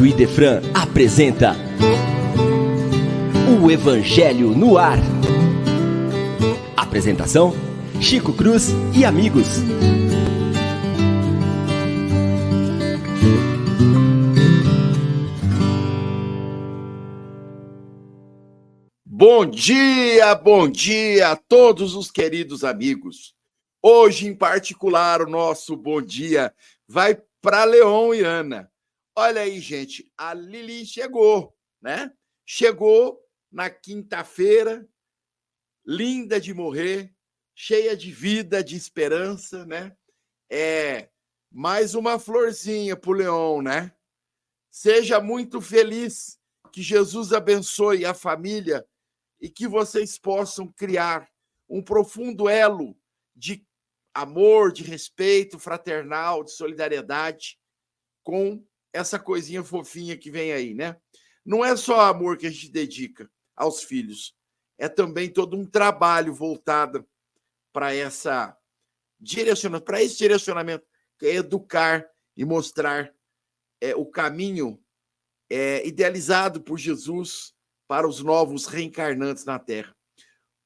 Rádio 0.00 0.06
Idefran 0.06 0.62
apresenta 0.72 1.54
O 3.60 3.70
Evangelho 3.70 4.56
no 4.56 4.78
Ar. 4.78 4.98
Apresentação: 6.74 7.52
Chico 8.00 8.32
Cruz 8.32 8.70
e 8.96 9.04
amigos. 9.04 9.58
Bom 19.04 19.44
dia, 19.44 20.34
bom 20.34 20.66
dia 20.66 21.28
a 21.28 21.36
todos 21.36 21.94
os 21.94 22.10
queridos 22.10 22.64
amigos. 22.64 23.34
Hoje, 23.82 24.26
em 24.26 24.34
particular, 24.34 25.20
o 25.20 25.28
nosso 25.28 25.76
bom 25.76 26.00
dia 26.00 26.54
vai 26.88 27.20
para 27.42 27.64
Leon 27.64 28.14
e 28.14 28.22
Ana. 28.22 28.70
Olha 29.16 29.42
aí, 29.42 29.60
gente, 29.60 30.10
a 30.16 30.32
Lili 30.32 30.86
chegou, 30.86 31.56
né? 31.80 32.12
Chegou 32.46 33.20
na 33.50 33.68
quinta-feira, 33.68 34.88
linda 35.84 36.40
de 36.40 36.54
morrer, 36.54 37.14
cheia 37.54 37.96
de 37.96 38.12
vida, 38.12 38.62
de 38.62 38.76
esperança, 38.76 39.66
né? 39.66 39.96
É 40.48 41.10
mais 41.50 41.94
uma 41.94 42.18
florzinha 42.18 42.96
para 42.96 43.10
o 43.10 43.14
Leon, 43.14 43.62
né? 43.62 43.92
Seja 44.70 45.20
muito 45.20 45.60
feliz, 45.60 46.38
que 46.72 46.80
Jesus 46.80 47.32
abençoe 47.32 48.04
a 48.04 48.14
família 48.14 48.86
e 49.40 49.48
que 49.48 49.66
vocês 49.66 50.16
possam 50.16 50.68
criar 50.68 51.28
um 51.68 51.82
profundo 51.82 52.48
elo 52.48 52.96
de 53.34 53.66
amor, 54.14 54.72
de 54.72 54.84
respeito 54.84 55.58
fraternal, 55.58 56.44
de 56.44 56.52
solidariedade 56.52 57.58
com 58.22 58.64
essa 58.92 59.18
coisinha 59.18 59.62
fofinha 59.62 60.16
que 60.16 60.30
vem 60.30 60.52
aí, 60.52 60.74
né? 60.74 60.96
Não 61.44 61.64
é 61.64 61.76
só 61.76 62.00
amor 62.00 62.36
que 62.36 62.46
a 62.46 62.50
gente 62.50 62.70
dedica 62.70 63.30
aos 63.56 63.82
filhos, 63.82 64.34
é 64.78 64.88
também 64.88 65.28
todo 65.28 65.56
um 65.56 65.66
trabalho 65.66 66.34
voltado 66.34 67.06
para 67.72 67.94
essa 67.94 68.56
direcionamento, 69.18 69.84
para 69.84 70.02
esse 70.02 70.16
direcionamento, 70.16 70.86
que 71.18 71.26
é 71.26 71.34
educar 71.34 72.08
e 72.36 72.44
mostrar 72.44 73.12
é, 73.80 73.94
o 73.94 74.06
caminho 74.06 74.82
é, 75.50 75.86
idealizado 75.86 76.62
por 76.62 76.78
Jesus 76.78 77.54
para 77.86 78.08
os 78.08 78.20
novos 78.22 78.66
reencarnantes 78.66 79.44
na 79.44 79.58
Terra. 79.58 79.94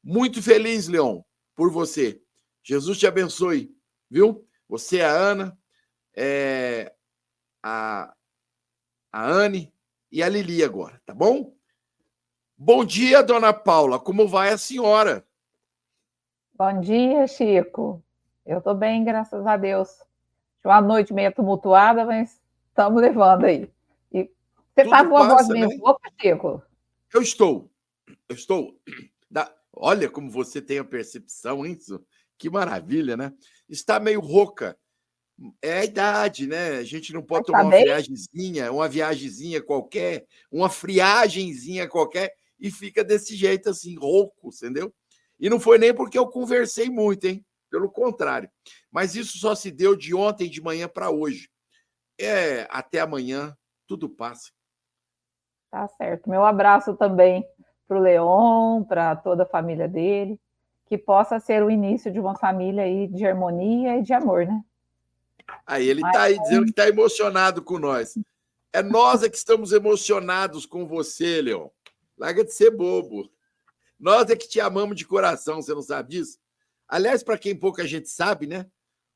Muito 0.03 0.43
feliz, 0.43 0.87
Leon, 0.87 1.23
por 1.57 1.71
você. 1.71 2.21
Jesus 2.63 2.99
te 2.99 3.07
abençoe, 3.07 3.75
viu? 4.11 4.47
Você, 4.69 5.01
a 5.01 5.11
Ana, 5.11 5.59
é, 6.15 6.93
a, 7.65 8.15
a 9.11 9.25
Anne 9.25 9.73
e 10.13 10.23
a 10.23 10.29
Lili 10.29 10.63
agora, 10.63 11.01
tá 11.07 11.15
bom? 11.15 11.55
Bom 12.59 12.85
dia, 12.85 13.23
dona 13.23 13.55
Paula. 13.55 13.99
Como 13.99 14.29
vai 14.29 14.51
a 14.51 14.59
senhora? 14.59 15.27
Bom 16.53 16.81
dia, 16.81 17.27
Chico. 17.27 18.05
Eu 18.45 18.59
estou 18.59 18.75
bem, 18.75 19.03
graças 19.03 19.47
a 19.47 19.57
Deus. 19.57 19.89
Uma 20.63 20.83
noite 20.83 21.15
meio 21.15 21.35
tumultuada, 21.35 22.05
mas 22.05 22.39
estamos 22.69 23.01
levando 23.01 23.47
aí. 23.47 23.71
E 24.13 24.31
você 24.75 24.83
está 24.83 25.03
com 25.03 25.15
uma 25.15 25.29
voz 25.29 25.49
meio 25.49 25.69
né? 25.69 25.79
Chico? 26.21 26.63
Eu 27.15 27.23
estou. 27.23 27.71
Eu 28.29 28.37
estou. 28.37 28.79
Olha 29.73 30.09
como 30.11 30.31
você 30.31 30.61
tem 30.61 30.79
a 30.79 30.85
percepção, 30.85 31.65
hein? 31.65 31.79
Que 32.37 32.51
maravilha, 32.51 33.17
né? 33.17 33.33
Está 33.69 33.99
meio 33.99 34.21
rouca. 34.21 34.79
É 35.61 35.81
a 35.81 35.85
idade, 35.85 36.47
né? 36.47 36.77
A 36.77 36.85
gente 36.85 37.13
não 37.13 37.23
pode 37.23 37.47
tomar 37.47 37.63
uma 37.63 37.71
viagemzinha, 37.71 38.71
uma 38.73 38.89
viagemzinha 38.89 39.61
qualquer, 39.63 40.27
uma 40.51 40.71
friagemzinha 40.71 41.89
qualquer 41.89 42.33
e 42.59 42.71
fica 42.71 43.03
desse 43.03 43.35
jeito 43.35 43.69
assim, 43.69 43.97
rouco, 43.99 44.51
entendeu? 44.55 44.93
E 45.39 45.51
não 45.51 45.59
foi 45.59 45.77
nem 45.77 45.93
porque 45.93 46.19
eu 46.19 46.29
conversei 46.29 46.89
muito, 46.89 47.27
hein? 47.27 47.45
Pelo 47.69 47.91
contrário. 47.91 48.49
Mas 48.91 49.17
isso 49.17 49.39
só 49.39 49.55
se 49.55 49.71
deu 49.71 49.97
de 49.97 50.15
ontem 50.15 50.49
de 50.49 50.63
manhã 50.63 50.89
para 50.89 51.11
hoje. 51.11 51.51
É, 52.19 52.67
até 52.71 53.01
amanhã, 53.01 53.57
tudo 53.87 54.09
passa. 54.09 54.53
Tá 55.71 55.89
certo. 55.89 56.31
Meu 56.31 56.45
abraço 56.45 56.95
também 56.95 57.45
para 57.89 57.99
o 57.99 58.01
Leon, 58.01 58.85
para 58.85 59.17
toda 59.17 59.43
a 59.43 59.47
família 59.47 59.89
dele, 59.89 60.41
que 60.87 60.97
possa 60.97 61.41
ser 61.41 61.63
o 61.65 61.71
início 61.71 62.13
de 62.13 62.21
uma 62.21 62.37
família 62.37 62.85
aí 62.85 63.09
de 63.09 63.27
harmonia 63.27 63.99
e 63.99 64.03
de 64.03 64.13
amor, 64.13 64.47
né? 64.47 64.63
Aí 65.67 65.89
ele 65.89 66.05
está 66.05 66.23
aí 66.23 66.39
dizendo 66.41 66.65
que 66.65 66.71
está 66.71 66.89
emocionado 66.89 67.63
com 67.63 67.79
nós. 67.79 68.15
É 68.73 68.83
nós 68.83 69.23
é 69.23 69.29
que 69.29 69.37
estamos 69.37 69.73
emocionados 69.73 70.67
com 70.67 70.87
você, 70.87 71.41
Leon. 71.41 71.69
Larga 72.19 72.45
de 72.45 72.53
ser 72.53 72.71
bobo. 72.71 73.31
Nós 73.99 74.29
é 74.31 74.37
que 74.37 74.49
te 74.49 74.61
amamos 74.61 74.97
de 74.97 75.07
coração, 75.07 75.63
você 75.63 75.73
não 75.73 75.83
sabe 75.83 76.11
disso? 76.11 76.39
Aliás, 76.89 77.23
para 77.23 77.39
quem 77.39 77.57
pouca 77.57 77.87
gente 77.87 78.09
sabe, 78.09 78.47
né? 78.47 78.67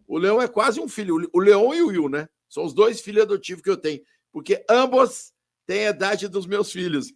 O 0.06 0.16
Leão 0.16 0.40
é 0.40 0.48
quase 0.48 0.80
um 0.80 0.88
filho. 0.88 1.28
O 1.32 1.40
Leão 1.40 1.74
e 1.74 1.82
o 1.82 1.88
Will, 1.88 2.08
né? 2.08 2.28
São 2.48 2.64
os 2.64 2.72
dois 2.72 3.00
filhos 3.00 3.24
adotivos 3.24 3.62
que 3.62 3.68
eu 3.68 3.76
tenho. 3.76 4.02
Porque 4.32 4.64
ambos 4.68 5.32
tem 5.66 5.86
a 5.86 5.90
idade 5.90 6.28
dos 6.28 6.46
meus 6.46 6.72
filhos. 6.72 7.12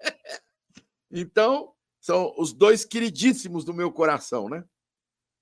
então, 1.10 1.74
são 2.00 2.32
os 2.38 2.52
dois 2.52 2.84
queridíssimos 2.84 3.64
do 3.64 3.74
meu 3.74 3.92
coração, 3.92 4.48
né? 4.48 4.64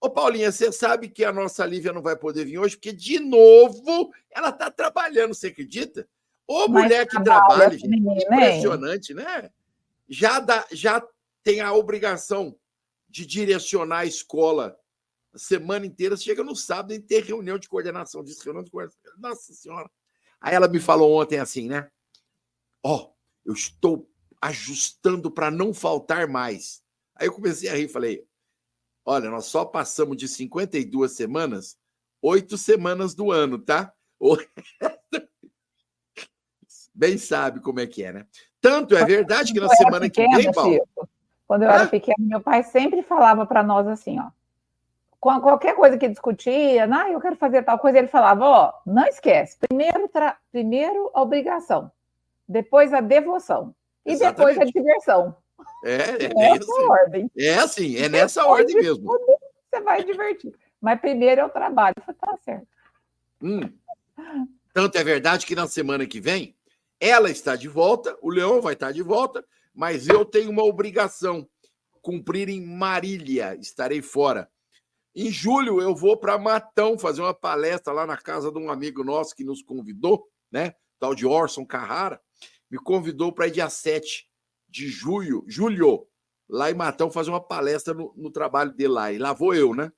Ô, 0.00 0.10
Paulinha, 0.10 0.52
você 0.52 0.70
sabe 0.70 1.08
que 1.08 1.24
a 1.24 1.32
nossa 1.32 1.64
Lívia 1.64 1.92
não 1.92 2.02
vai 2.02 2.16
poder 2.16 2.44
vir 2.44 2.58
hoje, 2.58 2.76
porque, 2.76 2.92
de 2.92 3.18
novo, 3.18 4.12
ela 4.30 4.50
está 4.50 4.70
trabalhando, 4.70 5.34
você 5.34 5.48
acredita? 5.48 6.08
Ô, 6.46 6.68
Mas 6.68 6.84
mulher 6.84 7.08
que 7.08 7.22
trabalha, 7.22 7.76
gente, 7.76 7.88
impressionante, 7.88 9.14
né? 9.14 9.50
Já, 10.08 10.38
dá, 10.38 10.66
já 10.70 11.04
tem 11.42 11.60
a 11.60 11.72
obrigação 11.72 12.56
de 13.08 13.26
direcionar 13.26 14.00
a 14.00 14.06
escola 14.06 14.78
a 15.32 15.38
semana 15.38 15.86
inteira. 15.86 16.16
Você 16.16 16.24
chega 16.24 16.44
no 16.44 16.54
sábado 16.54 16.92
e 16.92 17.00
ter 17.00 17.24
reunião 17.24 17.58
de 17.58 17.68
coordenação, 17.68 18.22
diz 18.22 18.40
reunião 18.40 18.64
de 18.64 18.70
coordenação. 18.70 19.12
Nossa 19.18 19.52
Senhora. 19.52 19.90
Aí 20.40 20.54
ela 20.54 20.68
me 20.68 20.78
falou 20.78 21.20
ontem 21.20 21.38
assim, 21.38 21.68
né? 21.68 21.90
Ó, 22.82 22.96
oh, 22.96 23.14
eu 23.44 23.54
estou 23.54 24.08
ajustando 24.40 25.30
para 25.30 25.50
não 25.50 25.72
faltar 25.72 26.28
mais. 26.28 26.82
Aí 27.14 27.26
eu 27.26 27.32
comecei 27.32 27.68
a 27.68 27.74
rir, 27.74 27.88
falei: 27.88 28.26
olha, 29.06 29.30
nós 29.30 29.46
só 29.46 29.64
passamos 29.64 30.16
de 30.16 30.26
52 30.26 31.12
semanas, 31.12 31.78
oito 32.20 32.58
semanas 32.58 33.14
do 33.14 33.30
ano, 33.30 33.56
tá? 33.58 33.92
Bem 36.92 37.16
sabe 37.16 37.60
como 37.60 37.78
é 37.78 37.86
que 37.86 38.02
é, 38.02 38.12
né? 38.12 38.26
Tanto 38.60 38.96
é 38.96 39.04
verdade 39.04 39.52
que 39.52 39.60
na 39.60 39.68
semana 39.68 40.00
pequena, 40.00 40.36
que 40.36 40.42
vem, 40.42 40.52
Paulo. 40.52 40.88
quando 41.46 41.62
eu 41.62 41.70
era 41.70 41.86
pequeno, 41.86 42.16
meu 42.26 42.40
pai 42.40 42.64
sempre 42.64 43.02
falava 43.02 43.46
para 43.46 43.62
nós 43.62 43.86
assim, 43.86 44.18
ó. 44.18 44.30
Com 45.20 45.40
qualquer 45.40 45.74
coisa 45.74 45.98
que 45.98 46.08
discutia, 46.08 46.88
ah, 46.90 47.10
eu 47.10 47.20
quero 47.20 47.36
fazer 47.36 47.62
tal 47.62 47.78
coisa, 47.78 47.98
ele 47.98 48.08
falava, 48.08 48.44
ó, 48.44 48.72
não 48.86 49.04
esquece, 49.06 49.56
primeiro, 49.58 50.08
tra... 50.08 50.36
primeiro 50.50 51.10
a 51.14 51.22
obrigação, 51.22 51.90
depois 52.48 52.92
a 52.92 53.00
devoção 53.00 53.74
e 54.04 54.12
Exatamente. 54.12 54.54
depois 54.54 54.58
a 54.58 54.64
diversão. 54.72 55.36
É, 55.86 56.24
é 56.24 56.34
nessa 56.34 56.64
isso. 56.64 56.90
ordem. 56.90 57.30
É 57.38 57.54
assim, 57.54 57.96
é 57.96 58.08
nessa 58.08 58.40
depois 58.40 58.60
ordem 58.60 58.76
mesmo. 58.76 59.18
Você 59.70 59.80
vai 59.82 60.04
divertir. 60.04 60.52
Mas 60.80 61.00
primeiro 61.00 61.42
é 61.42 61.44
o 61.44 61.48
trabalho. 61.48 61.94
Tá 62.20 62.36
certo. 62.44 62.66
Hum. 63.40 63.60
Tanto 64.74 64.98
é 64.98 65.04
verdade 65.04 65.46
que 65.46 65.54
na 65.54 65.68
semana 65.68 66.06
que 66.06 66.20
vem 66.20 66.56
ela 66.98 67.30
está 67.30 67.54
de 67.56 67.68
volta, 67.68 68.16
o 68.20 68.30
Leão 68.30 68.60
vai 68.60 68.72
estar 68.72 68.90
de 68.90 69.02
volta, 69.02 69.44
mas 69.74 70.08
eu 70.08 70.24
tenho 70.24 70.50
uma 70.50 70.64
obrigação 70.64 71.46
cumprir 72.00 72.48
em 72.48 72.64
Marília, 72.64 73.56
estarei 73.56 74.00
fora. 74.00 74.50
Em 75.14 75.30
julho 75.30 75.80
eu 75.80 75.94
vou 75.94 76.16
para 76.16 76.38
Matão 76.38 76.98
fazer 76.98 77.20
uma 77.20 77.34
palestra 77.34 77.92
lá 77.92 78.06
na 78.06 78.16
casa 78.16 78.50
de 78.50 78.58
um 78.58 78.70
amigo 78.70 79.04
nosso 79.04 79.34
que 79.34 79.44
nos 79.44 79.62
convidou, 79.62 80.26
né? 80.50 80.74
Tal 80.98 81.14
de 81.14 81.26
Orson 81.26 81.64
Carrara 81.64 82.20
me 82.70 82.78
convidou 82.78 83.32
para 83.32 83.46
ir 83.46 83.52
dia 83.52 83.68
7 83.68 84.26
de 84.68 84.88
julho, 84.88 85.44
julho, 85.46 86.06
lá 86.48 86.70
em 86.70 86.74
Matão, 86.74 87.10
fazer 87.10 87.30
uma 87.30 87.40
palestra 87.40 87.94
no, 87.94 88.12
no, 88.16 88.30
trabalho 88.30 88.72
dele 88.72 88.92
lá. 88.92 89.12
E 89.12 89.18
lá 89.18 89.32
vou 89.32 89.54
eu, 89.54 89.74
né? 89.74 89.92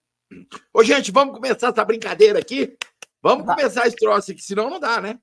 Ô, 0.72 0.82
gente, 0.82 1.10
vamos 1.10 1.34
começar 1.34 1.68
essa 1.68 1.84
brincadeira 1.84 2.38
aqui? 2.38 2.76
Vamos 3.22 3.46
começar 3.46 3.86
esse 3.86 3.96
troço 3.96 4.30
aqui, 4.30 4.42
senão 4.42 4.70
não 4.70 4.78
dá, 4.78 5.00
né? 5.00 5.18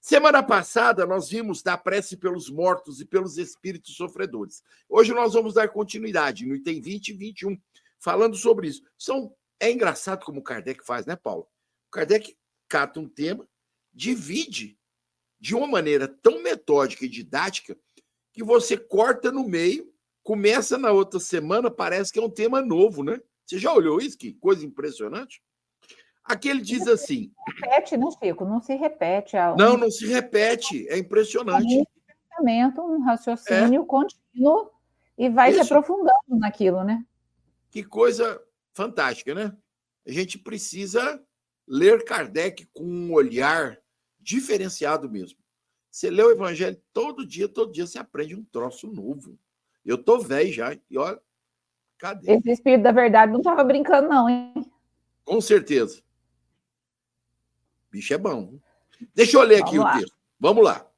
Semana 0.00 0.42
passada 0.42 1.04
nós 1.04 1.28
vimos 1.28 1.62
da 1.62 1.76
prece 1.76 2.16
pelos 2.16 2.48
mortos 2.48 3.00
e 3.00 3.04
pelos 3.04 3.38
espíritos 3.38 3.96
sofredores. 3.96 4.62
Hoje 4.88 5.12
nós 5.12 5.32
vamos 5.34 5.54
dar 5.54 5.68
continuidade 5.68 6.46
no 6.46 6.54
item 6.54 6.80
20 6.80 7.08
e 7.08 7.12
21, 7.12 7.60
falando 7.98 8.36
sobre 8.36 8.68
isso. 8.68 8.82
São, 8.96 9.34
é 9.58 9.70
engraçado 9.70 10.24
como 10.24 10.40
o 10.40 10.44
Kardec 10.44 10.84
faz, 10.86 11.06
né, 11.06 11.16
Paulo? 11.16 11.48
O 11.88 11.90
Kardec 11.90 12.36
cata 12.68 13.00
um 13.00 13.08
tema, 13.08 13.48
divide 13.92 14.78
de 15.40 15.54
uma 15.54 15.66
maneira 15.66 16.06
tão 16.06 16.42
metódica 16.42 17.04
e 17.04 17.08
didática 17.08 17.76
que 18.36 18.44
você 18.44 18.76
corta 18.76 19.32
no 19.32 19.48
meio, 19.48 19.90
começa 20.22 20.76
na 20.76 20.92
outra 20.92 21.18
semana, 21.18 21.70
parece 21.70 22.12
que 22.12 22.18
é 22.18 22.22
um 22.22 22.28
tema 22.28 22.60
novo, 22.60 23.02
né? 23.02 23.18
Você 23.46 23.58
já 23.58 23.72
olhou 23.72 23.98
isso? 23.98 24.18
Que 24.18 24.34
coisa 24.34 24.66
impressionante. 24.66 25.42
Aqui 26.22 26.50
ele 26.50 26.60
diz 26.60 26.86
assim. 26.86 27.32
Repete, 27.46 27.96
não, 27.96 28.10
Chico? 28.10 28.44
Não 28.44 28.60
se 28.60 28.74
repete. 28.74 29.36
Um... 29.36 29.56
Não, 29.56 29.76
não 29.78 29.90
se 29.90 30.06
repete. 30.06 30.86
É 30.88 30.98
impressionante. 30.98 31.78
Um 31.78 31.84
pensamento, 32.28 32.82
um 32.82 33.02
raciocínio 33.02 33.82
é. 33.82 33.86
contínuo 33.86 34.70
e 35.16 35.30
vai 35.30 35.50
Isso. 35.52 35.64
se 35.64 35.72
aprofundando 35.72 36.12
naquilo, 36.28 36.84
né? 36.84 37.02
Que 37.70 37.82
coisa 37.82 38.38
fantástica, 38.74 39.34
né? 39.34 39.56
A 40.06 40.12
gente 40.12 40.38
precisa 40.38 41.24
ler 41.66 42.04
Kardec 42.04 42.66
com 42.74 42.84
um 42.84 43.14
olhar 43.14 43.78
diferenciado 44.20 45.08
mesmo. 45.08 45.38
Você 45.96 46.10
lê 46.10 46.22
o 46.22 46.30
Evangelho 46.30 46.78
todo 46.92 47.26
dia, 47.26 47.48
todo 47.48 47.72
dia 47.72 47.86
você 47.86 47.98
aprende 47.98 48.36
um 48.36 48.44
troço 48.44 48.86
novo. 48.86 49.38
Eu 49.82 49.96
tô 49.96 50.18
velho 50.18 50.52
já, 50.52 50.78
e 50.90 50.98
olha, 50.98 51.18
cadê? 51.96 52.32
Esse 52.32 52.50
espírito 52.50 52.82
da 52.82 52.92
verdade 52.92 53.32
não 53.32 53.38
estava 53.38 53.64
brincando, 53.64 54.06
não, 54.06 54.28
hein? 54.28 54.52
Com 55.24 55.40
certeza. 55.40 56.02
Bicho 57.90 58.12
é 58.12 58.18
bom. 58.18 58.58
Deixa 59.14 59.38
eu 59.38 59.42
ler 59.42 59.62
aqui 59.62 59.78
Vamos 59.78 59.80
o 59.80 59.84
lá. 59.84 59.98
texto. 59.98 60.16
Vamos 60.38 60.64
lá. 60.64 60.92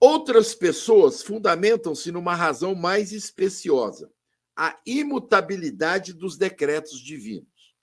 Outras 0.00 0.54
pessoas 0.54 1.22
fundamentam-se 1.22 2.10
numa 2.10 2.34
razão 2.34 2.74
mais 2.74 3.12
especiosa, 3.12 4.10
a 4.56 4.80
imutabilidade 4.86 6.14
dos 6.14 6.38
decretos 6.38 6.98
divinos. 6.98 7.76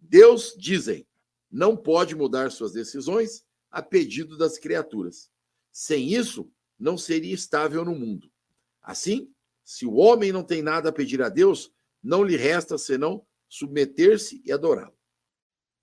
Deus, 0.00 0.52
dizem, 0.58 1.06
não 1.48 1.76
pode 1.76 2.16
mudar 2.16 2.50
suas 2.50 2.72
decisões 2.72 3.46
a 3.72 3.80
pedido 3.82 4.36
das 4.36 4.58
criaturas. 4.58 5.30
Sem 5.72 6.12
isso, 6.12 6.52
não 6.78 6.98
seria 6.98 7.34
estável 7.34 7.84
no 7.84 7.94
mundo. 7.94 8.30
Assim, 8.82 9.32
se 9.64 9.86
o 9.86 9.94
homem 9.94 10.30
não 10.30 10.44
tem 10.44 10.60
nada 10.60 10.90
a 10.90 10.92
pedir 10.92 11.22
a 11.22 11.30
Deus, 11.30 11.72
não 12.02 12.22
lhe 12.22 12.36
resta 12.36 12.76
senão 12.76 13.26
submeter-se 13.48 14.42
e 14.44 14.52
adorá-lo. 14.52 14.96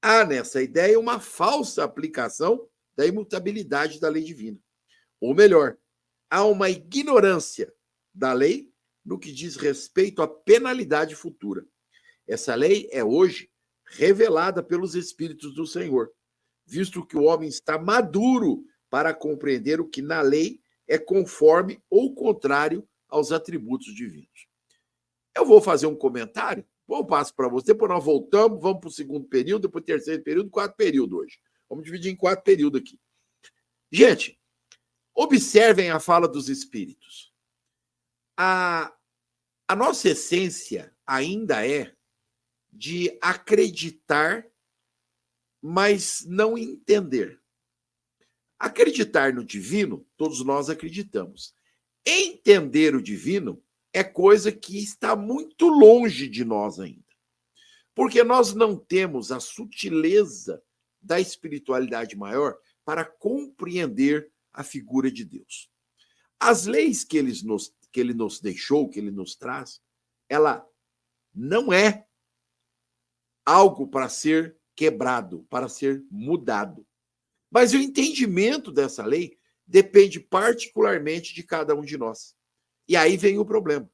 Há 0.01 0.23
nessa 0.23 0.61
ideia 0.61 0.99
uma 0.99 1.19
falsa 1.19 1.83
aplicação 1.83 2.69
da 2.95 3.07
imutabilidade 3.07 3.99
da 3.99 4.07
lei 4.07 4.23
divina. 4.23 4.59
Ou 5.19 5.33
melhor, 5.33 5.77
há 6.29 6.45
uma 6.45 6.69
ignorância 6.69 7.73
da 8.13 8.33
lei 8.33 8.71
no 9.03 9.17
que 9.17 9.31
diz 9.31 9.55
respeito 9.55 10.21
à 10.21 10.27
penalidade 10.27 11.15
futura. 11.15 11.65
Essa 12.27 12.53
lei 12.53 12.87
é 12.91 13.03
hoje 13.03 13.49
revelada 13.85 14.61
pelos 14.61 14.93
Espíritos 14.93 15.53
do 15.55 15.65
Senhor 15.65 16.13
visto 16.69 17.05
que 17.05 17.17
o 17.17 17.23
homem 17.23 17.49
está 17.49 17.77
maduro 17.77 18.63
para 18.89 19.13
compreender 19.13 19.79
o 19.79 19.87
que 19.87 20.01
na 20.01 20.21
lei 20.21 20.61
é 20.87 20.97
conforme 20.97 21.81
ou 21.89 22.13
contrário 22.13 22.87
aos 23.07 23.31
atributos 23.31 23.93
divinos. 23.93 24.47
Eu 25.35 25.45
vou 25.45 25.61
fazer 25.61 25.87
um 25.87 25.95
comentário, 25.95 26.65
vou 26.87 27.05
passo 27.05 27.33
para 27.35 27.47
você, 27.47 27.67
depois 27.67 27.89
nós 27.89 28.03
voltamos, 28.03 28.61
vamos 28.61 28.79
para 28.79 28.87
o 28.89 28.91
segundo 28.91 29.27
período, 29.27 29.63
depois 29.63 29.85
terceiro 29.85 30.23
período, 30.23 30.49
quarto 30.49 30.75
período 30.75 31.17
hoje. 31.17 31.39
Vamos 31.69 31.85
dividir 31.85 32.11
em 32.11 32.15
quatro 32.15 32.43
períodos 32.43 32.81
aqui. 32.81 32.99
Gente, 33.91 34.39
observem 35.13 35.91
a 35.91 35.99
fala 35.99 36.27
dos 36.27 36.49
espíritos. 36.49 37.31
A, 38.35 38.93
a 39.67 39.75
nossa 39.75 40.09
essência 40.09 40.95
ainda 41.05 41.65
é 41.67 41.93
de 42.71 43.17
acreditar 43.21 44.45
mas 45.61 46.25
não 46.25 46.57
entender. 46.57 47.39
Acreditar 48.57 49.33
no 49.33 49.43
divino, 49.43 50.05
todos 50.17 50.43
nós 50.43 50.69
acreditamos. 50.69 51.53
Entender 52.05 52.95
o 52.95 53.01
divino 53.01 53.63
é 53.93 54.03
coisa 54.03 54.51
que 54.51 54.77
está 54.77 55.15
muito 55.15 55.67
longe 55.67 56.27
de 56.27 56.43
nós 56.43 56.79
ainda. 56.79 57.03
Porque 57.95 58.23
nós 58.23 58.53
não 58.53 58.77
temos 58.77 59.31
a 59.31 59.39
sutileza 59.39 60.61
da 61.01 61.19
espiritualidade 61.19 62.15
maior 62.15 62.57
para 62.85 63.05
compreender 63.05 64.31
a 64.53 64.63
figura 64.63 65.11
de 65.11 65.23
Deus. 65.23 65.69
As 66.39 66.65
leis 66.65 67.03
que 67.03 67.17
ele 67.17 67.33
nos, 67.43 67.73
que 67.91 67.99
ele 67.99 68.13
nos 68.13 68.39
deixou, 68.39 68.89
que 68.89 68.99
ele 68.99 69.11
nos 69.11 69.35
traz, 69.35 69.81
ela 70.27 70.65
não 71.33 71.71
é 71.73 72.05
algo 73.45 73.87
para 73.87 74.09
ser 74.09 74.58
quebrado, 74.79 75.45
para 75.49 75.67
ser 75.67 76.05
mudado. 76.09 76.87
Mas 77.51 77.73
o 77.73 77.77
entendimento 77.77 78.71
dessa 78.71 79.05
lei 79.05 79.37
depende 79.67 80.21
particularmente 80.21 81.33
de 81.33 81.43
cada 81.43 81.75
um 81.75 81.81
de 81.81 81.97
nós. 81.97 82.33
E 82.87 82.95
aí 82.95 83.17
vem 83.17 83.37
o 83.37 83.45
problema. 83.45 83.91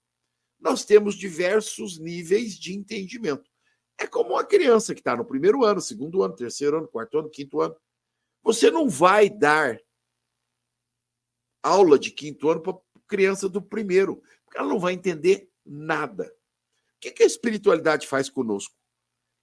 Nós 0.59 0.85
temos 0.85 1.15
diversos 1.15 1.97
níveis 1.97 2.53
de 2.53 2.75
entendimento. 2.75 3.49
É 3.97 4.05
como 4.05 4.33
uma 4.33 4.45
criança 4.45 4.93
que 4.93 5.01
está 5.01 5.17
no 5.17 5.25
primeiro 5.25 5.65
ano, 5.65 5.81
segundo 5.81 6.21
ano, 6.21 6.35
terceiro 6.35 6.77
ano, 6.77 6.87
quarto 6.87 7.17
ano, 7.17 7.31
quinto 7.31 7.61
ano. 7.61 7.75
Você 8.43 8.69
não 8.69 8.87
vai 8.87 9.27
dar 9.27 9.79
aula 11.63 11.97
de 11.97 12.11
quinto 12.11 12.47
ano 12.47 12.61
para 12.61 12.77
criança 13.07 13.49
do 13.49 13.59
primeiro, 13.59 14.21
porque 14.45 14.59
ela 14.59 14.69
não 14.69 14.79
vai 14.79 14.93
entender 14.93 15.49
nada. 15.65 16.31
O 16.97 16.99
que 16.99 17.23
a 17.23 17.25
espiritualidade 17.25 18.05
faz 18.05 18.29
conosco? 18.29 18.75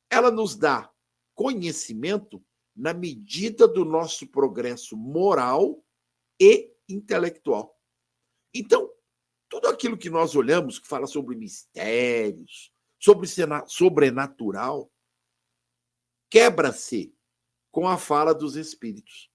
Ela 0.08 0.30
nos 0.30 0.54
dá 0.54 0.91
conhecimento 1.34 2.44
na 2.74 2.94
medida 2.94 3.68
do 3.68 3.84
nosso 3.84 4.26
progresso 4.26 4.96
moral 4.96 5.84
e 6.40 6.72
intelectual. 6.88 7.78
Então, 8.54 8.90
tudo 9.48 9.68
aquilo 9.68 9.98
que 9.98 10.10
nós 10.10 10.34
olhamos, 10.34 10.78
que 10.78 10.88
fala 10.88 11.06
sobre 11.06 11.36
mistérios, 11.36 12.72
sobre 12.98 13.28
sobrenatural, 13.66 14.90
quebra-se 16.30 17.14
com 17.70 17.86
a 17.86 17.98
fala 17.98 18.34
dos 18.34 18.56
espíritos. 18.56 19.30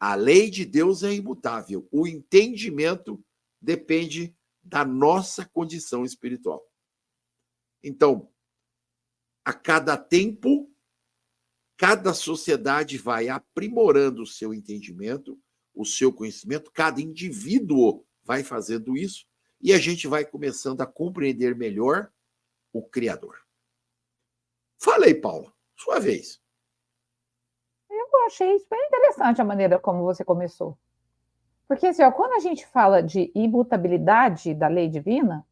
A 0.00 0.14
lei 0.14 0.48
de 0.48 0.64
Deus 0.64 1.02
é 1.02 1.12
imutável. 1.12 1.88
O 1.90 2.06
entendimento 2.06 3.22
depende 3.60 4.34
da 4.62 4.84
nossa 4.84 5.44
condição 5.44 6.04
espiritual. 6.04 6.64
Então, 7.82 8.30
a 9.44 9.52
cada 9.52 9.96
tempo 9.96 10.70
Cada 11.78 12.12
sociedade 12.12 12.98
vai 12.98 13.28
aprimorando 13.28 14.22
o 14.22 14.26
seu 14.26 14.52
entendimento, 14.52 15.38
o 15.72 15.84
seu 15.84 16.12
conhecimento, 16.12 16.72
cada 16.72 17.00
indivíduo 17.00 18.04
vai 18.24 18.42
fazendo 18.42 18.96
isso 18.96 19.24
e 19.60 19.72
a 19.72 19.78
gente 19.78 20.08
vai 20.08 20.24
começando 20.24 20.80
a 20.80 20.86
compreender 20.86 21.54
melhor 21.54 22.10
o 22.72 22.82
Criador. 22.82 23.38
Falei, 24.76 25.14
Paula, 25.14 25.52
sua 25.76 26.00
vez. 26.00 26.40
Eu 27.88 28.26
achei 28.26 28.48
bem 28.68 28.86
interessante 28.86 29.40
a 29.40 29.44
maneira 29.44 29.78
como 29.78 30.02
você 30.02 30.24
começou. 30.24 30.76
Porque, 31.68 31.86
assim, 31.86 32.02
ó, 32.02 32.10
quando 32.10 32.32
a 32.32 32.40
gente 32.40 32.66
fala 32.66 33.00
de 33.00 33.30
imutabilidade 33.36 34.52
da 34.52 34.66
lei 34.66 34.88
divina, 34.88 35.46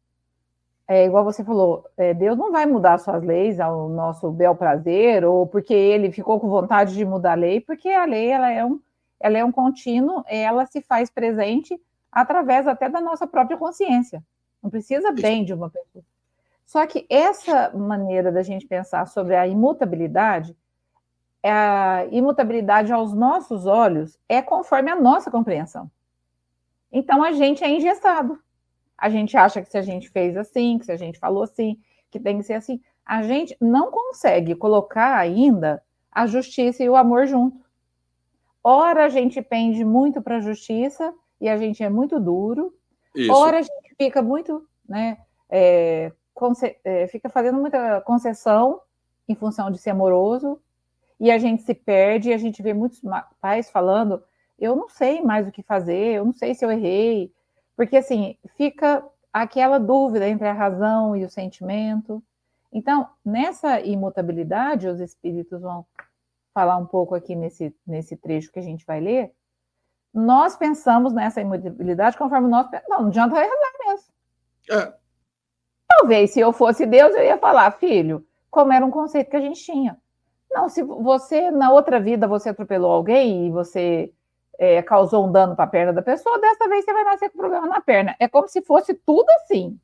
é 0.87 1.05
igual 1.05 1.23
você 1.23 1.43
falou, 1.43 1.85
é, 1.97 2.13
Deus 2.13 2.37
não 2.37 2.51
vai 2.51 2.65
mudar 2.65 2.97
suas 2.97 3.21
leis 3.21 3.59
ao 3.59 3.89
nosso 3.89 4.31
bel 4.31 4.55
prazer, 4.55 5.25
ou 5.25 5.45
porque 5.45 5.73
ele 5.73 6.11
ficou 6.11 6.39
com 6.39 6.47
vontade 6.47 6.95
de 6.95 7.03
mudar 7.03 7.33
a 7.33 7.35
lei, 7.35 7.59
porque 7.59 7.89
a 7.89 8.05
lei 8.05 8.29
ela 8.29 8.49
é 8.49 8.63
um, 8.63 8.79
ela 9.19 9.37
é 9.37 9.43
um 9.43 9.51
contínuo, 9.51 10.23
ela 10.27 10.65
se 10.65 10.81
faz 10.81 11.09
presente 11.09 11.79
através 12.09 12.67
até 12.67 12.87
da 12.87 13.01
nossa 13.01 13.27
própria 13.27 13.57
consciência. 13.57 14.23
Não 14.63 14.69
precisa 14.69 15.11
bem 15.11 15.43
de 15.43 15.53
uma 15.53 15.69
pessoa. 15.69 16.03
Só 16.65 16.85
que 16.87 17.05
essa 17.09 17.69
maneira 17.75 18.31
da 18.31 18.41
gente 18.41 18.65
pensar 18.65 19.07
sobre 19.07 19.35
a 19.35 19.45
imutabilidade, 19.45 20.55
a 21.43 22.05
imutabilidade 22.11 22.91
aos 22.93 23.13
nossos 23.13 23.65
olhos 23.65 24.17
é 24.27 24.41
conforme 24.41 24.89
a 24.89 24.95
nossa 24.95 25.29
compreensão. 25.29 25.91
Então 26.91 27.23
a 27.23 27.33
gente 27.33 27.63
é 27.63 27.69
engessado. 27.69 28.39
A 28.97 29.09
gente 29.09 29.37
acha 29.37 29.61
que 29.61 29.69
se 29.69 29.77
a 29.77 29.81
gente 29.81 30.09
fez 30.09 30.35
assim, 30.35 30.77
que 30.77 30.85
se 30.85 30.91
a 30.91 30.97
gente 30.97 31.19
falou 31.19 31.43
assim, 31.43 31.79
que 32.09 32.19
tem 32.19 32.37
que 32.37 32.43
ser 32.43 32.53
assim. 32.53 32.81
A 33.05 33.21
gente 33.23 33.55
não 33.61 33.91
consegue 33.91 34.55
colocar 34.55 35.17
ainda 35.17 35.81
a 36.11 36.25
justiça 36.25 36.83
e 36.83 36.89
o 36.89 36.95
amor 36.95 37.27
junto. 37.27 37.65
Ora, 38.63 39.05
a 39.05 39.09
gente 39.09 39.41
pende 39.41 39.85
muito 39.85 40.21
para 40.21 40.37
a 40.37 40.41
justiça 40.41 41.13
e 41.39 41.47
a 41.47 41.57
gente 41.57 41.83
é 41.83 41.89
muito 41.89 42.19
duro. 42.19 42.73
Isso. 43.15 43.31
Ora, 43.31 43.59
a 43.59 43.61
gente 43.61 43.95
fica 43.97 44.21
muito, 44.21 44.67
né? 44.87 45.17
É, 45.49 46.11
é, 46.83 47.07
fica 47.07 47.29
fazendo 47.29 47.59
muita 47.59 48.01
concessão 48.01 48.81
em 49.27 49.35
função 49.35 49.71
de 49.71 49.77
ser 49.77 49.91
amoroso 49.91 50.59
e 51.19 51.31
a 51.31 51.37
gente 51.37 51.63
se 51.63 51.73
perde 51.73 52.29
e 52.29 52.33
a 52.33 52.37
gente 52.37 52.61
vê 52.61 52.73
muitos 52.73 53.01
pais 53.39 53.69
falando 53.69 54.21
eu 54.59 54.75
não 54.75 54.89
sei 54.89 55.21
mais 55.21 55.47
o 55.47 55.51
que 55.51 55.61
fazer, 55.61 56.15
eu 56.15 56.25
não 56.25 56.33
sei 56.33 56.55
se 56.55 56.65
eu 56.65 56.71
errei, 56.71 57.31
porque, 57.77 57.95
assim, 57.95 58.35
fica 58.57 59.05
aquela 59.31 59.77
dúvida 59.77 60.27
entre 60.27 60.47
a 60.47 60.53
razão 60.53 61.15
e 61.15 61.23
o 61.23 61.29
sentimento. 61.29 62.23
Então, 62.73 63.07
nessa 63.23 63.79
imutabilidade, 63.79 64.87
os 64.87 64.99
espíritos 64.99 65.61
vão 65.61 65.85
falar 66.55 66.75
um 66.77 66.87
pouco 66.87 67.13
aqui 67.13 67.35
nesse, 67.35 67.73
nesse 67.85 68.17
trecho 68.17 68.51
que 68.51 68.57
a 68.57 68.63
gente 68.63 68.83
vai 68.83 68.99
ler. 68.99 69.31
Nós 70.11 70.57
pensamos 70.57 71.13
nessa 71.13 71.39
imutabilidade 71.39 72.17
conforme 72.17 72.49
nós 72.49 72.67
pensamos. 72.67 72.89
Não, 72.89 73.01
não 73.01 73.07
adianta 73.09 73.37
errar 73.37 73.73
mesmo. 73.85 74.13
É. 74.71 74.93
Talvez, 75.87 76.31
se 76.31 76.39
eu 76.39 76.51
fosse 76.51 76.83
Deus, 76.87 77.15
eu 77.15 77.23
ia 77.23 77.37
falar, 77.37 77.69
filho, 77.71 78.25
como 78.49 78.73
era 78.73 78.83
um 78.83 78.91
conceito 78.91 79.29
que 79.29 79.37
a 79.37 79.41
gente 79.41 79.63
tinha. 79.63 80.01
Não, 80.49 80.67
se 80.67 80.81
você, 80.81 81.51
na 81.51 81.71
outra 81.71 81.99
vida, 81.99 82.27
você 82.27 82.49
atropelou 82.49 82.91
alguém 82.91 83.45
e 83.47 83.51
você 83.51 84.11
é, 84.57 84.81
causou 84.81 85.27
um 85.27 85.31
dano 85.31 85.55
para 85.55 85.65
a 85.65 85.67
perna 85.67 85.93
da 85.93 86.01
pessoa, 86.01 86.39
dessa 86.39 86.67
vez 86.67 86.83
você 86.83 86.93
vai 86.93 87.03
nascer 87.03 87.29
com 87.29 87.37
problema 87.37 87.67
na 87.67 87.79
perna. 87.79 88.15
É 88.19 88.27
como 88.27 88.47
se 88.47 88.61
fosse 88.61 88.93
tudo 88.93 89.29
assim. 89.41 89.79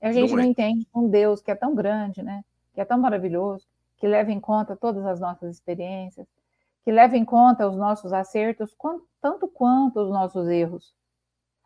A 0.00 0.12
gente 0.12 0.30
não, 0.30 0.38
não 0.38 0.44
é. 0.44 0.46
entende 0.46 0.86
um 0.94 1.08
Deus 1.08 1.40
que 1.40 1.50
é 1.50 1.54
tão 1.54 1.74
grande, 1.74 2.22
né? 2.22 2.44
Que 2.74 2.80
é 2.80 2.84
tão 2.84 2.98
maravilhoso, 2.98 3.66
que 3.96 4.06
leva 4.06 4.30
em 4.30 4.40
conta 4.40 4.76
todas 4.76 5.06
as 5.06 5.20
nossas 5.20 5.54
experiências, 5.54 6.26
que 6.84 6.92
leva 6.92 7.16
em 7.16 7.24
conta 7.24 7.68
os 7.68 7.76
nossos 7.76 8.12
acertos, 8.12 8.74
quanto, 8.76 9.04
tanto 9.20 9.48
quanto 9.48 10.00
os 10.00 10.10
nossos 10.10 10.48
erros. 10.48 10.94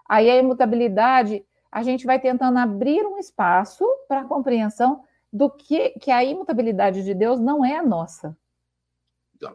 Aí 0.08 0.30
a 0.30 0.36
imutabilidade, 0.36 1.44
a 1.70 1.82
gente 1.82 2.06
vai 2.06 2.18
tentando 2.18 2.58
abrir 2.58 3.04
um 3.06 3.18
espaço 3.18 3.84
para 4.08 4.20
a 4.20 4.24
compreensão 4.24 5.04
do 5.32 5.48
que, 5.48 5.90
que 6.00 6.10
a 6.10 6.24
imutabilidade 6.24 7.04
de 7.04 7.14
Deus 7.14 7.38
não 7.38 7.64
é 7.64 7.76
a 7.76 7.82
nossa. 7.82 8.36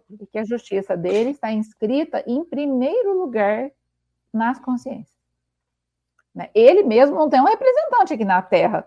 E 0.10 0.26
que 0.26 0.38
a 0.38 0.44
justiça 0.44 0.96
dele 0.98 1.32
está 1.32 1.52
inscrita 1.52 2.24
em 2.26 2.44
primeiro 2.44 3.18
lugar 3.20 3.72
nas 4.34 4.60
consciências. 4.60 5.16
Né? 6.34 6.50
Ele 6.54 6.84
mesmo 6.84 7.16
não 7.16 7.30
tem 7.30 7.40
um 7.40 7.46
representante 7.46 8.14
aqui 8.14 8.26
na 8.26 8.42
Terra. 8.42 8.86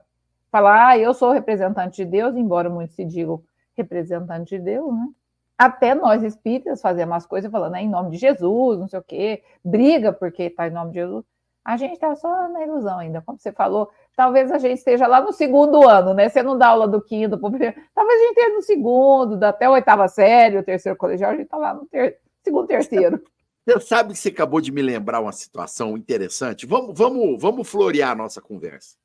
Falar, 0.51 0.89
ah, 0.89 0.99
eu 0.99 1.15
sou 1.15 1.31
representante 1.31 2.05
de 2.05 2.11
Deus, 2.11 2.35
embora 2.35 2.71
muitos 2.71 2.97
se 2.97 3.05
digam 3.05 3.43
representante 3.77 4.57
de 4.57 4.63
Deus, 4.63 4.93
né? 4.93 5.09
Até 5.57 5.95
nós 5.95 6.23
espíritas 6.23 6.81
fazemos 6.81 7.17
as 7.17 7.27
coisas 7.27 7.51
falando 7.51 7.77
é 7.77 7.83
em 7.83 7.89
nome 7.89 8.11
de 8.11 8.17
Jesus, 8.17 8.79
não 8.79 8.87
sei 8.87 8.99
o 8.99 9.03
quê, 9.03 9.43
briga 9.65 10.13
porque 10.13 10.45
está 10.45 10.69
em 10.69 10.71
nome 10.71 10.93
de 10.93 11.01
Jesus. 11.01 11.25
A 11.65 11.77
gente 11.77 11.95
está 11.95 12.15
só 12.17 12.49
na 12.49 12.63
ilusão 12.63 12.99
ainda. 12.99 13.21
Como 13.21 13.39
você 13.39 13.53
falou, 13.53 13.91
talvez 14.17 14.51
a 14.51 14.59
gente 14.59 14.79
esteja 14.79 15.07
lá 15.07 15.21
no 15.21 15.33
segundo 15.33 15.87
ano, 15.87 16.15
né? 16.15 16.29
Você 16.29 16.43
não 16.43 16.57
dá 16.57 16.69
aula 16.69 16.89
do 16.89 17.03
quinto, 17.03 17.37
do 17.37 17.51
primeiro. 17.51 17.77
Talvez 17.95 18.21
a 18.21 18.25
gente 18.25 18.39
esteja 18.39 18.55
no 18.55 18.63
segundo, 18.63 19.43
até 19.45 19.69
oitava 19.69 20.09
série, 20.09 20.59
o 20.59 20.63
terceiro 20.63 20.97
colegial, 20.97 21.33
a 21.33 21.35
gente 21.35 21.45
está 21.45 21.57
lá 21.57 21.75
no 21.75 21.87
ter... 21.87 22.21
segundo, 22.43 22.67
terceiro. 22.67 23.23
Você 23.67 23.81
sabe 23.81 24.15
que 24.15 24.19
você 24.19 24.31
acabou 24.31 24.63
de 24.63 24.73
me 24.73 24.81
lembrar 24.81 25.21
uma 25.21 25.33
situação 25.33 25.97
interessante? 25.97 26.65
Vamos, 26.65 26.97
vamos, 26.99 27.41
vamos 27.41 27.69
florear 27.69 28.13
a 28.13 28.15
nossa 28.15 28.41
conversa. 28.41 28.97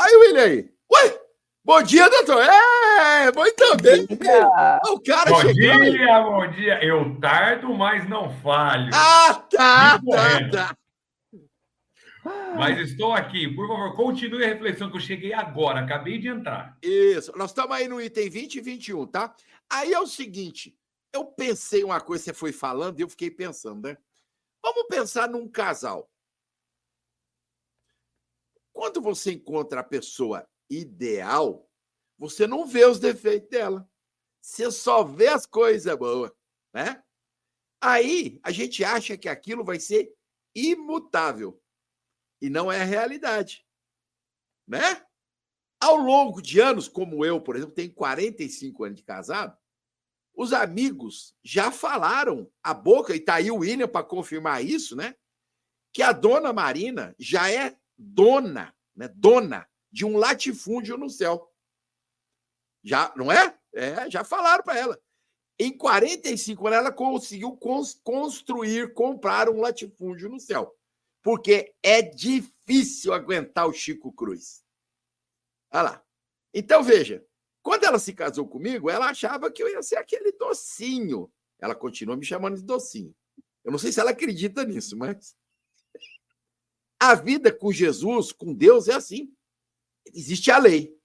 Aí, 0.00 0.16
William 0.16 0.42
aí. 0.42 0.72
Ué, 0.90 1.21
bom 1.64 1.82
dia, 1.82 2.08
doutor. 2.08 2.42
É, 2.42 3.32
muito 3.32 3.76
bem. 3.82 4.06
O 4.90 5.00
cara 5.00 5.30
bom 5.30 5.40
chegou. 5.40 5.54
dia, 5.54 6.20
bom 6.22 6.50
dia. 6.50 6.84
Eu 6.84 7.18
tardo, 7.20 7.72
mas 7.74 8.08
não 8.08 8.30
falho. 8.40 8.90
Ah, 8.94 9.34
tá, 9.50 9.98
tá, 9.98 10.50
tá. 10.50 10.76
Mas 12.56 12.78
estou 12.78 13.12
aqui. 13.12 13.48
Por 13.48 13.66
favor, 13.66 13.94
continue 13.94 14.44
a 14.44 14.48
reflexão 14.48 14.90
que 14.90 14.96
eu 14.96 15.00
cheguei 15.00 15.32
agora, 15.32 15.80
acabei 15.80 16.18
de 16.18 16.28
entrar. 16.28 16.76
Isso. 16.82 17.32
Nós 17.36 17.50
estamos 17.50 17.76
aí 17.76 17.88
no 17.88 18.00
item 18.00 18.30
20 18.30 18.56
e 18.56 18.60
21, 18.60 19.06
tá? 19.06 19.34
Aí 19.68 19.92
é 19.92 19.98
o 19.98 20.06
seguinte, 20.06 20.76
eu 21.12 21.24
pensei 21.24 21.82
uma 21.82 22.00
coisa, 22.00 22.24
você 22.24 22.32
foi 22.32 22.52
falando, 22.52 22.98
e 22.98 23.02
eu 23.02 23.08
fiquei 23.08 23.30
pensando, 23.30 23.88
né? 23.88 23.96
Vamos 24.62 24.86
pensar 24.88 25.28
num 25.28 25.48
casal. 25.48 26.08
Quando 28.72 29.00
você 29.00 29.32
encontra 29.32 29.80
a 29.80 29.84
pessoa 29.84 30.46
ideal, 30.80 31.68
você 32.18 32.46
não 32.46 32.66
vê 32.66 32.84
os 32.84 32.98
defeitos 32.98 33.50
dela. 33.50 33.88
Você 34.40 34.70
só 34.70 35.04
vê 35.04 35.28
as 35.28 35.46
coisas 35.46 35.96
boas, 35.96 36.32
né? 36.72 37.02
Aí 37.80 38.40
a 38.42 38.50
gente 38.50 38.84
acha 38.84 39.16
que 39.16 39.28
aquilo 39.28 39.64
vai 39.64 39.78
ser 39.78 40.12
imutável. 40.54 41.60
E 42.40 42.48
não 42.48 42.70
é 42.70 42.80
a 42.80 42.84
realidade. 42.84 43.66
Né? 44.66 45.04
Ao 45.80 45.96
longo 45.96 46.40
de 46.40 46.60
anos, 46.60 46.88
como 46.88 47.24
eu, 47.24 47.40
por 47.40 47.56
exemplo, 47.56 47.74
tenho 47.74 47.92
45 47.92 48.84
anos 48.84 48.98
de 48.98 49.04
casado, 49.04 49.56
os 50.34 50.52
amigos 50.52 51.36
já 51.42 51.70
falaram 51.70 52.50
a 52.62 52.72
boca, 52.72 53.14
e 53.14 53.20
tá 53.20 53.34
aí 53.34 53.50
o 53.50 53.58
William 53.58 53.88
para 53.88 54.04
confirmar 54.04 54.64
isso, 54.64 54.96
né? 54.96 55.14
Que 55.92 56.02
a 56.02 56.12
dona 56.12 56.52
Marina 56.52 57.14
já 57.18 57.50
é 57.50 57.76
dona, 57.98 58.74
né? 58.96 59.08
Dona 59.08 59.68
de 59.92 60.04
um 60.06 60.16
latifúndio 60.16 60.96
no 60.96 61.10
céu. 61.10 61.52
Já, 62.82 63.12
não 63.14 63.30
é? 63.30 63.56
É, 63.74 64.10
já 64.10 64.24
falaram 64.24 64.64
para 64.64 64.78
ela. 64.78 65.00
Em 65.58 65.76
45 65.76 66.66
anos, 66.66 66.78
ela 66.78 66.92
conseguiu 66.92 67.56
construir, 68.02 68.94
comprar 68.94 69.48
um 69.48 69.60
latifúndio 69.60 70.28
no 70.28 70.40
céu. 70.40 70.74
Porque 71.22 71.74
é 71.82 72.02
difícil 72.02 73.12
aguentar 73.12 73.68
o 73.68 73.72
Chico 73.72 74.12
Cruz. 74.12 74.64
Olha 75.70 75.82
lá. 75.82 76.04
Então, 76.52 76.82
veja, 76.82 77.24
quando 77.62 77.84
ela 77.84 77.98
se 77.98 78.12
casou 78.12 78.48
comigo, 78.48 78.90
ela 78.90 79.10
achava 79.10 79.50
que 79.50 79.62
eu 79.62 79.68
ia 79.68 79.82
ser 79.82 79.96
aquele 79.96 80.32
docinho. 80.32 81.32
Ela 81.60 81.74
continua 81.74 82.16
me 82.16 82.24
chamando 82.24 82.56
de 82.56 82.64
docinho. 82.64 83.14
Eu 83.62 83.70
não 83.70 83.78
sei 83.78 83.92
se 83.92 84.00
ela 84.00 84.10
acredita 84.10 84.64
nisso, 84.64 84.96
mas. 84.96 85.36
A 86.98 87.14
vida 87.14 87.52
com 87.52 87.72
Jesus, 87.72 88.32
com 88.32 88.52
Deus, 88.52 88.88
é 88.88 88.94
assim. 88.94 89.32
Existe 90.06 90.50
a 90.50 90.58
lei. 90.58 90.96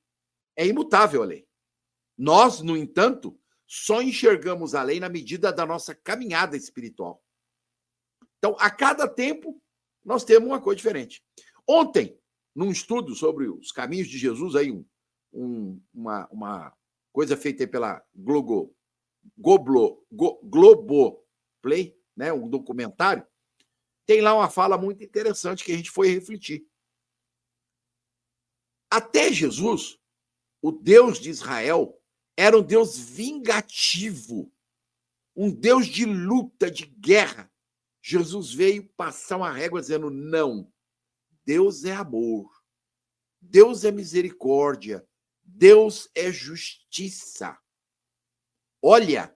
É 0.55 0.65
imutável 0.65 1.23
a 1.23 1.25
lei. 1.25 1.47
Nós, 2.17 2.61
no 2.61 2.75
entanto, 2.75 3.39
só 3.65 4.01
enxergamos 4.01 4.73
a 4.73 4.81
lei 4.81 4.99
na 4.99 5.09
medida 5.09 5.51
da 5.51 5.65
nossa 5.65 5.93
caminhada 5.93 6.57
espiritual. 6.57 7.23
Então, 8.37 8.55
a 8.59 8.69
cada 8.69 9.07
tempo, 9.07 9.61
nós 10.03 10.23
temos 10.23 10.47
uma 10.47 10.61
coisa 10.61 10.77
diferente. 10.77 11.23
Ontem, 11.67 12.19
num 12.55 12.71
estudo 12.71 13.13
sobre 13.15 13.47
os 13.47 13.71
caminhos 13.71 14.07
de 14.07 14.17
Jesus, 14.17 14.55
aí 14.55 14.71
um 14.71 14.85
um, 15.33 15.79
uma, 15.93 16.27
uma 16.31 16.73
coisa 17.11 17.37
feita 17.37 17.67
pela 17.67 18.03
Globo, 18.15 18.75
Goblo, 19.37 20.03
Go, 20.11 20.39
Globo 20.43 21.23
Play, 21.61 21.97
né, 22.15 22.31
um 22.33 22.47
documentário, 22.49 23.25
tem 24.05 24.21
lá 24.21 24.33
uma 24.33 24.49
fala 24.49 24.77
muito 24.77 25.03
interessante 25.03 25.63
que 25.63 25.71
a 25.71 25.75
gente 25.75 25.91
foi 25.91 26.07
refletir. 26.09 26.65
Até 28.89 29.31
Jesus, 29.31 29.99
o 30.61 30.71
Deus 30.71 31.19
de 31.19 31.29
Israel, 31.29 32.01
era 32.35 32.57
um 32.57 32.61
Deus 32.61 32.97
vingativo, 32.97 34.51
um 35.35 35.51
Deus 35.51 35.87
de 35.87 36.05
luta, 36.05 36.69
de 36.69 36.85
guerra. 36.85 37.51
Jesus 38.01 38.53
veio 38.53 38.87
passar 38.95 39.37
uma 39.37 39.51
régua 39.51 39.81
dizendo: 39.81 40.09
não, 40.09 40.71
Deus 41.43 41.83
é 41.83 41.93
amor, 41.93 42.49
Deus 43.41 43.83
é 43.83 43.91
misericórdia, 43.91 45.07
Deus 45.43 46.09
é 46.15 46.31
justiça. 46.31 47.57
Olha 48.81 49.35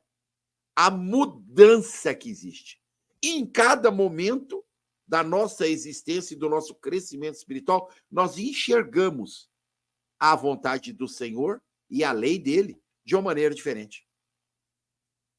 a 0.75 0.89
mudança 0.89 2.13
que 2.13 2.29
existe. 2.29 2.81
E 3.24 3.38
em 3.38 3.46
cada 3.46 3.91
momento 3.91 4.65
da 5.12 5.22
nossa 5.22 5.68
existência 5.68 6.34
e 6.34 6.38
do 6.38 6.48
nosso 6.48 6.74
crescimento 6.74 7.36
espiritual, 7.36 7.94
nós 8.10 8.38
enxergamos 8.38 9.51
a 10.18 10.34
vontade 10.38 10.94
do 10.94 11.06
Senhor 11.06 11.62
e 11.89 12.01
a 12.01 12.13
lei 12.13 12.39
dele 12.39 12.82
de 13.03 13.13
uma 13.13 13.24
maneira 13.24 13.53
diferente. 13.53 14.08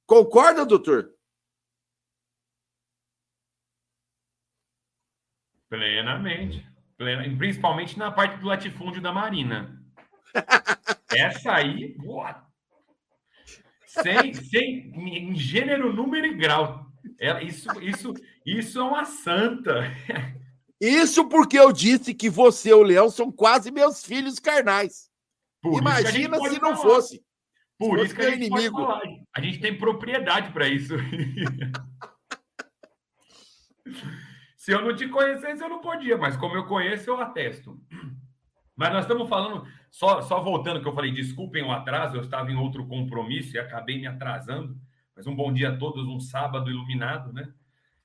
Concorda, 0.05 0.67
doutor? 0.67 1.15
Plenamente. 5.71 6.69
Plenamente. 6.99 7.39
Principalmente 7.39 7.99
na 7.99 8.11
parte 8.11 8.37
do 8.41 8.49
latifúndio 8.49 9.01
da 9.01 9.11
Marina. 9.11 9.83
Essa 11.11 11.55
aí, 11.55 11.97
boa. 11.97 12.47
Sem, 13.87 14.35
sem 14.35 14.93
em 14.95 15.35
gênero, 15.35 15.95
número 15.95 16.27
e 16.27 16.35
grau. 16.35 16.92
É, 17.19 17.43
isso, 17.45 17.69
isso, 17.81 18.15
isso 18.45 18.79
é 18.79 18.83
uma 18.83 19.05
santa. 19.05 19.83
Isso 20.81 21.29
porque 21.29 21.57
eu 21.57 21.73
disse 21.73 22.13
que 22.13 22.29
você 22.29 22.71
e 22.71 22.75
o 22.75 22.83
Leão 22.83 23.09
são 23.09 23.31
quase 23.31 23.71
meus 23.71 24.05
filhos 24.05 24.41
carnais. 24.41 25.09
Por 25.61 25.79
Imagina 25.79 26.37
se 26.39 26.61
não 26.61 26.77
falar. 26.77 26.77
fosse. 26.77 27.23
Por 27.79 28.01
se 28.01 28.07
isso 28.07 28.15
que 28.17 28.23
a 28.23 28.31
gente 28.31 28.47
inimigo. 28.47 28.89
A 29.35 29.41
gente 29.41 29.61
tem 29.61 29.79
propriedade 29.79 30.53
para 30.53 30.67
isso. 30.67 30.95
se 34.57 34.73
eu 34.73 34.83
não 34.83 34.95
te 34.97 35.07
conhecesse, 35.09 35.63
eu 35.63 35.69
não 35.69 35.81
podia, 35.81 36.17
mas 36.19 36.37
como 36.37 36.57
eu 36.57 36.67
conheço, 36.67 37.09
eu 37.09 37.21
atesto. 37.21 37.81
Mas 38.75 38.93
nós 38.93 39.05
estamos 39.05 39.29
falando, 39.29 39.65
só, 39.89 40.21
só 40.23 40.41
voltando 40.41 40.83
que 40.83 40.89
eu 40.89 40.95
falei, 40.95 41.13
desculpem 41.13 41.63
o 41.63 41.71
atraso, 41.71 42.17
eu 42.17 42.23
estava 42.23 42.51
em 42.51 42.57
outro 42.57 42.87
compromisso 42.89 43.55
e 43.55 43.59
acabei 43.61 44.01
me 44.01 44.09
atrasando. 44.09 44.77
Mas 45.15 45.27
um 45.27 45.35
bom 45.35 45.53
dia 45.53 45.71
a 45.71 45.77
todos, 45.77 46.07
um 46.07 46.21
sábado 46.21 46.71
iluminado, 46.71 47.33
né? 47.33 47.53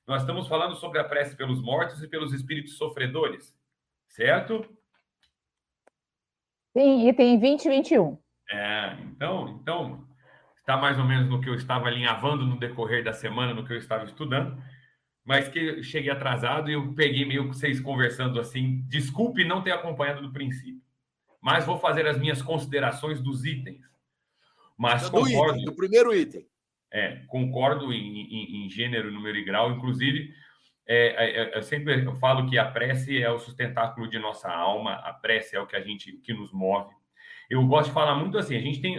Nós 0.06 0.22
estamos 0.22 0.46
falando 0.46 0.74
sobre 0.76 0.98
a 0.98 1.04
prece 1.04 1.36
pelos 1.36 1.60
mortos 1.60 2.02
e 2.02 2.08
pelos 2.08 2.32
espíritos 2.32 2.76
sofredores, 2.76 3.56
certo? 4.08 4.64
Sim, 6.72 7.08
item 7.08 7.38
20 7.38 7.64
e 7.64 7.68
21. 7.68 8.18
É, 8.50 8.96
então, 9.02 9.58
então, 9.60 10.08
está 10.58 10.76
mais 10.76 10.98
ou 10.98 11.04
menos 11.04 11.28
no 11.28 11.40
que 11.40 11.48
eu 11.48 11.54
estava 11.54 11.88
alinhavando 11.88 12.46
no 12.46 12.58
decorrer 12.58 13.04
da 13.04 13.12
semana, 13.12 13.52
no 13.52 13.64
que 13.64 13.72
eu 13.72 13.78
estava 13.78 14.04
estudando 14.04 14.62
mas 15.28 15.46
que 15.46 15.82
cheguei 15.82 16.10
atrasado 16.10 16.70
e 16.70 16.72
eu 16.72 16.94
peguei 16.94 17.22
meio 17.26 17.50
que 17.50 17.54
vocês 17.54 17.78
conversando 17.78 18.40
assim. 18.40 18.80
Desculpe 18.88 19.44
não 19.44 19.62
ter 19.62 19.72
acompanhado 19.72 20.22
do 20.22 20.32
princípio, 20.32 20.80
mas 21.38 21.66
vou 21.66 21.78
fazer 21.78 22.06
as 22.06 22.18
minhas 22.18 22.40
considerações 22.40 23.20
dos 23.20 23.44
itens. 23.44 23.82
Mas 24.74 25.02
do 25.02 25.10
concordo. 25.10 25.56
Item, 25.56 25.64
do 25.66 25.74
primeiro 25.74 26.14
item. 26.14 26.48
É, 26.90 27.22
concordo 27.26 27.92
em, 27.92 28.22
em, 28.22 28.64
em, 28.64 28.70
gênero, 28.70 29.12
número 29.12 29.36
e 29.36 29.44
grau. 29.44 29.70
Inclusive, 29.72 30.32
é, 30.86 31.42
é, 31.42 31.58
eu 31.58 31.62
sempre 31.62 32.04
falo 32.16 32.48
que 32.48 32.58
a 32.58 32.64
prece 32.64 33.22
é 33.22 33.30
o 33.30 33.38
sustentáculo 33.38 34.08
de 34.08 34.18
nossa 34.18 34.50
alma, 34.50 34.94
a 34.94 35.12
prece 35.12 35.54
é 35.54 35.60
o 35.60 35.66
que 35.66 35.76
a 35.76 35.82
gente 35.82 36.12
que 36.12 36.32
nos 36.32 36.52
move. 36.52 36.94
Eu 37.50 37.66
gosto 37.66 37.88
de 37.88 37.94
falar 37.94 38.14
muito 38.14 38.38
assim: 38.38 38.56
a 38.56 38.60
gente 38.60 38.80
tem 38.80 38.98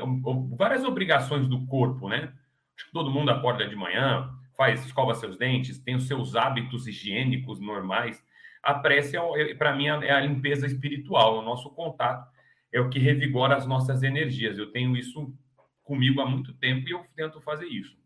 várias 0.55 0.83
obrigações 0.83 1.47
do 1.47 1.65
corpo, 1.65 2.07
né? 2.07 2.31
Acho 2.75 2.85
que 2.85 2.93
todo 2.93 3.11
mundo 3.11 3.31
acorda 3.31 3.67
de 3.67 3.75
manhã, 3.75 4.29
faz, 4.55 4.85
escova 4.85 5.15
seus 5.15 5.37
dentes, 5.37 5.79
tem 5.79 5.95
os 5.95 6.07
seus 6.07 6.35
hábitos 6.35 6.87
higiênicos 6.87 7.59
normais. 7.59 8.23
A 8.61 8.73
prece, 8.73 9.17
é, 9.17 9.55
para 9.55 9.75
mim, 9.75 9.87
é 9.87 10.11
a 10.11 10.19
limpeza 10.19 10.65
espiritual, 10.65 11.37
é 11.37 11.39
o 11.39 11.45
nosso 11.45 11.69
contato, 11.71 12.29
é 12.71 12.79
o 12.79 12.89
que 12.89 12.99
revigora 12.99 13.55
as 13.55 13.65
nossas 13.65 14.03
energias. 14.03 14.57
Eu 14.57 14.71
tenho 14.71 14.97
isso 14.97 15.33
comigo 15.89 16.21
há 16.21 16.25
muito 16.29 16.53
tempo 16.53 16.87
e 16.87 16.91
eu 16.91 17.03
tento 17.15 17.41
fazer 17.41 17.65
isso. 17.65 17.97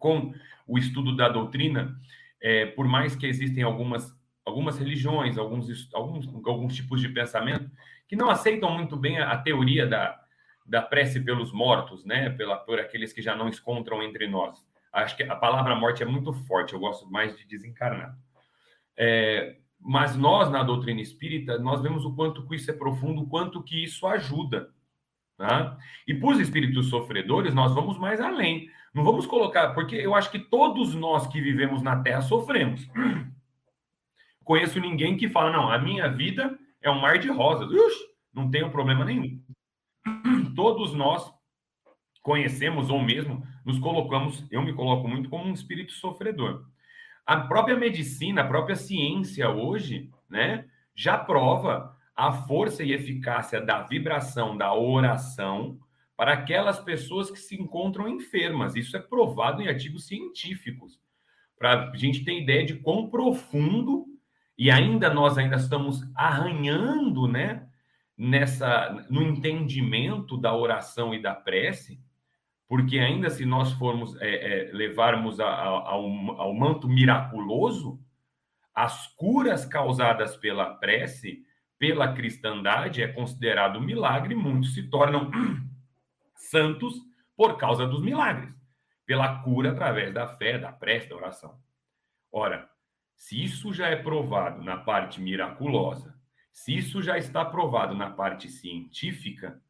Com 0.00 0.34
o 0.66 0.76
estudo 0.76 1.14
da 1.14 1.28
doutrina, 1.28 1.96
é, 2.42 2.66
por 2.66 2.88
mais 2.88 3.14
que 3.14 3.24
existem 3.24 3.62
algumas, 3.62 4.12
algumas 4.44 4.76
religiões, 4.76 5.38
alguns, 5.38 5.88
alguns, 5.94 6.26
alguns 6.44 6.74
tipos 6.74 7.00
de 7.00 7.08
pensamento 7.08 7.70
que 8.08 8.16
não 8.16 8.28
aceitam 8.28 8.76
muito 8.76 8.96
bem 8.96 9.20
a, 9.20 9.30
a 9.30 9.38
teoria 9.38 9.86
da, 9.86 10.20
da 10.66 10.82
prece 10.82 11.20
pelos 11.20 11.52
mortos, 11.52 12.04
né? 12.04 12.30
Pela, 12.30 12.56
por 12.56 12.80
aqueles 12.80 13.12
que 13.12 13.22
já 13.22 13.36
não 13.36 13.48
encontram 13.48 14.02
entre 14.02 14.26
nós. 14.26 14.66
Acho 14.92 15.16
que 15.16 15.22
a 15.22 15.36
palavra 15.36 15.76
morte 15.76 16.02
é 16.02 16.06
muito 16.06 16.32
forte, 16.32 16.74
eu 16.74 16.80
gosto 16.80 17.08
mais 17.08 17.36
de 17.38 17.46
desencarnar. 17.46 18.18
É, 18.96 19.58
mas 19.78 20.16
nós, 20.16 20.50
na 20.50 20.64
doutrina 20.64 21.00
espírita, 21.00 21.58
nós 21.58 21.80
vemos 21.80 22.04
o 22.04 22.12
quanto 22.16 22.44
que 22.48 22.56
isso 22.56 22.70
é 22.70 22.74
profundo, 22.74 23.22
o 23.22 23.28
quanto 23.28 23.62
que 23.62 23.84
isso 23.84 24.04
ajuda. 24.08 24.70
Tá? 25.38 25.78
E 26.04 26.12
para 26.12 26.30
os 26.30 26.40
espíritos 26.40 26.88
sofredores, 26.88 27.54
nós 27.54 27.72
vamos 27.72 27.96
mais 27.96 28.20
além. 28.20 28.68
Não 28.92 29.04
vamos 29.04 29.24
colocar, 29.24 29.72
porque 29.72 29.94
eu 29.94 30.12
acho 30.12 30.32
que 30.32 30.38
todos 30.40 30.96
nós 30.96 31.28
que 31.28 31.40
vivemos 31.40 31.80
na 31.80 32.02
Terra 32.02 32.22
sofremos. 32.22 32.84
Conheço 34.42 34.80
ninguém 34.80 35.16
que 35.16 35.28
fala, 35.28 35.52
não, 35.52 35.70
a 35.70 35.78
minha 35.78 36.08
vida 36.08 36.58
é 36.82 36.90
um 36.90 37.00
mar 37.00 37.18
de 37.18 37.28
rosas. 37.28 37.70
Ux, 37.70 37.94
não 38.34 38.50
tenho 38.50 38.68
problema 38.70 39.04
nenhum. 39.04 39.40
Todos 40.56 40.92
nós 40.92 41.32
conhecemos 42.20 42.90
ou 42.90 43.00
mesmo 43.00 43.46
nos 43.64 43.78
colocamos, 43.78 44.44
eu 44.50 44.60
me 44.60 44.72
coloco 44.72 45.06
muito 45.06 45.28
como 45.30 45.44
um 45.44 45.54
espírito 45.54 45.92
sofredor. 45.92 46.64
A 47.24 47.36
própria 47.42 47.76
medicina, 47.76 48.42
a 48.42 48.48
própria 48.48 48.74
ciência 48.74 49.48
hoje, 49.50 50.10
né, 50.28 50.64
já 50.96 51.16
prova 51.16 51.96
a 52.18 52.32
força 52.32 52.82
e 52.82 52.90
eficácia 52.90 53.60
da 53.60 53.84
vibração 53.84 54.56
da 54.56 54.74
oração 54.74 55.78
para 56.16 56.32
aquelas 56.32 56.80
pessoas 56.80 57.30
que 57.30 57.38
se 57.38 57.54
encontram 57.54 58.08
enfermas. 58.08 58.74
Isso 58.74 58.96
é 58.96 59.00
provado 59.00 59.62
em 59.62 59.68
artigos 59.68 60.08
científicos. 60.08 61.00
Para 61.56 61.92
a 61.92 61.96
gente 61.96 62.24
ter 62.24 62.36
ideia 62.36 62.66
de 62.66 62.74
quão 62.74 63.08
profundo 63.08 64.04
e 64.58 64.68
ainda 64.68 65.08
nós 65.08 65.38
ainda 65.38 65.54
estamos 65.54 66.02
arranhando, 66.12 67.28
né, 67.28 67.68
nessa 68.16 69.06
no 69.08 69.22
entendimento 69.22 70.36
da 70.36 70.52
oração 70.52 71.14
e 71.14 71.22
da 71.22 71.36
prece, 71.36 72.00
porque 72.66 72.98
ainda 72.98 73.30
se 73.30 73.46
nós 73.46 73.70
formos 73.74 74.20
é, 74.20 74.70
é, 74.70 74.72
levarmos 74.72 75.38
a, 75.38 75.46
a, 75.46 75.66
ao, 75.68 76.04
ao 76.40 76.52
manto 76.52 76.88
miraculoso, 76.88 78.00
as 78.74 79.06
curas 79.06 79.64
causadas 79.64 80.36
pela 80.36 80.74
prece 80.74 81.46
pela 81.78 82.12
cristandade 82.12 83.02
é 83.02 83.08
considerado 83.08 83.80
milagre, 83.80 84.34
muitos 84.34 84.74
se 84.74 84.82
tornam 84.84 85.30
santos 86.34 86.94
por 87.36 87.56
causa 87.56 87.86
dos 87.86 88.02
milagres, 88.02 88.52
pela 89.06 89.42
cura 89.42 89.70
através 89.70 90.12
da 90.12 90.26
fé, 90.26 90.58
da 90.58 90.72
prece, 90.72 91.08
da 91.08 91.16
oração. 91.16 91.58
Ora, 92.32 92.68
se 93.14 93.42
isso 93.42 93.72
já 93.72 93.88
é 93.88 93.96
provado 93.96 94.62
na 94.62 94.76
parte 94.76 95.20
miraculosa, 95.20 96.18
se 96.52 96.76
isso 96.76 97.02
já 97.02 97.16
está 97.16 97.44
provado 97.44 97.94
na 97.94 98.10
parte 98.10 98.48
científica, 98.48 99.62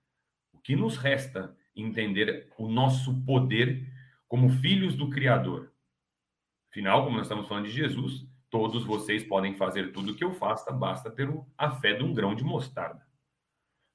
o 0.53 0.59
que 0.59 0.75
nos 0.75 0.97
resta 0.97 1.57
entender 1.77 2.51
o 2.59 2.69
nosso 2.69 3.23
poder 3.25 3.87
como 4.27 4.51
filhos 4.51 4.97
do 4.97 5.11
Criador? 5.11 5.73
Afinal, 6.71 7.05
como 7.05 7.17
nós 7.17 7.27
estamos 7.27 7.49
falando 7.49 7.67
de 7.67 7.73
Jesus, 7.73 8.28
Todos 8.51 8.85
vocês 8.85 9.23
podem 9.23 9.55
fazer 9.55 9.93
tudo 9.93 10.13
o 10.13 10.15
que 10.15 10.25
eu 10.25 10.33
faça, 10.33 10.73
basta 10.73 11.11
ter 11.11 11.29
a 11.57 11.71
fé 11.71 11.93
de 11.93 12.03
um 12.03 12.15
grão 12.15 12.35
de 12.35 12.43
mostarda. 12.43 13.07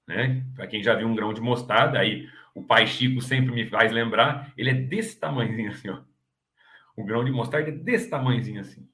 Né? 0.08 0.46
Para 0.56 0.68
quem 0.68 0.84
já 0.84 0.94
viu 0.94 1.08
um 1.08 1.16
grão 1.16 1.34
de 1.34 1.42
mostarda, 1.42 2.00
aí 2.00 2.30
o 2.54 2.64
pai 2.64 2.86
Chico 2.86 3.22
sempre 3.22 3.54
me 3.54 3.66
faz 3.66 3.92
lembrar, 3.92 4.54
ele 4.58 4.70
é 4.70 4.74
desse 4.74 5.20
tamanhozinho 5.20 5.72
assim, 5.72 5.90
ó. 5.90 6.02
O 6.96 7.04
grão 7.04 7.26
de 7.26 7.32
mostarda 7.32 7.70
é 7.70 7.72
desse 7.72 8.10
tamanhozinho 8.10 8.62
assim. 8.62 8.88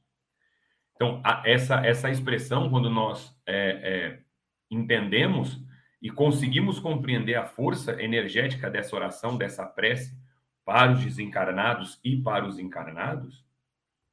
Então, 0.95 1.21
a, 1.23 1.43
essa, 1.45 1.85
essa 1.85 2.09
expressão, 2.09 2.69
quando 2.69 2.89
nós 2.89 3.35
é, 3.45 3.55
é, 3.55 4.19
entendemos 4.69 5.61
e 6.01 6.09
conseguimos 6.09 6.79
compreender 6.79 7.35
a 7.35 7.45
força 7.45 8.01
energética 8.01 8.69
dessa 8.69 8.95
oração, 8.95 9.37
dessa 9.37 9.65
prece, 9.65 10.17
para 10.63 10.93
os 10.93 11.03
desencarnados 11.03 11.99
e 12.03 12.15
para 12.21 12.45
os 12.45 12.59
encarnados, 12.59 13.43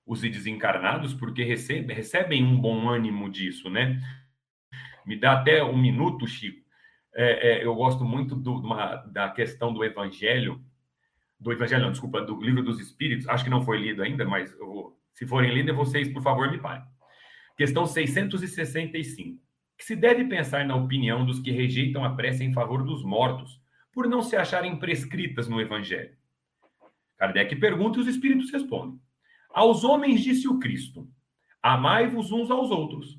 os 0.06 0.20
desencarnados, 0.20 1.12
porque 1.12 1.42
recebe, 1.42 1.92
recebem 1.92 2.44
um 2.44 2.58
bom 2.58 2.88
ânimo 2.88 3.28
disso, 3.28 3.68
né? 3.68 4.00
Me 5.04 5.16
dá 5.18 5.32
até 5.32 5.62
um 5.64 5.76
minuto, 5.76 6.26
Chico. 6.26 6.64
É, 7.14 7.50
é, 7.50 7.64
eu 7.64 7.74
gosto 7.74 8.04
muito 8.04 8.36
do, 8.36 8.54
uma, 8.54 8.96
da 9.06 9.30
questão 9.30 9.72
do 9.72 9.82
Evangelho, 9.82 10.62
do 11.40 11.52
Evangelho, 11.52 11.82
não, 11.82 11.90
desculpa, 11.90 12.20
do 12.20 12.40
Livro 12.40 12.62
dos 12.62 12.80
Espíritos. 12.80 13.28
Acho 13.28 13.44
que 13.44 13.50
não 13.50 13.62
foi 13.62 13.78
lido 13.78 14.02
ainda, 14.02 14.24
mas 14.24 14.56
vou, 14.58 14.98
se 15.12 15.26
forem 15.26 15.52
lidos, 15.52 15.74
vocês, 15.74 16.08
por 16.12 16.22
favor, 16.22 16.50
me 16.50 16.58
parem. 16.58 16.84
Questão 17.56 17.86
665. 17.86 19.40
Que 19.78 19.84
se 19.84 19.96
deve 19.96 20.24
pensar 20.24 20.64
na 20.64 20.76
opinião 20.76 21.24
dos 21.24 21.40
que 21.40 21.50
rejeitam 21.50 22.04
a 22.04 22.14
prece 22.14 22.44
em 22.44 22.52
favor 22.52 22.84
dos 22.84 23.02
mortos, 23.02 23.60
por 23.92 24.06
não 24.08 24.22
se 24.22 24.36
acharem 24.36 24.78
prescritas 24.78 25.48
no 25.48 25.60
Evangelho. 25.60 26.14
Kardec 27.16 27.56
pergunta 27.56 27.98
e 27.98 28.02
os 28.02 28.08
espíritos 28.08 28.50
respondem. 28.52 29.00
Aos 29.56 29.84
homens 29.84 30.22
disse 30.22 30.46
o 30.46 30.58
Cristo: 30.58 31.08
Amai-vos 31.62 32.30
uns 32.30 32.50
aos 32.50 32.70
outros. 32.70 33.18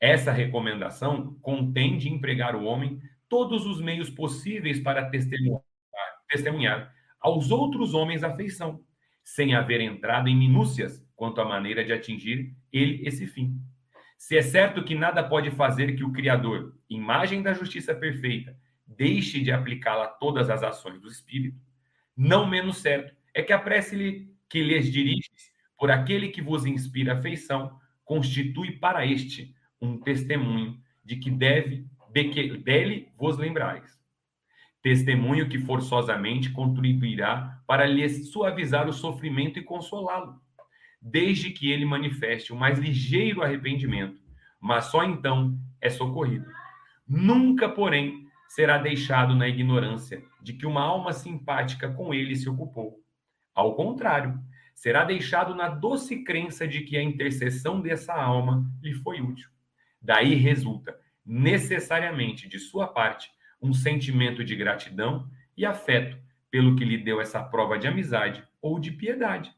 Essa 0.00 0.32
recomendação 0.32 1.34
contém 1.42 1.98
de 1.98 2.08
empregar 2.08 2.56
o 2.56 2.64
homem 2.64 2.98
todos 3.28 3.66
os 3.66 3.78
meios 3.78 4.08
possíveis 4.08 4.80
para 4.80 5.10
testemunhar, 5.10 5.60
testemunhar 6.30 6.94
aos 7.20 7.50
outros 7.50 7.92
homens 7.92 8.24
afeição, 8.24 8.80
sem 9.22 9.54
haver 9.54 9.82
entrado 9.82 10.30
em 10.30 10.34
minúcias 10.34 11.06
quanto 11.14 11.42
à 11.42 11.44
maneira 11.44 11.84
de 11.84 11.92
atingir 11.92 12.56
ele 12.72 13.06
esse 13.06 13.26
fim. 13.26 13.60
Se 14.16 14.34
é 14.34 14.40
certo 14.40 14.82
que 14.82 14.94
nada 14.94 15.22
pode 15.22 15.50
fazer 15.50 15.94
que 15.94 16.04
o 16.04 16.12
Criador, 16.12 16.74
imagem 16.88 17.42
da 17.42 17.52
justiça 17.52 17.94
perfeita, 17.94 18.56
deixe 18.86 19.42
de 19.42 19.52
aplicá-la 19.52 20.04
a 20.04 20.08
todas 20.08 20.48
as 20.48 20.62
ações 20.62 21.02
do 21.02 21.08
Espírito, 21.08 21.60
não 22.16 22.46
menos 22.46 22.78
certo 22.78 23.14
é 23.34 23.42
que 23.42 23.52
a 23.52 23.58
prece 23.58 24.26
que 24.48 24.62
lhes 24.62 24.90
dirige 24.90 25.28
por 25.78 25.90
aquele 25.90 26.28
que 26.28 26.42
vos 26.42 26.64
inspira 26.64 27.14
afeição, 27.14 27.78
constitui 28.04 28.72
para 28.72 29.04
este 29.04 29.54
um 29.80 29.98
testemunho 29.98 30.80
de 31.04 31.16
que 31.16 31.30
deve 31.30 31.86
de 32.12 32.30
que 32.30 32.56
dele 32.56 33.12
vos 33.18 33.36
lembrais. 33.36 33.98
Testemunho 34.82 35.48
que 35.48 35.58
forçosamente 35.58 36.50
contribuirá 36.50 37.60
para 37.66 37.84
lhe 37.84 38.08
suavizar 38.08 38.88
o 38.88 38.92
sofrimento 38.92 39.58
e 39.58 39.62
consolá-lo, 39.62 40.40
desde 41.02 41.50
que 41.50 41.70
ele 41.70 41.84
manifeste 41.84 42.54
o 42.54 42.56
mais 42.56 42.78
ligeiro 42.78 43.42
arrependimento, 43.42 44.18
mas 44.58 44.86
só 44.86 45.04
então 45.04 45.58
é 45.78 45.90
socorrido. 45.90 46.46
Nunca, 47.06 47.68
porém, 47.68 48.26
será 48.48 48.78
deixado 48.78 49.34
na 49.34 49.48
ignorância 49.48 50.22
de 50.40 50.54
que 50.54 50.64
uma 50.64 50.80
alma 50.80 51.12
simpática 51.12 51.92
com 51.92 52.14
ele 52.14 52.34
se 52.34 52.48
ocupou. 52.48 52.98
Ao 53.54 53.74
contrário, 53.74 54.40
será 54.76 55.04
deixado 55.04 55.54
na 55.54 55.68
doce 55.68 56.22
crença 56.22 56.68
de 56.68 56.82
que 56.82 56.98
a 56.98 57.02
intercessão 57.02 57.80
dessa 57.80 58.12
alma 58.12 58.70
lhe 58.82 58.92
foi 58.92 59.22
útil. 59.22 59.48
Daí 60.00 60.34
resulta, 60.34 60.94
necessariamente 61.24 62.46
de 62.46 62.58
sua 62.58 62.86
parte, 62.86 63.30
um 63.60 63.72
sentimento 63.72 64.44
de 64.44 64.54
gratidão 64.54 65.28
e 65.56 65.64
afeto 65.64 66.18
pelo 66.50 66.76
que 66.76 66.84
lhe 66.84 66.98
deu 66.98 67.20
essa 67.20 67.42
prova 67.42 67.78
de 67.78 67.88
amizade 67.88 68.44
ou 68.60 68.78
de 68.78 68.92
piedade. 68.92 69.50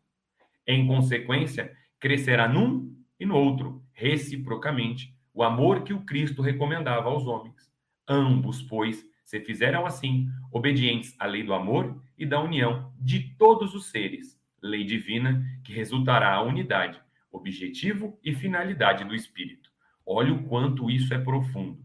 Em 0.64 0.87
consequência, 0.87 1.76
crescerá 1.98 2.48
num 2.48 2.96
e 3.18 3.26
no 3.26 3.37
outro, 3.37 3.85
reciprocamente, 3.92 5.12
o 5.35 5.42
amor 5.42 5.83
que 5.83 5.92
o 5.92 6.04
Cristo 6.04 6.42
recomendava 6.42 7.09
aos 7.09 7.26
homens. 7.26 7.72
Ambos, 8.07 8.62
pois, 8.62 9.04
se 9.24 9.40
fizeram 9.40 9.85
assim, 9.85 10.28
obedientes 10.52 11.14
à 11.18 11.26
lei 11.26 11.42
do 11.42 11.52
amor 11.52 12.00
e 12.16 12.24
da 12.24 12.40
união 12.40 12.92
de 12.98 13.35
todos 13.37 13.74
os 13.74 13.90
seres, 13.90 14.38
lei 14.62 14.85
divina 14.85 15.44
que 15.64 15.73
resultará 15.73 16.35
a 16.35 16.42
unidade, 16.42 17.01
objetivo 17.31 18.18
e 18.23 18.35
finalidade 18.35 19.05
do 19.05 19.14
espírito. 19.14 19.71
Olha 20.05 20.33
o 20.33 20.44
quanto 20.44 20.90
isso 20.90 21.12
é 21.12 21.18
profundo. 21.18 21.85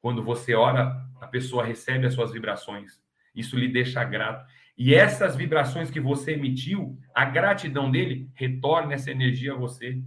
Quando 0.00 0.22
você 0.22 0.54
ora, 0.54 1.04
a 1.20 1.26
pessoa 1.26 1.64
recebe 1.64 2.06
as 2.06 2.14
suas 2.14 2.30
vibrações 2.30 3.02
Isso 3.34 3.56
lhe 3.56 3.68
deixa 3.68 4.04
grato. 4.04 4.46
E 4.78 4.94
essas 4.94 5.34
vibrações 5.34 5.90
que 5.90 5.98
você 5.98 6.32
emitiu, 6.32 6.98
a 7.14 7.24
gratidão 7.24 7.90
dele 7.90 8.30
retorna 8.34 8.94
essa 8.94 9.10
energia 9.10 9.52
a 9.52 9.56
você. 9.56 10.02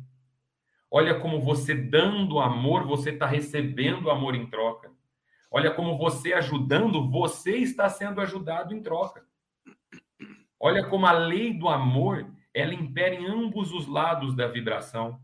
Olha 0.89 1.19
como 1.19 1.41
você 1.41 1.75
dando 1.75 2.39
amor, 2.39 2.85
você 2.85 3.11
está 3.11 3.25
recebendo 3.25 4.09
amor 4.09 4.35
em 4.35 4.47
troca. 4.47 4.91
Olha 5.51 5.71
como 5.71 5.97
você 5.97 6.33
ajudando, 6.33 7.09
você 7.09 7.57
está 7.57 7.89
sendo 7.89 8.21
ajudado 8.21 8.73
em 8.73 8.81
troca. 8.81 9.25
Olha 10.59 10.85
como 10.85 11.05
a 11.05 11.11
lei 11.11 11.53
do 11.53 11.69
amor, 11.69 12.29
ela 12.53 12.73
impera 12.73 13.15
em 13.15 13.25
ambos 13.25 13.71
os 13.71 13.87
lados 13.87 14.35
da 14.35 14.47
vibração, 14.47 15.19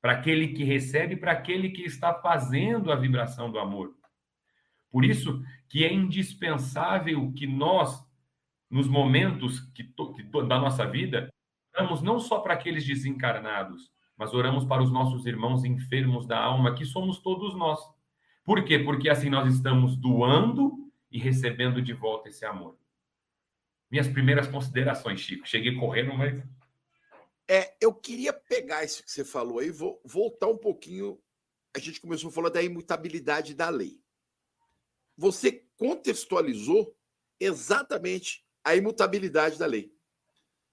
para 0.00 0.12
aquele 0.12 0.48
que 0.48 0.62
recebe 0.62 1.14
e 1.14 1.16
para 1.16 1.32
aquele 1.32 1.70
que 1.70 1.82
está 1.82 2.14
fazendo 2.14 2.92
a 2.92 2.96
vibração 2.96 3.50
do 3.50 3.58
amor. 3.58 3.94
Por 4.90 5.04
isso 5.04 5.42
que 5.68 5.84
é 5.84 5.92
indispensável 5.92 7.32
que 7.32 7.46
nós, 7.46 8.06
nos 8.70 8.86
momentos 8.86 9.60
que, 9.74 9.82
que 9.82 10.22
da 10.46 10.60
nossa 10.60 10.86
vida, 10.86 11.28
oramos 11.74 12.02
não 12.02 12.20
só 12.20 12.38
para 12.38 12.54
aqueles 12.54 12.86
desencarnados, 12.86 13.90
mas 14.16 14.32
oramos 14.32 14.64
para 14.64 14.82
os 14.82 14.90
nossos 14.90 15.26
irmãos 15.26 15.64
enfermos 15.64 16.26
da 16.26 16.38
alma, 16.38 16.74
que 16.74 16.84
somos 16.84 17.18
todos 17.18 17.56
nós. 17.56 17.80
Por 18.44 18.64
quê? 18.64 18.78
Porque 18.78 19.08
assim 19.08 19.28
nós 19.28 19.52
estamos 19.52 19.96
doando 19.96 20.72
e 21.10 21.18
recebendo 21.18 21.82
de 21.82 21.92
volta 21.92 22.28
esse 22.28 22.44
amor. 22.44 22.76
Minhas 23.90 24.08
primeiras 24.08 24.48
considerações, 24.48 25.20
Chico. 25.20 25.46
Cheguei 25.46 25.74
correndo, 25.76 26.14
mas. 26.14 26.42
É, 27.48 27.76
eu 27.80 27.94
queria 27.94 28.32
pegar 28.32 28.84
isso 28.84 29.04
que 29.04 29.10
você 29.10 29.24
falou 29.24 29.60
aí, 29.60 29.70
vou 29.70 30.00
voltar 30.04 30.48
um 30.48 30.58
pouquinho. 30.58 31.20
A 31.74 31.78
gente 31.78 32.00
começou 32.00 32.30
falar 32.30 32.48
da 32.48 32.62
imutabilidade 32.62 33.54
da 33.54 33.68
lei. 33.68 34.00
Você 35.16 35.64
contextualizou 35.76 36.96
exatamente 37.38 38.44
a 38.64 38.74
imutabilidade 38.74 39.58
da 39.58 39.66
lei. 39.66 39.94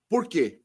Por 0.09 0.27
quê? 0.27 0.61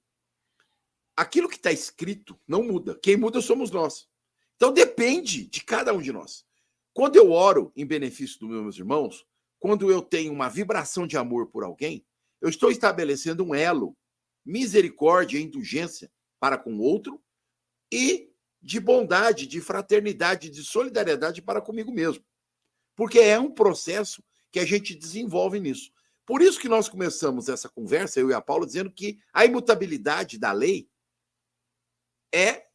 Aquilo 1.16 1.48
que 1.48 1.56
está 1.56 1.72
escrito 1.72 2.40
não 2.46 2.62
muda. 2.62 2.98
Quem 3.02 3.16
muda 3.16 3.40
somos 3.40 3.70
nós. 3.70 4.08
Então 4.56 4.72
depende 4.72 5.46
de 5.46 5.62
cada 5.62 5.92
um 5.92 6.00
de 6.00 6.12
nós. 6.12 6.46
Quando 6.92 7.16
eu 7.16 7.30
oro 7.30 7.72
em 7.76 7.86
benefício 7.86 8.40
dos 8.40 8.48
meus 8.48 8.76
irmãos, 8.76 9.26
quando 9.58 9.90
eu 9.90 10.00
tenho 10.00 10.32
uma 10.32 10.48
vibração 10.48 11.06
de 11.06 11.16
amor 11.16 11.48
por 11.48 11.62
alguém, 11.62 12.06
eu 12.40 12.48
estou 12.48 12.70
estabelecendo 12.70 13.44
um 13.44 13.54
elo, 13.54 13.96
misericórdia 14.44 15.38
e 15.38 15.42
indulgência 15.42 16.10
para 16.40 16.56
com 16.56 16.74
o 16.74 16.80
outro 16.80 17.22
e 17.92 18.30
de 18.60 18.80
bondade, 18.80 19.46
de 19.46 19.60
fraternidade, 19.60 20.50
de 20.50 20.62
solidariedade 20.62 21.42
para 21.42 21.60
comigo 21.60 21.92
mesmo. 21.92 22.24
Porque 22.96 23.18
é 23.18 23.38
um 23.38 23.50
processo 23.50 24.22
que 24.50 24.58
a 24.58 24.64
gente 24.64 24.94
desenvolve 24.94 25.60
nisso. 25.60 25.92
Por 26.26 26.42
isso 26.42 26.60
que 26.60 26.68
nós 26.68 26.88
começamos 26.88 27.48
essa 27.48 27.68
conversa, 27.68 28.20
eu 28.20 28.30
e 28.30 28.34
a 28.34 28.40
Paula, 28.40 28.66
dizendo 28.66 28.90
que 28.90 29.18
a 29.32 29.44
imutabilidade 29.44 30.38
da 30.38 30.52
lei 30.52 30.88
é 32.32 32.66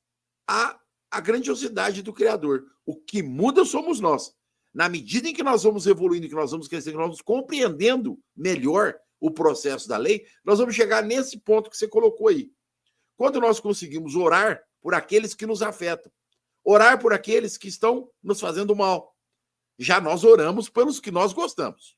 a 0.48 0.80
a 1.14 1.22
grandiosidade 1.22 2.02
do 2.02 2.12
Criador. 2.12 2.66
O 2.84 2.96
que 2.96 3.22
muda 3.22 3.64
somos 3.64 4.00
nós. 4.00 4.34
Na 4.74 4.90
medida 4.90 5.30
em 5.30 5.34
que 5.34 5.44
nós 5.44 5.62
vamos 5.62 5.86
evoluindo, 5.86 6.28
que 6.28 6.34
nós 6.34 6.50
vamos 6.50 6.68
crescendo, 6.68 6.94
que 6.94 6.98
nós 6.98 7.06
vamos 7.06 7.22
compreendendo 7.22 8.20
melhor 8.36 8.96
o 9.24 9.32
processo 9.32 9.88
da 9.88 9.98
lei, 9.98 10.26
nós 10.44 10.60
vamos 10.60 10.76
chegar 10.76 11.04
nesse 11.04 11.40
ponto 11.40 11.70
que 11.70 11.78
você 11.78 11.88
colocou 11.88 12.28
aí. 12.28 12.52
Quando 13.16 13.40
nós 13.40 13.60
conseguimos 13.60 14.16
orar 14.16 14.64
por 14.82 14.94
aqueles 14.94 15.34
que 15.34 15.46
nos 15.46 15.62
afetam, 15.62 16.12
orar 16.64 17.00
por 17.00 17.14
aqueles 17.14 17.58
que 17.58 17.68
estão 17.68 18.10
nos 18.22 18.40
fazendo 18.40 18.76
mal, 18.76 19.16
já 19.78 20.02
nós 20.02 20.24
oramos 20.24 20.70
pelos 20.70 21.00
que 21.00 21.12
nós 21.12 21.32
gostamos. 21.32 21.98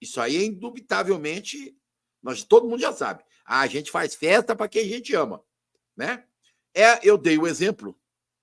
Isso 0.00 0.20
aí 0.20 0.36
é 0.36 0.44
indubitavelmente, 0.44 1.76
nós 2.22 2.42
todo 2.42 2.68
mundo 2.68 2.80
já 2.80 2.92
sabe. 2.92 3.24
Ah, 3.44 3.60
a 3.60 3.66
gente 3.66 3.90
faz 3.90 4.14
festa 4.14 4.54
para 4.54 4.68
quem 4.68 4.82
a 4.82 4.88
gente 4.88 5.14
ama, 5.14 5.42
né? 5.96 6.24
É, 6.74 7.00
eu 7.06 7.16
dei 7.16 7.38
o 7.38 7.46
exemplo 7.46 7.98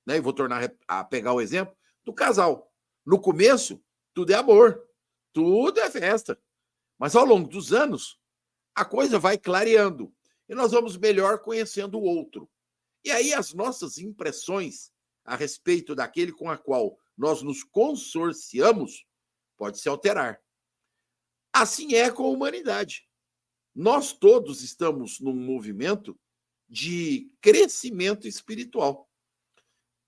né? 0.09 0.17
E 0.17 0.21
vou 0.21 0.33
tornar 0.33 0.73
a 0.87 1.03
pegar 1.03 1.33
o 1.33 1.41
exemplo 1.41 1.75
do 2.03 2.11
casal. 2.11 2.73
No 3.05 3.21
começo, 3.21 3.79
tudo 4.11 4.33
é 4.33 4.35
amor, 4.35 4.83
tudo 5.31 5.79
é 5.79 5.91
festa. 5.91 6.39
Mas 6.99 7.15
ao 7.15 7.25
longo 7.25 7.47
dos 7.47 7.73
anos, 7.73 8.19
a 8.75 8.85
coisa 8.85 9.17
vai 9.17 9.37
clareando 9.37 10.13
e 10.47 10.53
nós 10.53 10.71
vamos 10.71 10.97
melhor 10.97 11.39
conhecendo 11.39 11.97
o 11.97 12.03
outro. 12.03 12.47
E 13.03 13.09
aí 13.09 13.33
as 13.33 13.53
nossas 13.53 13.97
impressões 13.97 14.91
a 15.25 15.35
respeito 15.35 15.95
daquele 15.95 16.31
com 16.31 16.49
a 16.49 16.57
qual 16.57 16.99
nós 17.17 17.41
nos 17.41 17.63
consorciamos 17.63 19.05
pode 19.57 19.79
se 19.79 19.87
alterar. 19.87 20.39
Assim 21.53 21.95
é 21.95 22.11
com 22.11 22.25
a 22.25 22.29
humanidade. 22.29 23.07
Nós 23.73 24.11
todos 24.11 24.61
estamos 24.61 25.19
num 25.19 25.33
movimento 25.33 26.19
de 26.67 27.31
crescimento 27.41 28.27
espiritual 28.27 29.09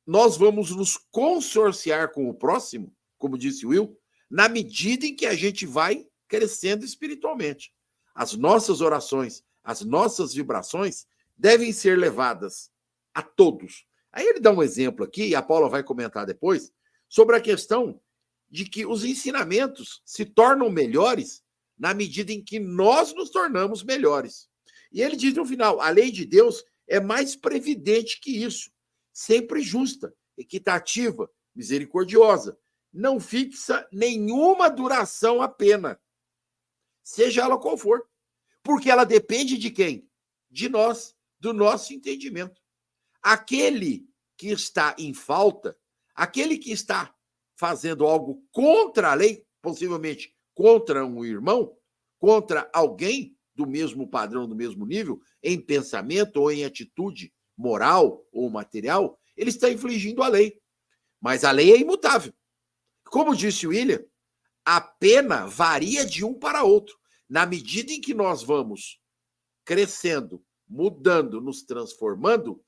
nós 0.06 0.36
vamos 0.36 0.72
nos 0.72 0.98
consorciar 0.98 2.12
com 2.12 2.30
o 2.30 2.34
próximo, 2.34 2.94
como 3.18 3.38
disse 3.38 3.66
Will, 3.66 3.98
na 4.30 4.50
medida 4.50 5.06
em 5.06 5.16
que 5.16 5.26
a 5.26 5.34
gente 5.34 5.66
vai 5.66 6.08
crescendo 6.32 6.86
espiritualmente. 6.86 7.74
As 8.16 8.34
nossas 8.36 8.80
orações, 8.80 9.44
as 9.62 9.82
nossas 9.82 10.34
vibrações 10.34 11.06
devem 11.38 11.74
ser 11.74 12.00
levadas 12.00 12.72
a 13.14 13.22
todos. 13.22 13.86
Aí 14.14 14.26
ele 14.26 14.40
dá 14.40 14.50
um 14.50 14.64
exemplo 14.64 15.04
aqui, 15.04 15.28
e 15.28 15.36
a 15.36 15.42
Paula 15.42 15.68
vai 15.68 15.84
comentar 15.84 16.26
depois, 16.26 16.72
sobre 17.10 17.36
a 17.36 17.42
questão 17.42 18.00
de 18.50 18.64
que 18.64 18.86
os 18.86 19.04
ensinamentos 19.04 20.02
se 20.06 20.24
tornam 20.24 20.70
melhores 20.70 21.44
na 21.78 21.94
medida 21.94 22.32
em 22.32 22.42
que 22.42 22.62
nós 22.62 23.14
nos 23.14 23.30
tornamos 23.30 23.84
melhores. 23.84 24.48
E 24.90 25.02
ele 25.02 25.18
diz 25.18 25.34
no 25.34 25.46
final: 25.46 25.82
a 25.82 25.90
lei 25.90 26.12
de 26.12 26.26
Deus 26.26 26.64
é 26.88 27.02
mais 27.02 27.36
previdente 27.36 28.22
que 28.22 28.42
isso 28.42 28.72
sempre 29.12 29.62
justa, 29.62 30.14
equitativa, 30.38 31.30
misericordiosa. 31.54 32.58
Não 32.94 33.20
fixa 33.20 33.86
nenhuma 33.92 34.70
duração 34.70 35.42
à 35.42 35.50
pena, 35.50 36.00
seja 37.04 37.42
ela 37.42 37.60
qual 37.60 37.78
for. 37.78 38.06
Porque 38.64 38.90
ela 38.90 39.04
depende 39.04 39.58
de 39.58 39.72
quem? 39.72 40.08
De 40.50 40.70
nós, 40.70 41.16
do 41.40 41.54
nosso 41.54 41.94
entendimento. 41.94 42.62
Aquele 43.22 44.08
que 44.38 44.48
está 44.50 44.96
em 44.98 45.14
falta, 45.14 45.78
aquele 46.16 46.58
que 46.58 46.72
está 46.72 47.14
fazendo 47.56 48.06
algo 48.06 48.44
contra 48.52 49.12
a 49.12 49.14
lei, 49.14 49.46
possivelmente 49.62 50.36
contra 50.54 51.06
um 51.06 51.24
irmão, 51.24 51.76
contra 52.20 52.70
alguém 52.74 53.38
do 53.54 53.68
mesmo 53.68 54.08
padrão, 54.08 54.48
do 54.48 54.56
mesmo 54.56 54.86
nível, 54.86 55.20
em 55.44 55.60
pensamento 55.60 56.38
ou 56.38 56.52
em 56.52 56.66
atitude, 56.66 57.34
moral 57.58 58.26
ou 58.32 58.50
material, 58.50 59.20
ele 59.36 59.50
está 59.50 59.70
infligindo 59.70 60.24
a 60.24 60.28
lei. 60.28 60.60
Mas 61.20 61.44
a 61.44 61.52
lei 61.52 61.72
é 61.72 61.80
imutável. 61.80 62.34
Como 63.06 63.36
disse 63.36 63.68
William, 63.68 64.04
a 64.66 64.80
pena 64.80 65.46
varia 65.48 66.06
de 66.06 66.24
um 66.24 66.34
para 66.34 66.64
outro. 66.64 66.98
Na 67.30 67.46
medida 67.46 67.92
em 67.92 68.02
que 68.02 68.14
nós 68.14 68.44
vamos 68.44 69.02
crescendo, 69.64 70.44
mudando, 70.68 71.40
nos 71.40 71.64
transformando, 71.64 72.64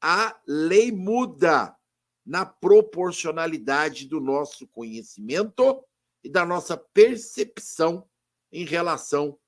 a 0.00 0.38
lei 0.46 0.92
muda 0.92 1.76
na 2.24 2.46
proporcionalidade 2.46 4.06
do 4.06 4.20
nosso 4.20 4.66
conhecimento 4.68 5.84
e 6.22 6.28
da 6.28 6.44
nossa 6.44 6.76
percepção 6.76 8.08
em 8.50 8.64
relação 8.64 9.38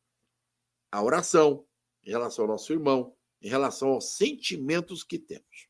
à 0.90 1.02
oração, 1.02 1.66
em 2.04 2.10
relação 2.10 2.44
ao 2.44 2.50
nosso 2.50 2.72
irmão, 2.72 3.16
em 3.40 3.48
relação 3.48 3.90
aos 3.90 4.16
sentimentos 4.16 5.02
que 5.02 5.18
temos. 5.18 5.68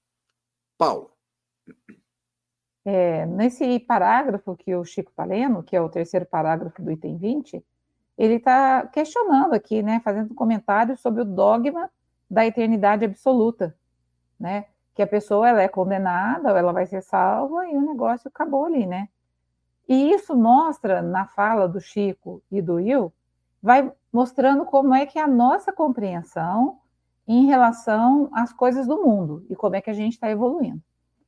Paula. 0.76 1.14
É, 2.88 3.26
nesse 3.26 3.80
parágrafo 3.80 4.54
que 4.54 4.72
o 4.72 4.84
Chico 4.84 5.10
está 5.10 5.24
lendo, 5.24 5.60
que 5.60 5.74
é 5.74 5.80
o 5.80 5.88
terceiro 5.88 6.24
parágrafo 6.24 6.80
do 6.80 6.92
item 6.92 7.16
20, 7.16 7.64
ele 8.16 8.34
está 8.34 8.86
questionando 8.86 9.54
aqui, 9.54 9.82
né, 9.82 10.00
fazendo 10.04 10.30
um 10.30 10.36
comentário 10.36 10.96
sobre 10.96 11.22
o 11.22 11.24
dogma 11.24 11.90
da 12.30 12.46
eternidade 12.46 13.04
absoluta, 13.04 13.76
né, 14.38 14.66
que 14.94 15.02
a 15.02 15.06
pessoa 15.06 15.48
ela 15.48 15.60
é 15.60 15.66
condenada, 15.66 16.50
ela 16.50 16.72
vai 16.72 16.86
ser 16.86 17.02
salva 17.02 17.66
e 17.66 17.76
o 17.76 17.80
negócio 17.80 18.28
acabou 18.28 18.66
ali, 18.66 18.86
né? 18.86 19.08
E 19.88 20.12
isso 20.12 20.36
mostra 20.36 21.02
na 21.02 21.26
fala 21.26 21.68
do 21.68 21.80
Chico 21.80 22.40
e 22.52 22.62
do 22.62 22.74
Will, 22.74 23.12
vai 23.60 23.92
mostrando 24.12 24.64
como 24.64 24.94
é 24.94 25.06
que 25.06 25.18
a 25.18 25.26
nossa 25.26 25.72
compreensão 25.72 26.78
em 27.26 27.46
relação 27.46 28.30
às 28.32 28.52
coisas 28.52 28.86
do 28.86 29.02
mundo 29.02 29.44
e 29.50 29.56
como 29.56 29.74
é 29.74 29.80
que 29.80 29.90
a 29.90 29.94
gente 29.94 30.12
está 30.12 30.30
evoluindo. 30.30 30.80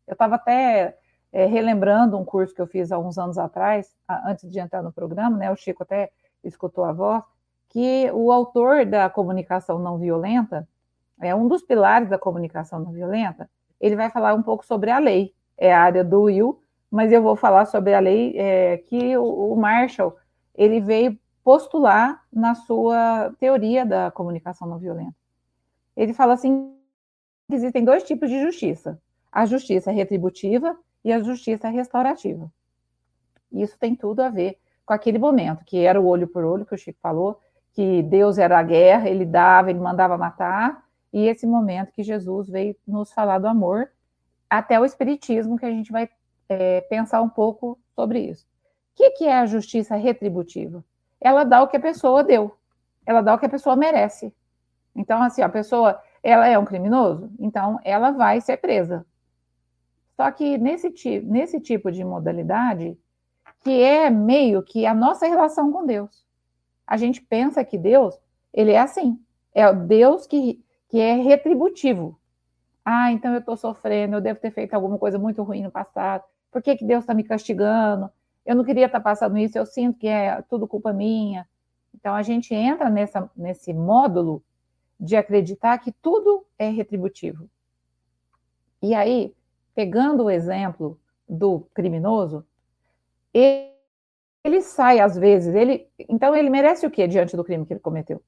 Eu 0.06 0.12
estava 0.12 0.36
até 0.36 0.96
é, 1.32 1.46
relembrando 1.46 2.16
um 2.16 2.24
curso 2.24 2.54
que 2.54 2.60
eu 2.60 2.66
fiz 2.66 2.90
há 2.90 2.98
uns 2.98 3.18
anos 3.18 3.38
atrás, 3.38 3.94
antes 4.26 4.50
de 4.50 4.58
entrar 4.58 4.82
no 4.82 4.92
programa, 4.92 5.36
né? 5.36 5.50
O 5.50 5.56
Chico 5.56 5.82
até 5.82 6.10
escutou 6.42 6.84
a 6.84 6.92
voz, 6.92 7.22
que 7.68 8.10
o 8.12 8.32
autor 8.32 8.86
da 8.86 9.10
comunicação 9.10 9.78
não 9.78 9.98
violenta, 9.98 10.66
é 11.20 11.34
um 11.34 11.46
dos 11.48 11.62
pilares 11.62 12.08
da 12.08 12.18
comunicação 12.18 12.80
não 12.80 12.92
violenta, 12.92 13.50
ele 13.80 13.96
vai 13.96 14.10
falar 14.10 14.34
um 14.34 14.42
pouco 14.42 14.64
sobre 14.64 14.90
a 14.90 14.98
lei, 14.98 15.34
é 15.56 15.72
a 15.72 15.82
área 15.82 16.04
do 16.04 16.22
Will, 16.22 16.60
mas 16.90 17.12
eu 17.12 17.22
vou 17.22 17.36
falar 17.36 17.66
sobre 17.66 17.94
a 17.94 18.00
lei 18.00 18.34
é, 18.36 18.78
que 18.78 19.16
o, 19.16 19.52
o 19.52 19.56
Marshall 19.56 20.16
ele 20.54 20.80
veio 20.80 21.18
postular 21.44 22.24
na 22.32 22.54
sua 22.54 23.32
teoria 23.38 23.84
da 23.84 24.10
comunicação 24.10 24.66
não 24.66 24.78
violenta. 24.78 25.14
Ele 25.96 26.12
fala 26.12 26.34
assim: 26.34 26.74
existem 27.50 27.84
dois 27.84 28.02
tipos 28.02 28.28
de 28.30 28.40
justiça: 28.40 29.00
a 29.30 29.44
justiça 29.44 29.90
retributiva 29.90 30.76
e 31.04 31.12
a 31.12 31.20
justiça 31.20 31.68
restaurativa. 31.68 32.50
Isso 33.52 33.78
tem 33.78 33.94
tudo 33.94 34.20
a 34.20 34.28
ver 34.28 34.58
com 34.84 34.92
aquele 34.92 35.18
momento, 35.18 35.64
que 35.64 35.78
era 35.78 36.00
o 36.00 36.06
olho 36.06 36.26
por 36.26 36.44
olho, 36.44 36.64
que 36.64 36.74
o 36.74 36.78
Chico 36.78 36.98
falou, 37.00 37.40
que 37.72 38.02
Deus 38.02 38.38
era 38.38 38.58
a 38.58 38.62
guerra, 38.62 39.08
ele 39.08 39.24
dava, 39.24 39.70
ele 39.70 39.78
mandava 39.78 40.16
matar, 40.16 40.82
e 41.12 41.26
esse 41.26 41.46
momento 41.46 41.92
que 41.92 42.02
Jesus 42.02 42.48
veio 42.48 42.74
nos 42.86 43.12
falar 43.12 43.38
do 43.38 43.46
amor, 43.46 43.90
até 44.48 44.80
o 44.80 44.84
Espiritismo, 44.84 45.58
que 45.58 45.66
a 45.66 45.70
gente 45.70 45.92
vai 45.92 46.08
é, 46.48 46.80
pensar 46.82 47.20
um 47.20 47.28
pouco 47.28 47.78
sobre 47.94 48.20
isso. 48.20 48.46
O 48.46 48.96
que, 48.96 49.10
que 49.10 49.24
é 49.24 49.38
a 49.38 49.46
justiça 49.46 49.94
retributiva? 49.94 50.84
Ela 51.20 51.44
dá 51.44 51.62
o 51.62 51.68
que 51.68 51.76
a 51.76 51.80
pessoa 51.80 52.24
deu, 52.24 52.56
ela 53.06 53.20
dá 53.20 53.34
o 53.34 53.38
que 53.38 53.46
a 53.46 53.50
pessoa 53.50 53.76
merece. 53.76 54.32
Então, 54.94 55.22
assim, 55.22 55.42
a 55.42 55.48
pessoa, 55.48 56.00
ela 56.22 56.48
é 56.48 56.58
um 56.58 56.64
criminoso, 56.64 57.30
então 57.38 57.78
ela 57.84 58.10
vai 58.10 58.40
ser 58.40 58.56
presa. 58.56 59.06
Só 60.18 60.32
que 60.32 60.58
nesse, 60.58 61.20
nesse 61.20 61.60
tipo 61.60 61.92
de 61.92 62.02
modalidade, 62.02 62.98
que 63.62 63.80
é 63.80 64.10
meio 64.10 64.64
que 64.64 64.84
a 64.84 64.92
nossa 64.92 65.28
relação 65.28 65.70
com 65.70 65.86
Deus. 65.86 66.26
A 66.84 66.96
gente 66.96 67.22
pensa 67.22 67.64
que 67.64 67.78
Deus, 67.78 68.18
ele 68.52 68.72
é 68.72 68.80
assim, 68.80 69.16
é 69.54 69.68
o 69.70 69.86
Deus 69.86 70.26
que, 70.26 70.60
que 70.88 70.98
é 70.98 71.14
retributivo. 71.14 72.18
Ah, 72.84 73.12
então 73.12 73.32
eu 73.32 73.38
estou 73.38 73.56
sofrendo, 73.56 74.16
eu 74.16 74.20
devo 74.20 74.40
ter 74.40 74.50
feito 74.50 74.74
alguma 74.74 74.98
coisa 74.98 75.20
muito 75.20 75.40
ruim 75.44 75.62
no 75.62 75.70
passado. 75.70 76.24
Por 76.50 76.62
que, 76.62 76.74
que 76.74 76.84
Deus 76.84 77.04
está 77.04 77.14
me 77.14 77.22
castigando? 77.22 78.10
Eu 78.44 78.56
não 78.56 78.64
queria 78.64 78.86
estar 78.86 78.98
tá 78.98 79.04
passando 79.04 79.38
isso, 79.38 79.56
eu 79.56 79.66
sinto 79.66 80.00
que 80.00 80.08
é 80.08 80.42
tudo 80.50 80.66
culpa 80.66 80.92
minha. 80.92 81.48
Então 81.94 82.12
a 82.12 82.22
gente 82.22 82.52
entra 82.52 82.90
nessa, 82.90 83.30
nesse 83.36 83.72
módulo 83.72 84.42
de 84.98 85.14
acreditar 85.14 85.78
que 85.78 85.92
tudo 85.92 86.44
é 86.58 86.68
retributivo. 86.70 87.48
E 88.82 88.94
aí, 88.94 89.32
pegando 89.78 90.24
o 90.24 90.30
exemplo 90.30 90.98
do 91.28 91.60
criminoso, 91.72 92.44
ele, 93.32 93.72
ele 94.42 94.60
sai 94.60 94.98
às 94.98 95.16
vezes, 95.16 95.54
ele, 95.54 95.88
então 96.08 96.34
ele 96.34 96.50
merece 96.50 96.84
o 96.84 96.90
que 96.90 97.06
diante 97.06 97.36
do 97.36 97.44
crime 97.44 97.64
que 97.64 97.74
ele 97.74 97.78
cometeu? 97.78 98.20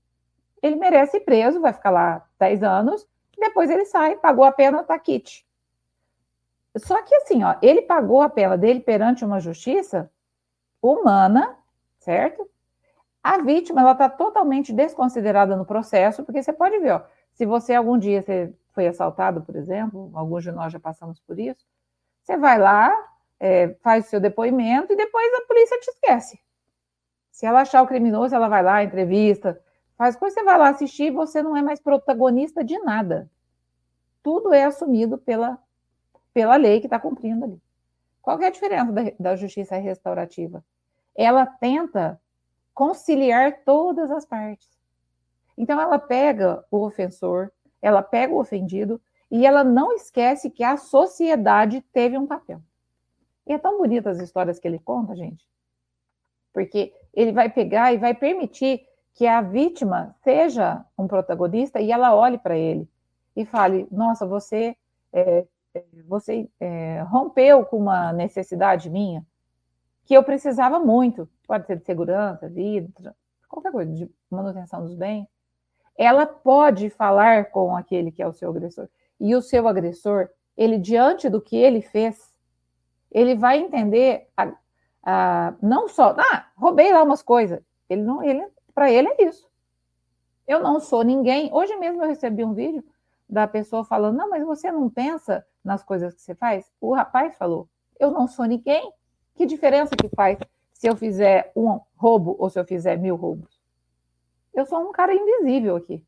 Ele 0.63 0.77
merece 0.77 1.17
ir 1.17 1.23
preso, 1.23 1.61
vai 1.61 1.73
ficar 1.73 1.91
lá 1.91 2.25
10 2.39 2.63
anos, 2.63 3.05
depois 3.37 3.69
ele 3.69 3.85
sai, 3.85 4.17
pagou 4.17 4.45
a 4.45 4.53
pena, 4.53 4.85
tá 4.85 4.97
quite. 4.97 5.45
Só 6.77 7.03
que 7.03 7.17
assim, 7.17 7.43
ó, 7.43 7.57
ele 7.61 7.83
pagou 7.83 8.23
a 8.23 8.29
pena 8.29 8.57
dele 8.57 8.79
perante 8.79 9.25
uma 9.25 9.41
justiça 9.41 10.09
humana, 10.81 11.57
certo? 11.99 12.49
A 13.25 13.39
vítima, 13.39 13.81
ela 13.81 13.91
está 13.91 14.09
totalmente 14.09 14.73
desconsiderada 14.73 15.57
no 15.57 15.67
processo, 15.67 16.23
porque 16.23 16.45
você 16.45 16.53
pode 16.53 16.79
ver, 16.79 16.93
ó, 16.93 17.03
se 17.41 17.47
você 17.47 17.73
algum 17.73 17.97
dia 17.97 18.21
você 18.21 18.53
foi 18.75 18.87
assaltado, 18.87 19.41
por 19.41 19.57
exemplo, 19.57 20.11
alguns 20.13 20.45
de 20.45 20.53
nós 20.53 20.71
já 20.71 20.79
passamos 20.79 21.19
por 21.21 21.39
isso, 21.39 21.65
você 22.23 22.37
vai 22.37 22.59
lá, 22.59 22.95
é, 23.41 23.71
faz 23.83 24.05
o 24.05 24.11
seu 24.11 24.21
depoimento 24.21 24.93
e 24.93 24.97
depois 24.97 25.33
a 25.33 25.47
polícia 25.47 25.81
te 25.81 25.89
esquece. 25.89 26.39
Se 27.31 27.47
ela 27.47 27.63
achar 27.63 27.81
o 27.81 27.87
criminoso, 27.87 28.35
ela 28.35 28.47
vai 28.47 28.63
lá, 28.63 28.85
entrevista, 28.85 29.59
faz 29.97 30.17
coisa, 30.17 30.35
você 30.35 30.45
vai 30.45 30.59
lá 30.59 30.69
assistir 30.69 31.05
e 31.05 31.11
você 31.11 31.43
não 31.43 31.57
é 31.57 31.63
mais 31.63 31.81
protagonista 31.81 32.63
de 32.63 32.79
nada. 32.81 33.31
Tudo 34.23 34.53
é 34.53 34.65
assumido 34.65 35.17
pela, 35.17 35.59
pela 36.35 36.57
lei 36.57 36.79
que 36.79 36.89
está 36.89 37.01
cumprindo 37.01 37.47
ali. 37.47 37.63
Qual 38.21 38.39
é 38.43 38.49
a 38.49 38.51
diferença 38.51 38.93
da, 38.93 39.03
da 39.19 39.35
justiça 39.35 39.77
restaurativa? 39.77 40.63
Ela 41.17 41.47
tenta 41.47 42.21
conciliar 42.75 43.65
todas 43.65 44.11
as 44.11 44.27
partes. 44.27 44.80
Então, 45.61 45.79
ela 45.79 45.99
pega 45.99 46.65
o 46.71 46.79
ofensor, 46.87 47.53
ela 47.83 48.03
pega 48.03 48.33
o 48.33 48.41
ofendido 48.41 48.99
e 49.31 49.45
ela 49.45 49.63
não 49.63 49.93
esquece 49.93 50.49
que 50.49 50.65
a 50.65 50.79
sociedade 50.79 51.83
teve 51.93 52.17
um 52.17 52.27
papel. 52.27 52.63
E 53.47 53.53
é 53.53 53.59
tão 53.59 53.77
bonita 53.77 54.09
as 54.09 54.19
histórias 54.21 54.59
que 54.59 54.67
ele 54.67 54.79
conta, 54.79 55.15
gente, 55.15 55.47
porque 56.51 56.95
ele 57.13 57.31
vai 57.31 57.51
pegar 57.51 57.93
e 57.93 57.99
vai 57.99 58.15
permitir 58.15 58.87
que 59.13 59.27
a 59.27 59.43
vítima 59.43 60.17
seja 60.25 60.83
um 60.97 61.07
protagonista 61.07 61.79
e 61.79 61.93
ela 61.93 62.15
olhe 62.15 62.39
para 62.39 62.57
ele 62.57 62.89
e 63.37 63.45
fale: 63.45 63.87
Nossa, 63.91 64.27
você, 64.27 64.75
é, 65.13 65.47
é, 65.75 65.85
você 66.09 66.49
é, 66.59 67.03
rompeu 67.03 67.67
com 67.67 67.77
uma 67.77 68.15
necessidade 68.15 68.89
minha 68.89 69.27
que 70.07 70.15
eu 70.15 70.25
precisava 70.25 70.81
muito, 70.81 71.29
pode 71.47 71.67
ser 71.67 71.77
de 71.77 71.85
segurança, 71.85 72.49
vida, 72.49 73.15
qualquer 73.47 73.71
coisa, 73.71 73.93
de 73.93 74.11
manutenção 74.31 74.83
dos 74.83 74.95
bens. 74.95 75.29
Ela 75.97 76.27
pode 76.27 76.89
falar 76.91 77.51
com 77.51 77.77
aquele 77.77 78.11
que 78.11 78.23
é 78.23 78.27
o 78.27 78.33
seu 78.33 78.51
agressor. 78.51 78.89
E 79.19 79.35
o 79.35 79.43
seu 79.43 79.69
agressor, 79.69 80.29
ele, 80.57 80.79
diante 80.79 81.29
do 81.29 81.41
que 81.41 81.57
ele 81.57 81.83
fez, 81.83 82.33
ele 83.11 83.35
vai 83.35 83.59
entender 83.59 84.29
a, 84.37 84.53
a, 85.03 85.55
não 85.61 85.89
só, 85.89 86.17
ah, 86.19 86.47
roubei 86.57 86.93
lá 86.93 87.03
umas 87.03 87.23
coisas. 87.23 87.61
Ele 87.89 88.03
não, 88.03 88.23
ele, 88.23 88.47
para 88.75 88.91
ele 88.91 89.09
é 89.09 89.25
isso. 89.25 89.49
Eu 90.47 90.61
não 90.61 90.81
sou 90.81 91.03
ninguém. 91.03 91.51
Hoje 91.53 91.77
mesmo 91.77 92.03
eu 92.03 92.09
recebi 92.09 92.45
um 92.45 92.55
vídeo 92.55 92.83
da 93.29 93.47
pessoa 93.47 93.85
falando, 93.85 94.17
não, 94.17 94.31
mas 94.31 94.45
você 94.45 94.73
não 94.73 94.89
pensa 94.89 95.47
nas 95.63 95.83
coisas 95.83 96.15
que 96.15 96.21
você 96.21 96.35
faz? 96.35 96.71
O 96.81 96.95
rapaz 96.95 97.37
falou, 97.37 97.69
eu 97.99 98.11
não 98.11 98.27
sou 98.27 98.47
ninguém. 98.47 98.93
Que 99.35 99.47
diferença 99.47 99.95
que 99.95 100.09
faz 100.09 100.39
se 100.73 100.87
eu 100.89 100.97
fizer 100.97 101.53
um 101.55 101.81
roubo 101.97 102.35
ou 102.39 102.49
se 102.49 102.59
eu 102.59 102.65
fizer 102.65 102.97
mil 102.97 103.17
roubos? 103.17 103.60
Eu 104.61 104.67
sou 104.67 104.79
um 104.87 104.93
cara 104.93 105.15
invisível 105.15 105.77
aqui. 105.77 106.05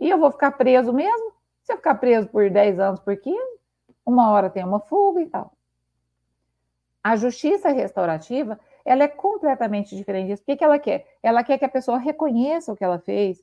E 0.00 0.10
eu 0.10 0.18
vou 0.18 0.30
ficar 0.32 0.50
preso 0.50 0.92
mesmo? 0.92 1.32
Se 1.62 1.72
eu 1.72 1.76
ficar 1.76 1.94
preso 1.94 2.26
por 2.26 2.50
10 2.50 2.80
anos, 2.80 2.98
por 2.98 3.16
15, 3.16 3.38
uma 4.04 4.30
hora 4.30 4.50
tem 4.50 4.64
uma 4.64 4.80
fuga 4.80 5.20
e 5.20 5.26
tal. 5.26 5.52
A 7.02 7.14
justiça 7.14 7.68
restaurativa, 7.68 8.58
ela 8.84 9.04
é 9.04 9.08
completamente 9.08 9.94
diferente 9.94 10.26
disso. 10.26 10.42
O 10.42 10.46
que, 10.46 10.56
que 10.56 10.64
ela 10.64 10.78
quer? 10.78 11.06
Ela 11.22 11.44
quer 11.44 11.56
que 11.56 11.64
a 11.64 11.68
pessoa 11.68 11.96
reconheça 11.98 12.72
o 12.72 12.76
que 12.76 12.82
ela 12.82 12.98
fez 12.98 13.40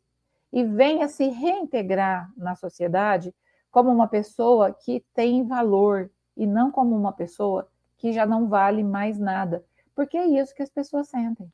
e 0.51 0.65
venha 0.65 1.07
se 1.07 1.29
reintegrar 1.29 2.29
na 2.35 2.53
sociedade 2.55 3.33
como 3.71 3.89
uma 3.89 4.07
pessoa 4.07 4.73
que 4.73 5.05
tem 5.13 5.47
valor 5.47 6.11
e 6.35 6.45
não 6.45 6.71
como 6.71 6.93
uma 6.93 7.13
pessoa 7.13 7.69
que 7.97 8.11
já 8.11 8.25
não 8.25 8.49
vale 8.49 8.83
mais 8.83 9.17
nada, 9.17 9.63
porque 9.95 10.17
é 10.17 10.25
isso 10.25 10.53
que 10.53 10.63
as 10.63 10.69
pessoas 10.69 11.07
sentem. 11.07 11.49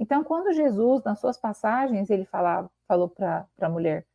Então, 0.00 0.24
quando 0.24 0.54
Jesus, 0.54 1.04
nas 1.04 1.20
suas 1.20 1.36
passagens, 1.36 2.08
ele 2.08 2.24
falava, 2.24 2.70
falou 2.88 3.06
para 3.06 3.46
a 3.60 3.68
mulher: 3.68 4.06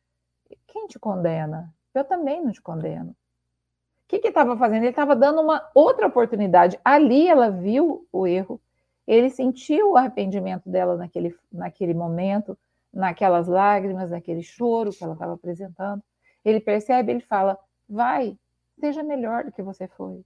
Quem 0.66 0.88
te 0.88 0.98
condena? 0.98 1.72
Eu 1.94 2.02
também 2.04 2.44
não 2.44 2.50
te 2.50 2.60
condeno. 2.60 3.10
O 3.10 4.08
que 4.08 4.16
estava 4.16 4.56
fazendo? 4.56 4.82
Ele 4.82 4.90
estava 4.90 5.14
dando 5.14 5.40
uma 5.40 5.70
outra 5.72 6.08
oportunidade. 6.08 6.78
Ali 6.84 7.28
ela 7.28 7.50
viu 7.50 8.04
o 8.12 8.26
erro, 8.26 8.60
ele 9.06 9.30
sentiu 9.30 9.92
o 9.92 9.96
arrependimento 9.96 10.68
dela 10.68 10.96
naquele, 10.96 11.36
naquele 11.52 11.94
momento, 11.94 12.58
naquelas 12.92 13.46
lágrimas, 13.46 14.10
naquele 14.10 14.42
choro 14.42 14.90
que 14.90 15.04
ela 15.04 15.12
estava 15.12 15.34
apresentando. 15.34 16.02
Ele 16.44 16.58
percebe, 16.58 17.12
ele 17.12 17.20
fala: 17.20 17.56
vai, 17.88 18.36
seja 18.80 19.04
melhor 19.04 19.44
do 19.44 19.52
que 19.52 19.62
você 19.62 19.86
foi. 19.86 20.24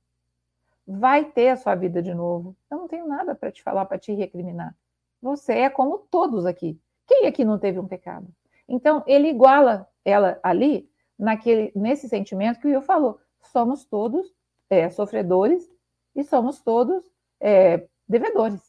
Vai 0.87 1.27
ter 1.27 1.51
a 1.51 1.57
sua 1.57 1.75
vida 1.75 2.01
de 2.01 2.15
novo. 2.15 2.57
Eu 2.71 2.79
não 2.79 2.89
tenho 2.89 3.07
nada 3.07 3.35
para 3.35 3.53
te 3.53 3.63
falar, 3.63 3.85
para 3.85 3.99
te 3.99 4.13
recriminar. 4.15 4.75
Você 5.23 5.53
é 5.53 5.71
como 5.71 5.99
todos 6.11 6.47
aqui. 6.47 6.81
Quem 7.07 7.27
aqui 7.27 7.45
não 7.45 7.59
teve 7.59 7.79
um 7.79 7.87
pecado? 7.87 8.29
Então, 8.69 9.03
ele 9.07 9.29
iguala 9.29 9.89
ela 10.05 10.39
ali, 10.43 10.89
naquele, 11.19 11.73
nesse 11.75 12.09
sentimento 12.09 12.61
que 12.61 12.67
o 12.67 12.71
Will 12.71 12.83
falou 12.83 13.19
somos 13.43 13.85
todos 13.85 14.33
é, 14.69 14.89
sofredores 14.91 15.69
e 16.15 16.23
somos 16.23 16.61
todos 16.63 17.03
é, 17.41 17.87
devedores. 18.09 18.61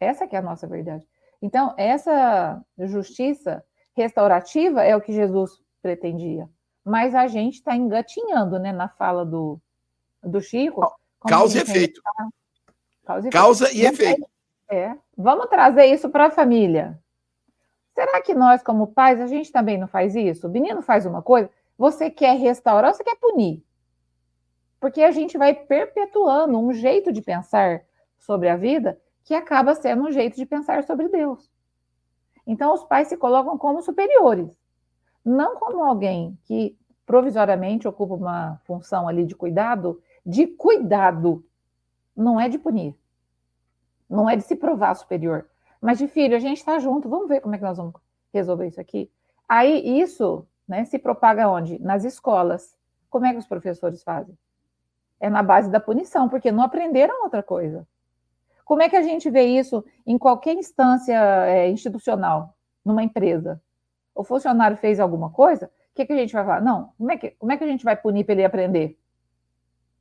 Essa 0.00 0.26
que 0.26 0.34
é 0.34 0.38
a 0.38 0.42
nossa 0.42 0.66
verdade. 0.66 1.06
Então, 1.40 1.74
essa 1.76 2.62
justiça 2.78 3.64
restaurativa 3.94 4.82
é 4.82 4.96
o 4.96 5.00
que 5.00 5.12
Jesus 5.12 5.62
pretendia. 5.80 6.48
Mas 6.84 7.14
a 7.14 7.26
gente 7.26 7.54
está 7.54 7.76
engatinhando 7.76 8.58
né, 8.58 8.72
na 8.72 8.88
fala 8.88 9.24
do, 9.24 9.60
do 10.22 10.40
Chico. 10.40 10.82
Causa 11.20 11.58
e 11.58 11.62
efeito. 11.62 12.02
Causa 13.04 13.28
e 13.28 13.30
Causa 13.30 13.64
efeito. 13.66 13.78
E 13.78 13.86
efeito. 13.86 14.28
É. 14.68 14.96
Vamos 15.16 15.46
trazer 15.46 15.86
isso 15.86 16.08
para 16.08 16.26
a 16.26 16.30
família. 16.30 16.98
Será 17.94 18.20
que 18.20 18.34
nós, 18.34 18.62
como 18.62 18.88
pais, 18.88 19.20
a 19.20 19.26
gente 19.26 19.52
também 19.52 19.78
não 19.78 19.86
faz 19.86 20.14
isso? 20.14 20.48
O 20.48 20.50
menino 20.50 20.82
faz 20.82 21.06
uma 21.06 21.22
coisa, 21.22 21.48
você 21.78 22.10
quer 22.10 22.36
restaurar, 22.36 22.92
você 22.92 23.04
quer 23.04 23.16
punir 23.16 23.62
porque 24.84 25.02
a 25.02 25.10
gente 25.10 25.38
vai 25.38 25.54
perpetuando 25.54 26.58
um 26.58 26.70
jeito 26.70 27.10
de 27.10 27.22
pensar 27.22 27.86
sobre 28.18 28.50
a 28.50 28.56
vida 28.58 29.00
que 29.24 29.32
acaba 29.32 29.74
sendo 29.74 30.02
um 30.02 30.12
jeito 30.12 30.36
de 30.36 30.44
pensar 30.44 30.84
sobre 30.84 31.08
Deus. 31.08 31.50
Então, 32.46 32.74
os 32.74 32.84
pais 32.84 33.08
se 33.08 33.16
colocam 33.16 33.56
como 33.56 33.80
superiores, 33.80 34.54
não 35.24 35.56
como 35.56 35.82
alguém 35.82 36.38
que 36.44 36.76
provisoriamente 37.06 37.88
ocupa 37.88 38.12
uma 38.12 38.60
função 38.66 39.08
ali 39.08 39.24
de 39.24 39.34
cuidado, 39.34 40.02
de 40.26 40.46
cuidado, 40.46 41.42
não 42.14 42.38
é 42.38 42.46
de 42.46 42.58
punir, 42.58 42.94
não 44.14 44.30
é 44.30 44.36
de 44.36 44.44
se 44.44 44.56
provar 44.56 44.94
superior, 44.94 45.46
Mas 45.80 45.98
de 45.98 46.08
filho, 46.08 46.34
a 46.34 46.38
gente 46.38 46.58
está 46.58 46.78
junto, 46.78 47.08
vamos 47.08 47.28
ver 47.28 47.40
como 47.40 47.54
é 47.54 47.58
que 47.58 47.64
nós 47.64 47.76
vamos 47.76 47.94
resolver 48.32 48.66
isso 48.66 48.80
aqui. 48.80 49.10
Aí 49.46 50.00
isso 50.00 50.46
né, 50.66 50.84
se 50.84 50.98
propaga 50.98 51.48
onde? 51.48 51.78
Nas 51.78 52.04
escolas. 52.04 52.74
Como 53.10 53.26
é 53.26 53.32
que 53.32 53.38
os 53.38 53.46
professores 53.46 54.02
fazem? 54.02 54.36
É 55.20 55.28
na 55.28 55.42
base 55.42 55.70
da 55.70 55.78
punição, 55.78 56.28
porque 56.28 56.50
não 56.50 56.62
aprenderam 56.62 57.22
outra 57.22 57.42
coisa. 57.42 57.86
Como 58.64 58.80
é 58.80 58.88
que 58.88 58.96
a 58.96 59.02
gente 59.02 59.28
vê 59.28 59.42
isso 59.44 59.84
em 60.06 60.16
qualquer 60.16 60.54
instância 60.54 61.14
é, 61.46 61.68
institucional, 61.68 62.56
numa 62.82 63.02
empresa? 63.02 63.60
O 64.14 64.24
funcionário 64.24 64.76
fez 64.78 64.98
alguma 64.98 65.30
coisa, 65.30 65.66
o 65.66 65.94
que, 65.94 66.06
que 66.06 66.12
a 66.12 66.16
gente 66.16 66.32
vai 66.32 66.44
falar? 66.44 66.60
Não, 66.62 66.92
como 66.96 67.12
é 67.12 67.18
que, 67.18 67.30
como 67.32 67.52
é 67.52 67.58
que 67.58 67.64
a 67.64 67.68
gente 67.68 67.84
vai 67.84 67.94
punir 67.94 68.24
para 68.24 68.32
ele 68.32 68.44
aprender? 68.44 68.98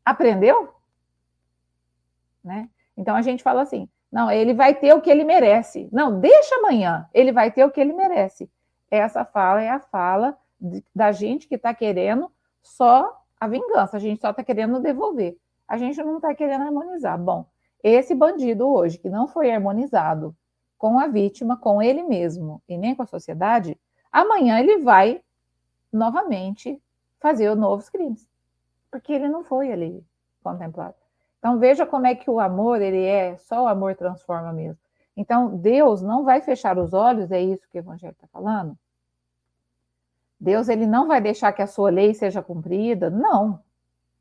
Aprendeu? 0.06 0.74
Né? 2.44 2.70
Então 2.96 3.16
a 3.16 3.22
gente 3.22 3.44
fala 3.44 3.62
assim: 3.62 3.90
não, 4.14 4.30
ele 4.30 4.54
vai 4.54 4.76
ter 4.76 4.94
o 4.94 5.02
que 5.02 5.10
ele 5.10 5.24
merece. 5.24 5.90
Não, 5.92 6.20
deixa 6.20 6.56
amanhã, 6.58 7.10
ele 7.12 7.32
vai 7.32 7.50
ter 7.50 7.66
o 7.66 7.72
que 7.72 7.82
ele 7.82 7.94
merece. 7.94 8.48
Essa 8.92 9.26
fala 9.26 9.64
é 9.64 9.70
a 9.72 9.80
fala 9.80 10.38
de, 10.62 10.86
da 10.96 11.12
gente 11.12 11.48
que 11.48 11.56
está 11.56 11.74
querendo 11.74 12.32
só 12.62 13.20
a 13.40 13.48
vingança, 13.48 13.98
a 13.98 14.00
gente 14.00 14.22
só 14.22 14.30
está 14.30 14.44
querendo 14.44 14.80
devolver. 14.80 15.36
A 15.68 15.78
gente 15.78 15.98
não 16.04 16.18
está 16.18 16.32
querendo 16.36 16.62
harmonizar. 16.62 17.18
Bom, 17.18 17.48
esse 17.84 18.14
bandido 18.14 18.68
hoje, 18.68 19.00
que 19.00 19.10
não 19.10 19.28
foi 19.28 19.52
harmonizado 19.52 20.36
com 20.78 21.00
a 21.00 21.08
vítima, 21.08 21.58
com 21.58 21.82
ele 21.82 22.04
mesmo 22.04 22.62
e 22.70 22.78
nem 22.78 22.94
com 22.94 23.02
a 23.02 23.08
sociedade, 23.08 23.76
amanhã 24.12 24.60
ele 24.60 24.78
vai 24.78 25.24
novamente 25.92 26.80
fazer 27.20 27.56
novos 27.56 27.90
crimes, 27.90 28.30
porque 28.92 29.12
ele 29.12 29.28
não 29.28 29.44
foi 29.44 29.72
ali 29.72 30.06
contemplado. 30.44 31.03
Então 31.44 31.60
veja 31.60 31.86
como 31.86 32.08
é 32.08 32.16
que 32.16 32.30
o 32.30 32.40
amor, 32.40 32.82
ele 32.82 33.04
é, 33.04 33.36
só 33.36 33.66
o 33.66 33.68
amor 33.68 33.96
transforma 33.96 34.54
mesmo. 34.54 34.80
Então 35.14 35.58
Deus 35.58 36.02
não 36.02 36.24
vai 36.24 36.40
fechar 36.40 36.78
os 36.78 36.94
olhos, 36.94 37.34
é 37.34 37.42
isso 37.42 37.68
que 37.70 37.78
o 37.78 37.82
evangelho 37.82 38.14
está 38.14 38.26
falando? 38.28 38.78
Deus 40.40 40.70
ele 40.70 40.88
não 40.88 41.06
vai 41.06 41.20
deixar 41.20 41.52
que 41.52 41.62
a 41.62 41.68
sua 41.68 41.90
lei 41.90 42.14
seja 42.14 42.42
cumprida? 42.42 43.10
Não. 43.10 43.60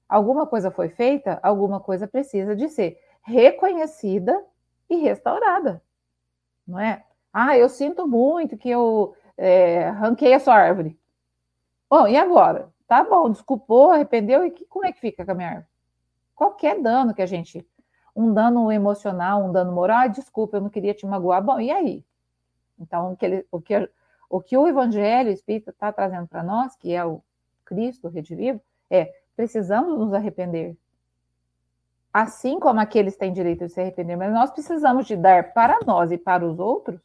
Alguma 0.09 0.49
coisa 0.49 0.69
foi 0.69 0.89
feita, 0.89 1.39
alguma 1.45 1.79
coisa 1.79 2.09
precisa 2.09 2.57
de 2.57 2.69
ser 2.69 2.99
reconhecida 3.23 4.45
e 4.91 4.97
restaurada. 4.97 5.81
Não 6.67 6.81
é? 6.81 7.05
Ah, 7.33 7.57
eu 7.57 7.69
sinto 7.69 8.05
muito 8.05 8.57
que 8.57 8.69
eu 8.69 9.15
é, 9.37 9.91
ranquei 9.91 10.35
a 10.35 10.41
sua 10.41 10.57
árvore. 10.57 10.99
Bom, 11.89 12.09
e 12.09 12.17
agora? 12.17 12.69
Tá 12.89 13.05
bom, 13.05 13.31
desculpou, 13.31 13.93
arrependeu, 13.93 14.45
e 14.45 14.51
que, 14.51 14.65
como 14.65 14.85
é 14.85 14.93
que 14.93 14.99
fica 14.99 15.25
com 15.25 15.31
a 15.31 15.35
minha 15.37 15.49
árvore? 15.49 15.72
Qualquer 16.43 16.83
dano 16.83 17.15
que 17.15 17.23
a 17.23 17.27
gente. 17.27 17.65
Um 18.17 18.35
dano 18.35 18.73
emocional, 18.73 19.45
um 19.45 19.53
dano 19.53 19.71
moral, 19.71 19.99
ah, 19.99 20.07
desculpa, 20.09 20.57
eu 20.57 20.61
não 20.61 20.69
queria 20.69 20.93
te 20.93 21.07
magoar. 21.07 21.41
Bom, 21.41 21.61
e 21.61 21.71
aí? 21.71 22.05
Então, 22.77 23.13
o 23.13 23.17
que, 23.17 23.25
ele, 23.25 23.47
o, 23.49 23.61
que, 23.61 23.89
o, 24.29 24.41
que 24.41 24.57
o 24.57 24.67
Evangelho 24.67 25.31
o 25.31 25.33
Espírito 25.33 25.71
está 25.71 25.93
trazendo 25.93 26.27
para 26.27 26.43
nós, 26.43 26.75
que 26.75 26.93
é 26.93 27.05
o 27.05 27.23
Cristo, 27.65 28.09
Redivivo, 28.09 28.61
é 28.91 29.15
precisamos 29.37 29.97
nos 29.97 30.13
arrepender 30.13 30.77
assim 32.13 32.59
como 32.59 32.81
aqueles 32.81 33.17
têm 33.17 33.33
direito 33.33 33.67
de 33.67 33.73
se 33.73 33.81
arrepender, 33.81 34.17
mas 34.17 34.33
nós 34.33 34.51
precisamos 34.51 35.07
de 35.07 35.17
dar 35.17 35.53
para 35.53 35.79
nós 35.87 36.11
e 36.11 36.19
para 36.19 36.45
os 36.45 36.59
outros 36.59 37.01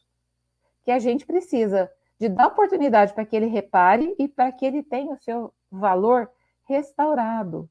que 0.82 0.90
a 0.90 0.98
gente 0.98 1.24
precisa 1.24 1.88
de 2.18 2.28
dar 2.28 2.48
oportunidade 2.48 3.14
para 3.14 3.24
que 3.24 3.36
ele 3.36 3.46
repare 3.46 4.16
e 4.18 4.26
para 4.26 4.50
que 4.50 4.66
ele 4.66 4.82
tenha 4.82 5.12
o 5.12 5.18
seu 5.18 5.54
valor 5.70 6.28
restaurado. 6.64 7.70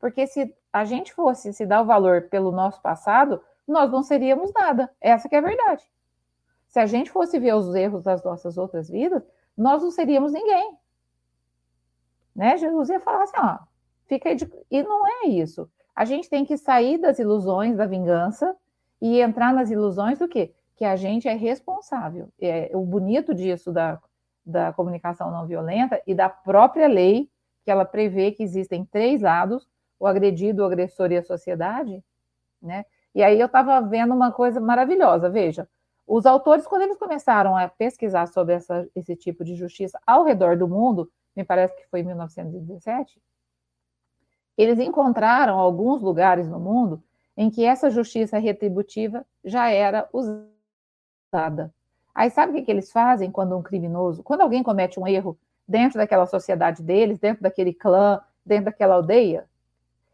Porque 0.00 0.26
se 0.26 0.52
a 0.74 0.84
gente 0.84 1.14
fosse 1.14 1.52
se 1.52 1.64
dar 1.64 1.82
o 1.82 1.84
valor 1.84 2.22
pelo 2.22 2.50
nosso 2.50 2.82
passado, 2.82 3.40
nós 3.66 3.92
não 3.92 4.02
seríamos 4.02 4.52
nada. 4.52 4.90
Essa 5.00 5.28
que 5.28 5.36
é 5.36 5.38
a 5.38 5.40
verdade. 5.40 5.88
Se 6.66 6.80
a 6.80 6.86
gente 6.86 7.12
fosse 7.12 7.38
ver 7.38 7.54
os 7.54 7.72
erros 7.76 8.02
das 8.02 8.24
nossas 8.24 8.58
outras 8.58 8.90
vidas, 8.90 9.24
nós 9.56 9.84
não 9.84 9.92
seríamos 9.92 10.32
ninguém. 10.32 10.76
Né? 12.34 12.58
Jesus 12.58 12.88
ia 12.88 12.98
falar 12.98 13.22
assim, 13.22 13.36
ó, 13.38 13.58
fica 14.06 14.28
aí 14.30 14.34
de... 14.34 14.50
E 14.68 14.82
não 14.82 15.06
é 15.06 15.28
isso. 15.28 15.70
A 15.94 16.04
gente 16.04 16.28
tem 16.28 16.44
que 16.44 16.56
sair 16.56 16.98
das 16.98 17.20
ilusões 17.20 17.76
da 17.76 17.86
vingança 17.86 18.56
e 19.00 19.20
entrar 19.20 19.54
nas 19.54 19.70
ilusões 19.70 20.18
do 20.18 20.26
quê? 20.26 20.52
Que 20.74 20.84
a 20.84 20.96
gente 20.96 21.28
é 21.28 21.34
responsável. 21.34 22.30
É, 22.40 22.72
o 22.74 22.84
bonito 22.84 23.32
disso 23.32 23.70
da, 23.70 24.02
da 24.44 24.72
comunicação 24.72 25.30
não 25.30 25.46
violenta 25.46 26.02
e 26.04 26.16
da 26.16 26.28
própria 26.28 26.88
lei, 26.88 27.30
que 27.64 27.70
ela 27.70 27.84
prevê 27.84 28.32
que 28.32 28.42
existem 28.42 28.84
três 28.84 29.22
lados, 29.22 29.68
o 30.04 30.06
agredido, 30.06 30.62
o 30.62 30.66
agressor 30.66 31.10
e 31.10 31.16
a 31.16 31.22
sociedade, 31.22 32.04
né? 32.60 32.84
E 33.14 33.22
aí 33.22 33.40
eu 33.40 33.46
estava 33.46 33.80
vendo 33.80 34.12
uma 34.12 34.30
coisa 34.30 34.60
maravilhosa, 34.60 35.30
veja, 35.30 35.66
os 36.06 36.26
autores, 36.26 36.66
quando 36.66 36.82
eles 36.82 36.98
começaram 36.98 37.56
a 37.56 37.66
pesquisar 37.68 38.26
sobre 38.26 38.54
essa, 38.54 38.86
esse 38.94 39.16
tipo 39.16 39.42
de 39.42 39.54
justiça 39.54 39.98
ao 40.06 40.22
redor 40.22 40.58
do 40.58 40.68
mundo, 40.68 41.10
me 41.34 41.42
parece 41.42 41.74
que 41.74 41.88
foi 41.88 42.00
em 42.00 42.02
1917, 42.02 43.18
eles 44.58 44.78
encontraram 44.78 45.58
alguns 45.58 46.02
lugares 46.02 46.46
no 46.46 46.60
mundo 46.60 47.02
em 47.34 47.48
que 47.48 47.64
essa 47.64 47.90
justiça 47.90 48.36
retributiva 48.36 49.24
já 49.42 49.70
era 49.70 50.06
usada. 50.12 51.72
Aí 52.14 52.28
sabe 52.28 52.52
o 52.52 52.54
que, 52.56 52.62
que 52.62 52.70
eles 52.70 52.92
fazem 52.92 53.30
quando 53.30 53.56
um 53.56 53.62
criminoso, 53.62 54.22
quando 54.22 54.42
alguém 54.42 54.62
comete 54.62 55.00
um 55.00 55.06
erro 55.06 55.38
dentro 55.66 55.96
daquela 55.96 56.26
sociedade 56.26 56.82
deles, 56.82 57.18
dentro 57.18 57.42
daquele 57.42 57.72
clã, 57.72 58.20
dentro 58.44 58.66
daquela 58.66 58.96
aldeia? 58.96 59.48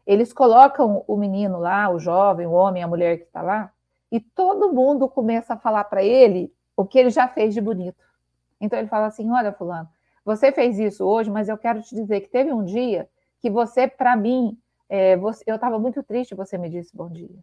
Eles 0.05 0.33
colocam 0.33 1.03
o 1.07 1.15
menino 1.15 1.59
lá, 1.59 1.89
o 1.89 1.99
jovem, 1.99 2.47
o 2.47 2.51
homem, 2.51 2.83
a 2.83 2.87
mulher 2.87 3.17
que 3.17 3.23
está 3.23 3.41
lá, 3.41 3.71
e 4.11 4.19
todo 4.19 4.73
mundo 4.73 5.07
começa 5.07 5.53
a 5.53 5.57
falar 5.57 5.85
para 5.85 6.03
ele 6.03 6.53
o 6.75 6.85
que 6.85 6.99
ele 6.99 7.09
já 7.09 7.27
fez 7.27 7.53
de 7.53 7.61
bonito. 7.61 8.03
Então 8.59 8.77
ele 8.77 8.87
fala 8.87 9.07
assim: 9.07 9.29
Olha, 9.31 9.53
Fulano, 9.53 9.89
você 10.25 10.51
fez 10.51 10.77
isso 10.77 11.05
hoje, 11.05 11.29
mas 11.29 11.49
eu 11.49 11.57
quero 11.57 11.81
te 11.81 11.95
dizer 11.95 12.21
que 12.21 12.29
teve 12.29 12.51
um 12.51 12.63
dia 12.63 13.09
que 13.39 13.49
você, 13.49 13.87
para 13.87 14.15
mim, 14.15 14.57
é, 14.87 15.15
você, 15.17 15.43
eu 15.47 15.55
estava 15.55 15.79
muito 15.79 16.03
triste, 16.03 16.35
você 16.35 16.57
me 16.57 16.69
disse 16.69 16.95
bom 16.95 17.09
dia. 17.09 17.39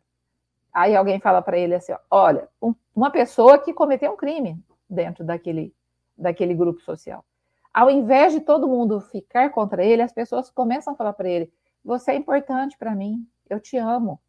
Aí 0.72 0.94
alguém 0.94 1.18
fala 1.18 1.42
para 1.42 1.58
ele 1.58 1.74
assim: 1.74 1.92
olha, 2.10 2.48
um, 2.62 2.74
uma 2.94 3.10
pessoa 3.10 3.58
que 3.58 3.72
cometeu 3.72 4.12
um 4.12 4.16
crime 4.16 4.62
dentro 4.88 5.24
daquele, 5.24 5.74
daquele 6.16 6.54
grupo 6.54 6.80
social. 6.82 7.24
Ao 7.72 7.90
invés 7.90 8.32
de 8.32 8.40
todo 8.40 8.68
mundo 8.68 9.00
ficar 9.00 9.50
contra 9.50 9.84
ele, 9.84 10.02
as 10.02 10.12
pessoas 10.12 10.50
começam 10.50 10.92
a 10.92 10.96
falar 10.96 11.14
para 11.14 11.28
ele: 11.28 11.52
você 11.88 12.12
é 12.12 12.16
importante 12.16 12.76
para 12.76 12.94
mim, 12.94 13.26
eu 13.48 13.58
te 13.58 13.76
amo. 13.76 14.20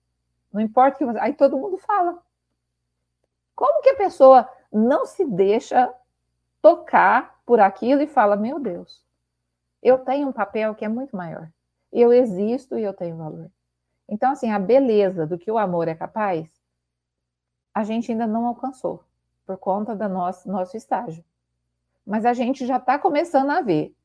Não 0.52 0.62
importa 0.62 0.98
que 0.98 1.06
você. 1.06 1.20
Aí 1.20 1.34
todo 1.34 1.58
mundo 1.58 1.78
fala. 1.78 2.18
Como 3.56 3.82
que 3.82 3.90
a 3.90 3.98
pessoa 3.98 4.50
não 4.72 5.06
se 5.06 5.26
deixa 5.26 5.94
tocar 6.62 7.40
por 7.46 7.60
aquilo 7.60 8.02
e 8.02 8.08
fala: 8.08 8.36
meu 8.36 8.60
Deus, 8.60 9.06
eu 9.84 10.00
tenho 10.00 10.30
um 10.30 10.32
papel 10.32 10.74
que 10.74 10.86
é 10.86 10.90
muito 10.90 11.16
maior 11.16 11.50
eu 11.92 12.14
existo 12.14 12.78
e 12.78 12.84
eu 12.84 12.94
tenho 12.94 13.18
valor. 13.18 13.52
Então, 14.08 14.32
assim, 14.32 14.52
a 14.52 14.60
beleza 14.60 15.26
do 15.26 15.38
que 15.38 15.52
o 15.52 15.58
amor 15.58 15.88
é 15.88 15.96
capaz, 15.96 16.50
a 17.74 17.84
gente 17.84 18.12
ainda 18.12 18.26
não 18.26 18.48
alcançou, 18.48 19.04
por 19.46 19.58
conta 19.58 19.96
do 19.96 20.10
nosso, 20.10 20.50
nosso 20.50 20.76
estágio. 20.76 21.24
Mas 22.06 22.26
a 22.26 22.34
gente 22.34 22.66
já 22.66 22.78
está 22.78 22.98
começando 22.98 23.52
a 23.52 23.62
ver 23.62 23.96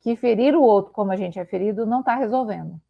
que 0.00 0.16
ferir 0.16 0.54
o 0.54 0.62
outro 0.62 0.92
como 0.92 1.12
a 1.12 1.16
gente 1.16 1.38
é 1.38 1.44
ferido 1.44 1.84
não 1.84 2.00
está 2.00 2.14
resolvendo. 2.14 2.80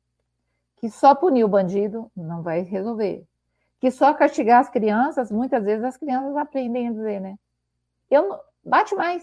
Que 0.80 0.90
só 0.90 1.14
punir 1.14 1.44
o 1.44 1.48
bandido 1.48 2.10
não 2.16 2.42
vai 2.42 2.62
resolver. 2.62 3.24
Que 3.78 3.90
só 3.90 4.12
castigar 4.14 4.60
as 4.60 4.68
crianças, 4.68 5.30
muitas 5.30 5.62
vezes 5.62 5.84
as 5.84 5.96
crianças 5.96 6.34
aprendem 6.36 6.88
a 6.88 6.92
dizer, 6.92 7.20
né? 7.20 7.38
Eu 8.10 8.28
não, 8.28 8.40
bate 8.64 8.94
mais. 8.94 9.22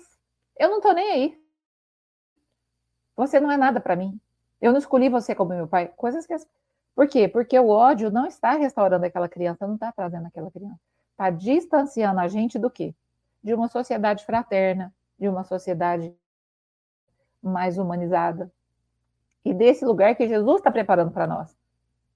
Eu 0.58 0.70
não 0.70 0.78
estou 0.78 0.94
nem 0.94 1.12
aí. 1.12 1.44
Você 3.16 3.40
não 3.40 3.52
é 3.52 3.58
nada 3.58 3.82
para 3.82 3.96
mim. 3.96 4.20
Eu 4.62 4.72
não 4.72 4.80
escolhi 4.80 5.10
você 5.10 5.34
como 5.36 5.54
meu 5.54 5.68
pai. 5.68 5.88
Coisas 5.98 6.26
que. 6.26 6.36
Por 6.96 7.08
quê? 7.08 7.28
Porque 7.28 7.58
o 7.60 7.70
ódio 7.70 8.10
não 8.12 8.26
está 8.26 8.54
restaurando 8.54 9.06
aquela 9.06 9.28
criança, 9.28 9.68
não 9.68 9.76
está 9.76 9.92
trazendo 9.92 10.28
aquela 10.28 10.50
criança. 10.52 10.80
Está 11.12 11.30
distanciando 11.32 12.20
a 12.20 12.28
gente 12.28 12.58
do 12.58 12.70
quê? 12.70 12.96
De 13.44 13.54
uma 13.54 13.68
sociedade 13.68 14.24
fraterna, 14.24 14.94
de 15.18 15.28
uma 15.28 15.44
sociedade 15.44 16.16
mais 17.42 17.78
humanizada. 17.78 18.52
E 19.46 19.54
desse 19.54 19.86
lugar 19.86 20.16
que 20.16 20.28
Jesus 20.28 20.58
está 20.58 20.72
preparando 20.72 21.12
para 21.12 21.28
nós. 21.28 21.56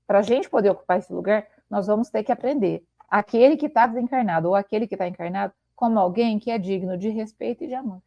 Para 0.05 0.19
a 0.19 0.22
gente 0.22 0.49
poder 0.49 0.69
ocupar 0.69 0.99
esse 0.99 1.11
lugar, 1.13 1.47
nós 1.69 1.88
vamos 1.88 2.09
ter 2.09 2.24
que 2.24 2.32
aprender. 2.32 2.86
Aquele 3.09 3.55
que 3.55 3.67
está 3.67 3.88
desencarnado 3.88 4.49
ou 4.49 4.55
aquele 4.55 4.88
que 4.88 4.95
está 4.95 5.07
encarnado, 5.07 5.53
como 5.76 5.99
alguém 5.99 6.38
que 6.38 6.51
é 6.51 6.57
digno 6.57 6.97
de 6.97 7.09
respeito 7.09 7.63
e 7.63 7.67
de 7.67 7.74
amor. 7.74 8.01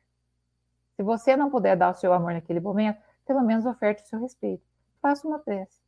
Se 0.97 1.03
você 1.03 1.37
não 1.37 1.51
puder 1.51 1.77
dar 1.77 1.91
o 1.91 1.95
seu 1.95 2.13
amor 2.13 2.35
naquele 2.35 2.61
momento, 2.61 2.99
pelo 3.27 3.43
menos 3.43 3.67
oferte 3.67 4.03
o 4.03 4.07
seu 4.07 4.21
respeito. 4.21 4.63
Faça 5.01 5.27
uma 5.27 5.39
prece. 5.39 5.81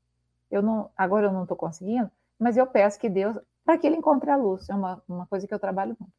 Eu 0.50 0.62
não, 0.62 0.90
agora 0.96 1.26
eu 1.26 1.32
não 1.32 1.42
estou 1.42 1.56
conseguindo, 1.56 2.10
mas 2.38 2.56
eu 2.56 2.66
peço 2.66 2.98
que 2.98 3.08
Deus, 3.08 3.38
para 3.64 3.78
que 3.78 3.86
ele 3.86 3.96
encontre 3.96 4.30
a 4.30 4.36
luz, 4.36 4.68
é 4.68 4.74
uma, 4.74 5.02
uma 5.08 5.26
coisa 5.26 5.46
que 5.46 5.54
eu 5.54 5.58
trabalho 5.58 5.96
muito, 5.98 6.12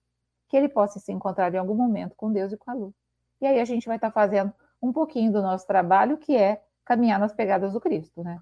que 0.47 0.57
ele 0.57 0.69
possa 0.69 0.99
se 0.99 1.11
encontrar 1.11 1.53
em 1.53 1.57
algum 1.57 1.75
momento 1.75 2.15
com 2.15 2.31
Deus 2.31 2.51
e 2.51 2.57
com 2.57 2.71
a 2.71 2.73
luz. 2.73 2.93
E 3.41 3.45
aí 3.45 3.59
a 3.59 3.65
gente 3.65 3.87
vai 3.87 3.97
estar 3.97 4.09
tá 4.09 4.13
fazendo 4.13 4.53
um 4.81 4.91
pouquinho 4.91 5.31
do 5.31 5.41
nosso 5.41 5.65
trabalho, 5.65 6.17
que 6.17 6.35
é 6.35 6.63
caminhar 6.87 7.19
nas 7.19 7.33
pegadas 7.33 7.73
do 7.73 7.81
Cristo, 7.81 8.23
né? 8.23 8.39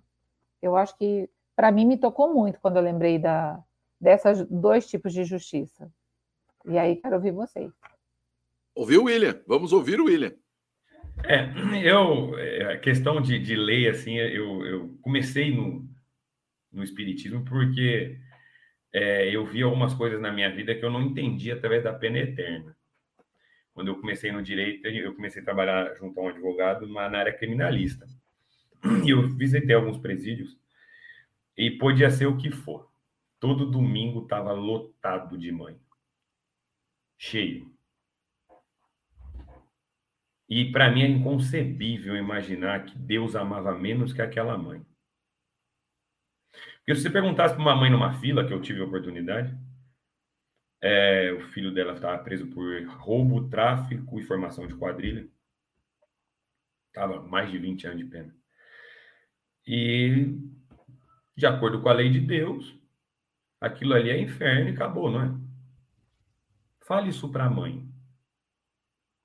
Eu 0.61 0.77
acho 0.77 0.95
que, 0.97 1.27
para 1.55 1.71
mim, 1.71 1.85
me 1.85 1.97
tocou 1.97 2.33
muito 2.33 2.59
quando 2.59 2.77
eu 2.77 2.83
lembrei 2.83 3.17
da, 3.17 3.59
dessas 3.99 4.47
dois 4.47 4.87
tipos 4.87 5.11
de 5.11 5.23
justiça. 5.23 5.91
E 6.65 6.77
aí 6.77 6.95
quero 6.97 7.15
ouvir 7.15 7.31
vocês. 7.31 7.71
Ouviu 8.75 9.01
o 9.01 9.05
William? 9.05 9.41
Vamos 9.47 9.73
ouvir 9.73 9.99
o 9.99 10.05
William. 10.05 10.33
É, 11.23 11.89
eu, 11.89 12.37
é, 12.37 12.73
a 12.73 12.77
questão 12.77 13.21
de, 13.21 13.39
de 13.39 13.55
lei, 13.55 13.89
assim, 13.89 14.15
eu, 14.17 14.65
eu 14.65 14.97
comecei 15.01 15.55
no, 15.55 15.87
no 16.71 16.83
Espiritismo 16.83 17.43
porque 17.45 18.19
é, 18.93 19.29
eu 19.29 19.45
vi 19.45 19.63
algumas 19.63 19.93
coisas 19.93 20.19
na 20.19 20.31
minha 20.31 20.53
vida 20.53 20.75
que 20.75 20.83
eu 20.83 20.91
não 20.91 21.01
entendi 21.01 21.51
através 21.51 21.83
da 21.83 21.93
pena 21.93 22.19
eterna. 22.19 22.75
Quando 23.73 23.87
eu 23.89 23.99
comecei 23.99 24.31
no 24.31 24.41
direito, 24.41 24.87
eu 24.87 25.15
comecei 25.15 25.41
a 25.41 25.45
trabalhar 25.45 25.95
junto 25.95 26.19
a 26.19 26.23
um 26.23 26.29
advogado 26.29 26.87
na 26.87 27.17
área 27.17 27.33
criminalista. 27.33 28.05
E 29.05 29.09
eu 29.09 29.27
visitei 29.29 29.75
alguns 29.75 29.97
presídios 29.97 30.57
e 31.57 31.71
podia 31.71 32.09
ser 32.09 32.27
o 32.27 32.37
que 32.37 32.51
for. 32.51 32.89
Todo 33.39 33.69
domingo 33.69 34.23
estava 34.23 34.51
lotado 34.53 35.37
de 35.37 35.51
mãe. 35.51 35.79
Cheio. 37.17 37.73
E 40.47 40.71
para 40.71 40.91
mim 40.91 41.01
é 41.01 41.07
inconcebível 41.07 42.15
imaginar 42.15 42.85
que 42.85 42.97
Deus 42.97 43.35
amava 43.35 43.73
menos 43.73 44.13
que 44.13 44.21
aquela 44.21 44.57
mãe. 44.57 44.85
Porque 46.77 46.95
se 46.95 47.01
você 47.01 47.09
perguntasse 47.09 47.55
para 47.55 47.63
uma 47.63 47.75
mãe 47.75 47.89
numa 47.89 48.13
fila, 48.19 48.45
que 48.45 48.53
eu 48.53 48.61
tive 48.61 48.81
a 48.81 48.85
oportunidade, 48.85 49.57
é, 50.81 51.31
o 51.31 51.41
filho 51.41 51.73
dela 51.73 51.93
estava 51.93 52.23
preso 52.23 52.45
por 52.47 52.85
roubo, 52.99 53.49
tráfico 53.49 54.19
e 54.19 54.23
formação 54.23 54.67
de 54.67 54.75
quadrilha. 54.75 55.27
Estava 56.87 57.21
mais 57.23 57.49
de 57.49 57.57
20 57.57 57.87
anos 57.87 57.99
de 57.99 58.05
pena. 58.05 58.44
E, 59.67 60.37
de 61.35 61.45
acordo 61.45 61.81
com 61.81 61.89
a 61.89 61.93
lei 61.93 62.09
de 62.09 62.19
Deus, 62.19 62.77
aquilo 63.59 63.93
ali 63.93 64.09
é 64.09 64.19
inferno 64.19 64.69
e 64.69 64.73
acabou, 64.73 65.09
não 65.09 65.21
é? 65.21 65.45
Fale 66.85 67.09
isso 67.09 67.31
para 67.31 67.45
a 67.45 67.49
mãe. 67.49 67.87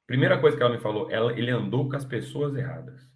Primeira 0.06 0.40
coisa 0.40 0.56
que 0.56 0.62
ela 0.62 0.74
me 0.74 0.80
falou, 0.80 1.10
ela, 1.10 1.32
ele 1.38 1.50
andou 1.50 1.88
com 1.88 1.94
as 1.94 2.04
pessoas 2.04 2.54
erradas. 2.56 3.08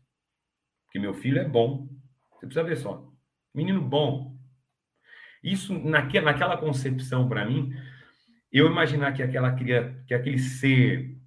Porque 0.85 0.99
meu 0.99 1.15
filho 1.15 1.41
é 1.41 1.49
bom. 1.49 1.89
Você 2.33 2.47
precisa 2.47 2.63
ver 2.63 2.77
só. 2.77 3.11
Menino 3.55 3.81
bom. 3.81 4.37
Isso, 5.43 5.77
naque, 5.79 6.21
naquela 6.21 6.57
concepção, 6.57 7.29
para 7.29 7.45
mim, 7.45 7.73
eu 8.53 8.67
imaginar 8.67 9.13
que, 9.13 9.23
aquela, 9.23 9.55
que 9.55 10.15
aquele 10.15 10.39
ser 10.39 11.19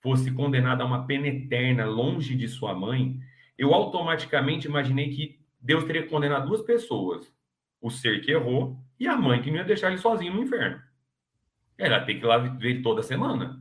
fosse 0.00 0.30
condenado 0.30 0.82
a 0.82 0.84
uma 0.84 1.06
pena 1.06 1.26
eterna 1.26 1.84
longe 1.84 2.36
de 2.36 2.46
sua 2.46 2.74
mãe, 2.74 3.18
eu 3.60 3.74
automaticamente 3.74 4.66
imaginei 4.66 5.10
que 5.10 5.38
Deus 5.60 5.84
teria 5.84 6.06
condenado 6.06 6.48
duas 6.48 6.62
pessoas. 6.62 7.32
O 7.80 7.90
ser 7.90 8.20
que 8.22 8.30
errou 8.30 8.78
e 8.98 9.06
a 9.06 9.16
mãe 9.16 9.40
que 9.40 9.50
não 9.50 9.58
ia 9.58 9.64
deixar 9.64 9.88
ele 9.88 9.98
sozinho 9.98 10.34
no 10.34 10.42
inferno. 10.42 10.82
Ela 11.78 12.00
tem 12.00 12.18
que 12.18 12.24
ir 12.24 12.28
lá 12.28 12.38
ver 12.38 12.82
toda 12.82 13.02
semana 13.02 13.60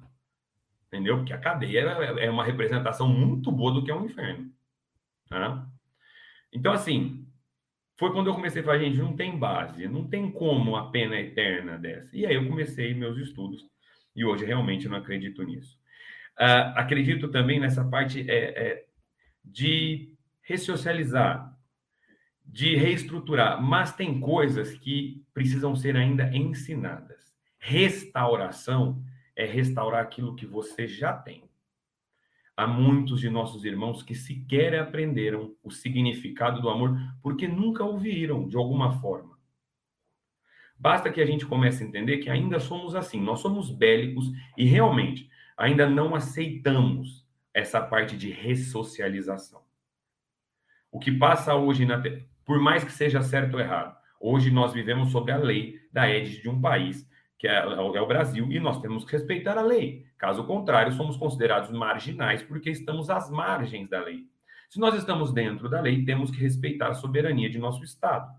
entendeu? 0.89 1.17
Porque 1.17 1.31
a 1.31 1.37
cadeia 1.37 1.79
é 1.79 2.29
uma 2.29 2.43
representação 2.43 3.07
muito 3.07 3.51
boa 3.51 3.71
do 3.71 3.83
que 3.83 3.91
é 3.91 3.95
um 3.95 4.05
inferno. 4.05 4.51
Tá? 5.29 5.65
Então, 6.51 6.73
assim, 6.73 7.27
foi 7.95 8.11
quando 8.11 8.27
eu 8.27 8.33
comecei 8.33 8.61
a 8.61 8.65
falar, 8.65 8.79
gente, 8.79 8.97
não 8.97 9.15
tem 9.15 9.37
base, 9.37 9.87
não 9.87 10.07
tem 10.07 10.31
como 10.31 10.75
a 10.75 10.89
pena 10.89 11.15
eterna 11.15 11.77
dessa. 11.77 12.17
E 12.17 12.25
aí 12.25 12.33
eu 12.33 12.47
comecei 12.47 12.93
meus 12.93 13.17
estudos 13.17 13.63
e 14.15 14.25
hoje 14.25 14.45
realmente 14.45 14.89
não 14.89 14.97
acredito 14.97 15.43
nisso. 15.43 15.77
Uh, 16.39 16.73
acredito 16.75 17.27
também 17.27 17.59
nessa 17.59 17.85
parte 17.85 18.29
é, 18.29 18.37
é, 18.37 18.85
de 19.51 20.13
ressocializar, 20.41 21.55
de 22.45 22.75
reestruturar, 22.75 23.61
mas 23.61 23.95
tem 23.95 24.19
coisas 24.19 24.77
que 24.77 25.23
precisam 25.33 25.75
ser 25.75 25.95
ainda 25.95 26.35
ensinadas. 26.35 27.33
Restauração 27.59 29.03
é 29.35 29.45
restaurar 29.45 30.03
aquilo 30.03 30.35
que 30.35 30.45
você 30.45 30.87
já 30.87 31.13
tem. 31.13 31.49
Há 32.57 32.67
muitos 32.67 33.21
de 33.21 33.29
nossos 33.29 33.63
irmãos 33.63 34.03
que 34.03 34.13
sequer 34.13 34.77
aprenderam 34.77 35.55
o 35.63 35.71
significado 35.71 36.61
do 36.61 36.69
amor 36.69 36.97
porque 37.21 37.47
nunca 37.47 37.83
ouviram 37.83 38.47
de 38.47 38.57
alguma 38.57 38.99
forma. 38.99 39.37
Basta 40.77 41.11
que 41.11 41.21
a 41.21 41.25
gente 41.25 41.45
comece 41.45 41.83
a 41.83 41.87
entender 41.87 42.17
que 42.17 42.29
ainda 42.29 42.59
somos 42.59 42.95
assim, 42.95 43.21
nós 43.21 43.39
somos 43.39 43.69
bélicos 43.69 44.31
e 44.57 44.65
realmente 44.65 45.29
ainda 45.57 45.89
não 45.89 46.15
aceitamos 46.15 47.28
essa 47.59 47.81
parte 47.81 48.17
de 48.17 48.29
ressocialização. 48.29 49.61
O 50.91 50.99
que 50.99 51.11
passa 51.11 51.55
hoje, 51.55 51.85
na, 51.85 52.01
por 52.43 52.59
mais 52.59 52.83
que 52.83 52.91
seja 52.91 53.21
certo 53.21 53.53
ou 53.55 53.59
errado, 53.59 53.95
hoje 54.19 54.49
nós 54.49 54.73
vivemos 54.73 55.11
sob 55.11 55.31
a 55.31 55.37
lei 55.37 55.79
da 55.91 56.09
EDIS 56.09 56.41
de 56.41 56.49
um 56.49 56.59
país 56.59 57.07
que 57.39 57.47
é, 57.47 57.57
é 57.57 58.01
o 58.01 58.07
Brasil, 58.07 58.51
e 58.51 58.59
nós 58.59 58.81
temos 58.81 59.05
que 59.05 59.13
respeitar 59.13 59.57
a 59.57 59.61
lei. 59.61 60.05
Caso 60.17 60.43
contrário, 60.43 60.91
somos 60.91 61.15
considerados 61.15 61.71
marginais 61.71 62.43
porque 62.43 62.69
estamos 62.69 63.09
às 63.09 63.31
margens 63.31 63.89
da 63.89 64.01
lei. 64.01 64.25
Se 64.69 64.77
nós 64.77 64.93
estamos 64.93 65.31
dentro 65.31 65.69
da 65.69 65.79
lei, 65.79 66.03
temos 66.03 66.29
que 66.29 66.37
respeitar 66.37 66.89
a 66.89 66.93
soberania 66.93 67.49
de 67.49 67.57
nosso 67.57 67.81
Estado. 67.81 68.29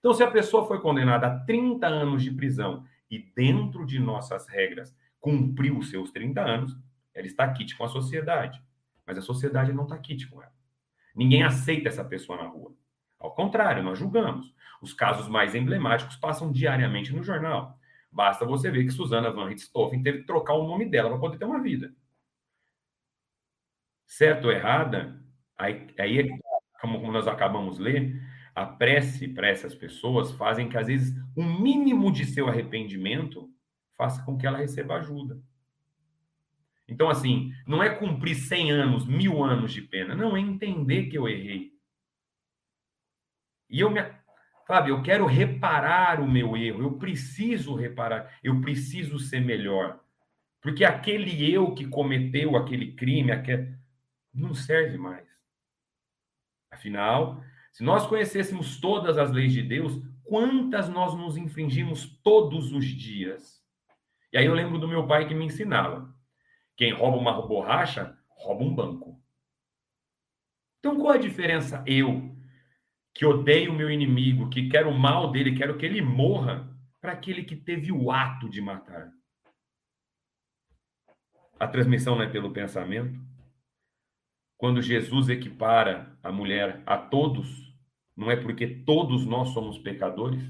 Então, 0.00 0.12
se 0.12 0.24
a 0.24 0.30
pessoa 0.30 0.66
foi 0.66 0.80
condenada 0.80 1.28
a 1.28 1.38
30 1.44 1.86
anos 1.86 2.22
de 2.22 2.32
prisão 2.32 2.84
e 3.08 3.30
dentro 3.34 3.86
de 3.86 4.00
nossas 4.00 4.48
regras 4.48 4.94
cumpriu 5.20 5.78
os 5.78 5.88
seus 5.88 6.10
30 6.10 6.40
anos, 6.40 6.76
ela 7.14 7.26
está 7.26 7.48
quite 7.52 7.76
com 7.76 7.84
a 7.84 7.88
sociedade. 7.88 8.60
Mas 9.08 9.16
a 9.16 9.22
sociedade 9.22 9.72
não 9.72 9.84
está 9.84 9.96
quite 9.96 10.28
com 10.28 10.42
ela. 10.42 10.52
Ninguém 11.16 11.42
aceita 11.42 11.88
essa 11.88 12.04
pessoa 12.04 12.36
na 12.36 12.46
rua. 12.46 12.76
Ao 13.18 13.34
contrário, 13.34 13.82
nós 13.82 13.98
julgamos. 13.98 14.54
Os 14.82 14.92
casos 14.92 15.26
mais 15.26 15.54
emblemáticos 15.54 16.14
passam 16.16 16.52
diariamente 16.52 17.10
no 17.14 17.24
jornal. 17.24 17.78
Basta 18.12 18.44
você 18.44 18.70
ver 18.70 18.84
que 18.84 18.90
Susana 18.90 19.30
Van 19.30 19.48
Richthofen 19.48 20.02
teve 20.02 20.18
que 20.18 20.26
trocar 20.26 20.52
o 20.52 20.68
nome 20.68 20.84
dela 20.84 21.08
para 21.08 21.18
poder 21.18 21.38
ter 21.38 21.46
uma 21.46 21.62
vida. 21.62 21.90
Certo 24.06 24.44
ou 24.44 24.52
errada, 24.52 25.18
aí, 25.56 25.86
aí 25.98 26.18
é 26.18 26.38
como, 26.82 27.00
como 27.00 27.10
nós 27.10 27.26
acabamos 27.26 27.78
de 27.78 27.82
ler, 27.82 28.22
a 28.54 28.66
prece 28.66 29.26
para 29.26 29.48
essas 29.48 29.74
pessoas 29.74 30.32
fazem 30.32 30.68
que, 30.68 30.76
às 30.76 30.86
vezes, 30.86 31.16
o 31.34 31.40
um 31.40 31.60
mínimo 31.60 32.12
de 32.12 32.26
seu 32.26 32.46
arrependimento 32.46 33.50
faça 33.96 34.22
com 34.24 34.36
que 34.36 34.46
ela 34.46 34.58
receba 34.58 34.96
ajuda. 34.96 35.40
Então, 36.88 37.10
assim, 37.10 37.52
não 37.66 37.82
é 37.82 37.90
cumprir 37.90 38.34
100 38.34 38.70
anos, 38.72 39.06
mil 39.06 39.44
anos 39.44 39.72
de 39.72 39.82
pena, 39.82 40.14
não, 40.14 40.36
é 40.36 40.40
entender 40.40 41.06
que 41.06 41.18
eu 41.18 41.28
errei. 41.28 41.72
E 43.68 43.80
eu 43.80 43.90
me, 43.90 44.00
Sabe, 44.68 44.90
eu 44.90 45.02
quero 45.02 45.24
reparar 45.24 46.20
o 46.20 46.30
meu 46.30 46.54
erro, 46.54 46.82
eu 46.82 46.98
preciso 46.98 47.74
reparar, 47.74 48.38
eu 48.44 48.60
preciso 48.60 49.18
ser 49.18 49.40
melhor. 49.40 49.98
Porque 50.60 50.84
aquele 50.84 51.50
eu 51.50 51.74
que 51.74 51.86
cometeu 51.86 52.54
aquele 52.54 52.92
crime, 52.92 53.32
aquele... 53.32 53.74
não 54.34 54.52
serve 54.52 54.98
mais. 54.98 55.26
Afinal, 56.70 57.42
se 57.72 57.82
nós 57.82 58.06
conhecêssemos 58.06 58.78
todas 58.78 59.16
as 59.16 59.30
leis 59.30 59.54
de 59.54 59.62
Deus, 59.62 60.02
quantas 60.22 60.86
nós 60.86 61.14
nos 61.14 61.38
infringimos 61.38 62.06
todos 62.22 62.70
os 62.70 62.84
dias? 62.84 63.64
E 64.30 64.36
aí 64.36 64.44
eu 64.44 64.52
lembro 64.52 64.78
do 64.78 64.86
meu 64.86 65.06
pai 65.06 65.26
que 65.26 65.34
me 65.34 65.46
ensinava: 65.46 66.07
quem 66.78 66.92
rouba 66.92 67.18
uma 67.18 67.42
borracha, 67.42 68.16
rouba 68.30 68.64
um 68.64 68.74
banco. 68.74 69.20
Então 70.78 70.96
qual 70.96 71.10
a 71.10 71.18
diferença 71.18 71.82
eu, 71.84 72.34
que 73.12 73.26
odeio 73.26 73.72
o 73.72 73.74
meu 73.74 73.90
inimigo, 73.90 74.48
que 74.48 74.68
quero 74.68 74.88
o 74.88 74.98
mal 74.98 75.32
dele, 75.32 75.56
quero 75.58 75.76
que 75.76 75.84
ele 75.84 76.00
morra, 76.00 76.72
para 77.00 77.12
aquele 77.12 77.42
que 77.44 77.56
teve 77.56 77.90
o 77.90 78.12
ato 78.12 78.48
de 78.48 78.60
matar. 78.60 79.12
A 81.58 81.66
transmissão 81.66 82.14
não 82.14 82.22
é 82.22 82.30
pelo 82.30 82.52
pensamento. 82.52 83.18
Quando 84.56 84.80
Jesus 84.80 85.28
equipara 85.28 86.16
a 86.22 86.30
mulher 86.30 86.82
a 86.86 86.96
todos, 86.96 87.74
não 88.16 88.30
é 88.30 88.36
porque 88.36 88.66
todos 88.84 89.26
nós 89.26 89.48
somos 89.50 89.78
pecadores, 89.78 90.42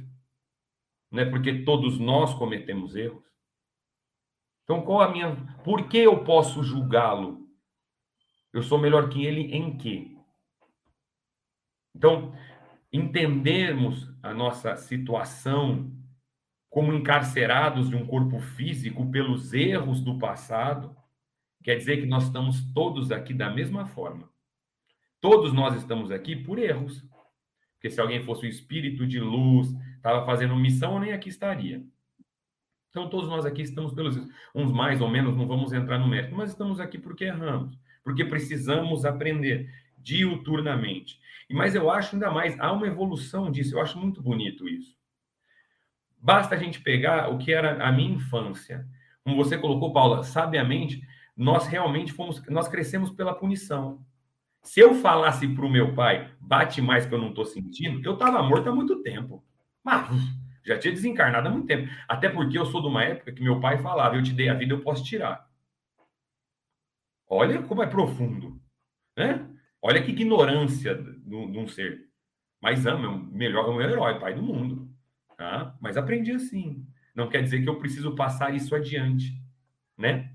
não 1.10 1.22
é 1.22 1.30
porque 1.30 1.64
todos 1.64 1.98
nós 1.98 2.34
cometemos 2.34 2.94
erros. 2.96 3.24
Então, 4.68 4.82
qual 4.82 5.00
a 5.00 5.10
minha. 5.10 5.34
Por 5.64 5.88
que 5.88 5.96
eu 5.96 6.22
posso 6.24 6.62
julgá-lo? 6.62 7.48
Eu 8.52 8.62
sou 8.62 8.78
melhor 8.78 9.08
que 9.08 9.24
ele 9.24 9.40
em 9.54 9.78
quê? 9.78 10.14
Então, 11.96 12.34
entendermos 12.92 14.12
a 14.22 14.34
nossa 14.34 14.76
situação 14.76 15.90
como 16.68 16.92
encarcerados 16.92 17.88
de 17.88 17.96
um 17.96 18.06
corpo 18.06 18.38
físico 18.40 19.10
pelos 19.10 19.54
erros 19.54 20.02
do 20.02 20.18
passado, 20.18 20.94
quer 21.64 21.76
dizer 21.76 22.02
que 22.02 22.06
nós 22.06 22.24
estamos 22.24 22.60
todos 22.74 23.10
aqui 23.10 23.32
da 23.32 23.48
mesma 23.48 23.86
forma. 23.86 24.30
Todos 25.18 25.50
nós 25.50 25.76
estamos 25.76 26.10
aqui 26.10 26.36
por 26.36 26.58
erros. 26.58 27.02
Porque 27.76 27.88
se 27.88 28.00
alguém 28.02 28.22
fosse 28.22 28.44
o 28.44 28.48
espírito 28.48 29.06
de 29.06 29.18
luz, 29.18 29.74
estava 29.96 30.26
fazendo 30.26 30.54
missão, 30.54 30.94
eu 30.94 31.00
nem 31.00 31.12
aqui 31.12 31.30
estaria. 31.30 31.82
Então, 32.98 33.08
todos 33.08 33.28
nós 33.28 33.46
aqui 33.46 33.62
estamos 33.62 33.92
pelos. 33.92 34.16
Uns 34.52 34.72
mais 34.72 35.00
ou 35.00 35.08
menos, 35.08 35.36
não 35.36 35.46
vamos 35.46 35.72
entrar 35.72 35.98
no 35.98 36.08
mérito, 36.08 36.34
mas 36.34 36.50
estamos 36.50 36.80
aqui 36.80 36.98
porque 36.98 37.26
erramos, 37.26 37.78
porque 38.02 38.24
precisamos 38.24 39.04
aprender 39.04 39.72
diuturnamente. 39.98 41.20
Mas 41.48 41.76
eu 41.76 41.88
acho 41.90 42.16
ainda 42.16 42.28
mais, 42.28 42.58
há 42.58 42.72
uma 42.72 42.88
evolução 42.88 43.52
disso, 43.52 43.76
eu 43.76 43.80
acho 43.80 43.96
muito 43.98 44.20
bonito 44.20 44.68
isso. 44.68 44.98
Basta 46.20 46.56
a 46.56 46.58
gente 46.58 46.80
pegar 46.80 47.32
o 47.32 47.38
que 47.38 47.52
era 47.52 47.86
a 47.86 47.92
minha 47.92 48.16
infância, 48.16 48.84
Como 49.22 49.36
você 49.36 49.56
colocou, 49.56 49.92
Paula, 49.92 50.24
sabiamente, 50.24 51.00
nós 51.36 51.68
realmente 51.68 52.12
fomos, 52.12 52.44
nós 52.48 52.66
crescemos 52.66 53.12
pela 53.12 53.32
punição. 53.32 54.04
Se 54.62 54.80
eu 54.80 54.94
falasse 54.96 55.46
para 55.46 55.64
o 55.64 55.70
meu 55.70 55.94
pai, 55.94 56.32
bate 56.40 56.82
mais 56.82 57.06
que 57.06 57.14
eu 57.14 57.18
não 57.18 57.28
estou 57.28 57.44
sentindo, 57.44 58.04
eu 58.04 58.14
estava 58.14 58.42
morto 58.42 58.68
há 58.68 58.74
muito 58.74 59.02
tempo. 59.02 59.44
Mas 59.84 60.10
já 60.68 60.78
tinha 60.78 60.92
desencarnado 60.92 61.48
há 61.48 61.50
muito 61.50 61.66
tempo. 61.66 61.90
Até 62.06 62.28
porque 62.28 62.58
eu 62.58 62.66
sou 62.66 62.80
de 62.82 62.86
uma 62.86 63.02
época 63.02 63.32
que 63.32 63.42
meu 63.42 63.60
pai 63.60 63.78
falava: 63.82 64.16
eu 64.16 64.22
te 64.22 64.32
dei 64.32 64.48
a 64.48 64.54
vida, 64.54 64.74
eu 64.74 64.82
posso 64.82 65.02
tirar. 65.02 65.48
Olha 67.28 67.62
como 67.62 67.82
é 67.82 67.86
profundo. 67.86 68.60
Né? 69.16 69.48
Olha 69.82 70.02
que 70.02 70.12
ignorância 70.12 70.94
de 70.94 71.34
um 71.34 71.66
ser. 71.66 72.08
Mas 72.60 72.86
ama, 72.86 73.06
é 73.06 73.08
o 73.08 73.18
melhor, 73.18 73.66
é 73.66 73.68
o 73.68 73.76
meu 73.76 73.88
herói, 73.88 74.18
pai 74.18 74.34
do 74.34 74.42
mundo. 74.42 74.88
Tá? 75.36 75.76
Mas 75.80 75.96
aprendi 75.96 76.32
assim. 76.32 76.86
Não 77.14 77.28
quer 77.28 77.42
dizer 77.42 77.62
que 77.62 77.68
eu 77.68 77.78
preciso 77.78 78.14
passar 78.14 78.54
isso 78.54 78.74
adiante. 78.74 79.40
Né? 79.96 80.32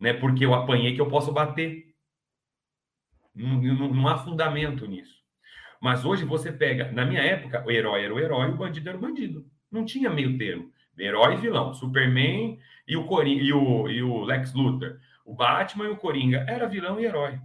Né? 0.00 0.12
Porque 0.12 0.44
eu 0.44 0.54
apanhei 0.54 0.94
que 0.94 1.00
eu 1.00 1.08
posso 1.08 1.32
bater. 1.32 1.94
Não, 3.34 3.60
não, 3.60 3.94
não 3.94 4.08
há 4.08 4.18
fundamento 4.18 4.86
nisso. 4.86 5.21
Mas 5.82 6.04
hoje 6.04 6.24
você 6.24 6.52
pega, 6.52 6.92
na 6.92 7.04
minha 7.04 7.20
época, 7.20 7.64
o 7.66 7.68
herói 7.68 8.04
era 8.04 8.14
o 8.14 8.20
herói, 8.20 8.50
o 8.50 8.56
bandido 8.56 8.88
era 8.88 8.96
o 8.96 9.00
bandido. 9.00 9.44
Não 9.68 9.84
tinha 9.84 10.08
meio 10.08 10.38
termo. 10.38 10.70
Herói 10.96 11.34
e 11.34 11.38
vilão. 11.38 11.74
Superman 11.74 12.56
e 12.86 12.96
o, 12.96 13.04
Coringa, 13.04 13.42
e 13.42 13.52
o, 13.52 13.88
e 13.88 14.00
o 14.00 14.22
Lex 14.22 14.54
Luthor. 14.54 15.00
O 15.24 15.34
Batman 15.34 15.86
e 15.86 15.88
o 15.88 15.96
Coringa. 15.96 16.46
Era 16.48 16.68
vilão 16.68 17.00
e 17.00 17.04
herói. 17.04 17.40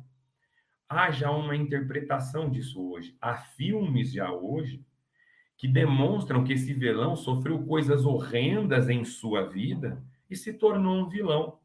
Há 0.87 1.09
já 1.09 1.31
uma 1.31 1.55
interpretação 1.55 2.47
disso 2.47 2.91
hoje. 2.91 3.17
Há 3.19 3.37
filmes 3.37 4.11
já 4.11 4.31
hoje 4.31 4.85
que 5.57 5.67
demonstram 5.67 6.43
que 6.43 6.53
esse 6.53 6.75
vilão 6.75 7.15
sofreu 7.15 7.65
coisas 7.65 8.05
horrendas 8.05 8.87
em 8.87 9.03
sua 9.03 9.49
vida 9.49 9.99
e 10.29 10.35
se 10.35 10.53
tornou 10.53 10.95
um 10.95 11.09
vilão. 11.09 11.57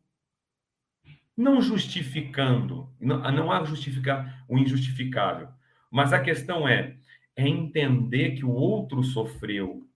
Não 1.37 1.61
justificando, 1.61 2.89
não, 2.99 3.31
não 3.31 3.53
há 3.53 3.63
justificar 3.63 4.43
o 4.49 4.57
injustificável, 4.57 5.49
mas 5.93 6.15
a 6.15 6.21
questão 6.21 6.67
é, 6.67 6.97
é 7.37 7.47
entender 7.47 8.31
que 8.31 8.47
o 8.47 8.51
outro 8.51 9.05
sofreu. 9.05 9.87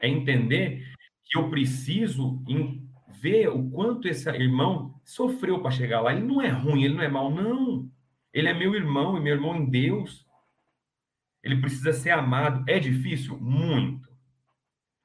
É 0.00 0.08
entender 0.08 0.90
que 1.26 1.36
eu 1.36 1.50
preciso 1.50 2.42
ver 3.20 3.48
o 3.48 3.70
quanto 3.70 4.08
esse 4.08 4.30
irmão 4.30 4.98
sofreu 5.04 5.60
para 5.60 5.70
chegar 5.70 6.00
lá. 6.00 6.14
Ele 6.14 6.24
não 6.24 6.40
é 6.40 6.48
ruim, 6.48 6.84
ele 6.84 6.94
não 6.94 7.02
é 7.02 7.08
mau, 7.08 7.30
não. 7.30 7.86
Ele 8.32 8.48
é 8.48 8.54
meu 8.54 8.74
irmão 8.74 9.18
e 9.18 9.20
meu 9.20 9.34
irmão 9.34 9.56
em 9.56 9.68
Deus. 9.68 10.26
Ele 11.42 11.60
precisa 11.60 11.92
ser 11.92 12.10
amado. 12.10 12.64
É 12.66 12.78
difícil? 12.78 13.38
Muito. 13.38 14.08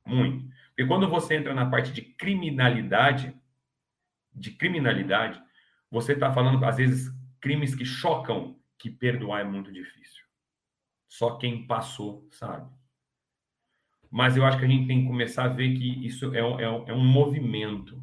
Muito. 0.05 0.47
Porque 0.69 0.85
quando 0.85 1.09
você 1.09 1.35
entra 1.35 1.53
na 1.53 1.69
parte 1.69 1.91
de 1.91 2.01
criminalidade, 2.01 3.35
de 4.33 4.51
criminalidade, 4.51 5.41
você 5.91 6.13
está 6.13 6.31
falando, 6.31 6.63
às 6.63 6.77
vezes, 6.77 7.11
crimes 7.41 7.75
que 7.75 7.83
chocam 7.83 8.62
que 8.77 8.89
perdoar 8.89 9.41
é 9.41 9.43
muito 9.43 9.71
difícil. 9.71 10.23
Só 11.07 11.37
quem 11.37 11.67
passou 11.67 12.27
sabe. 12.31 12.71
Mas 14.11 14.37
eu 14.37 14.45
acho 14.45 14.59
que 14.59 14.65
a 14.65 14.67
gente 14.67 14.87
tem 14.87 15.01
que 15.01 15.07
começar 15.07 15.45
a 15.45 15.49
ver 15.49 15.75
que 15.77 16.05
isso 16.05 16.33
é 16.35 16.43
um, 16.43 16.59
é 16.59 16.63
é 16.63 16.93
um 16.93 17.03
movimento 17.03 18.01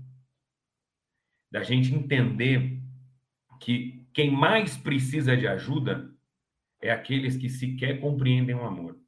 da 1.51 1.63
gente 1.63 1.95
entender 1.95 2.81
que 3.61 4.09
quem 4.13 4.31
mais 4.31 4.77
precisa 4.77 5.37
de 5.37 5.47
ajuda 5.47 6.13
é 6.81 6.91
aqueles 6.91 7.37
que 7.37 7.49
sequer 7.49 8.01
compreendem 8.01 8.55
o 8.55 8.65
amor. 8.65 8.99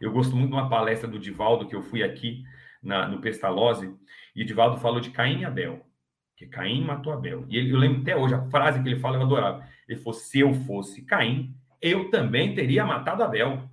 Eu 0.00 0.12
gosto 0.12 0.36
muito 0.36 0.50
de 0.50 0.56
uma 0.56 0.68
palestra 0.68 1.08
do 1.08 1.18
Divaldo 1.18 1.66
que 1.66 1.74
eu 1.74 1.82
fui 1.82 2.02
aqui 2.02 2.44
na, 2.82 3.08
no 3.08 3.20
Pestalozzi, 3.20 3.92
e 4.36 4.42
o 4.42 4.46
Divaldo 4.46 4.80
falou 4.80 5.00
de 5.00 5.10
Caim 5.10 5.40
e 5.40 5.44
Abel 5.44 5.88
que 6.38 6.46
Caim 6.46 6.84
matou 6.84 7.12
Abel. 7.12 7.44
E 7.48 7.56
ele, 7.56 7.72
eu 7.72 7.76
lembro 7.76 8.00
até 8.00 8.16
hoje, 8.16 8.32
a 8.32 8.42
frase 8.42 8.80
que 8.80 8.88
ele 8.88 9.00
fala, 9.00 9.16
eu 9.16 9.22
adorava. 9.22 9.68
Ele 9.88 9.98
falou: 10.00 10.12
se 10.12 10.40
eu 10.40 10.52
fosse 10.52 11.02
Caim, 11.02 11.54
eu 11.80 12.10
também 12.10 12.54
teria 12.54 12.84
matado 12.84 13.22
Abel. 13.22 13.68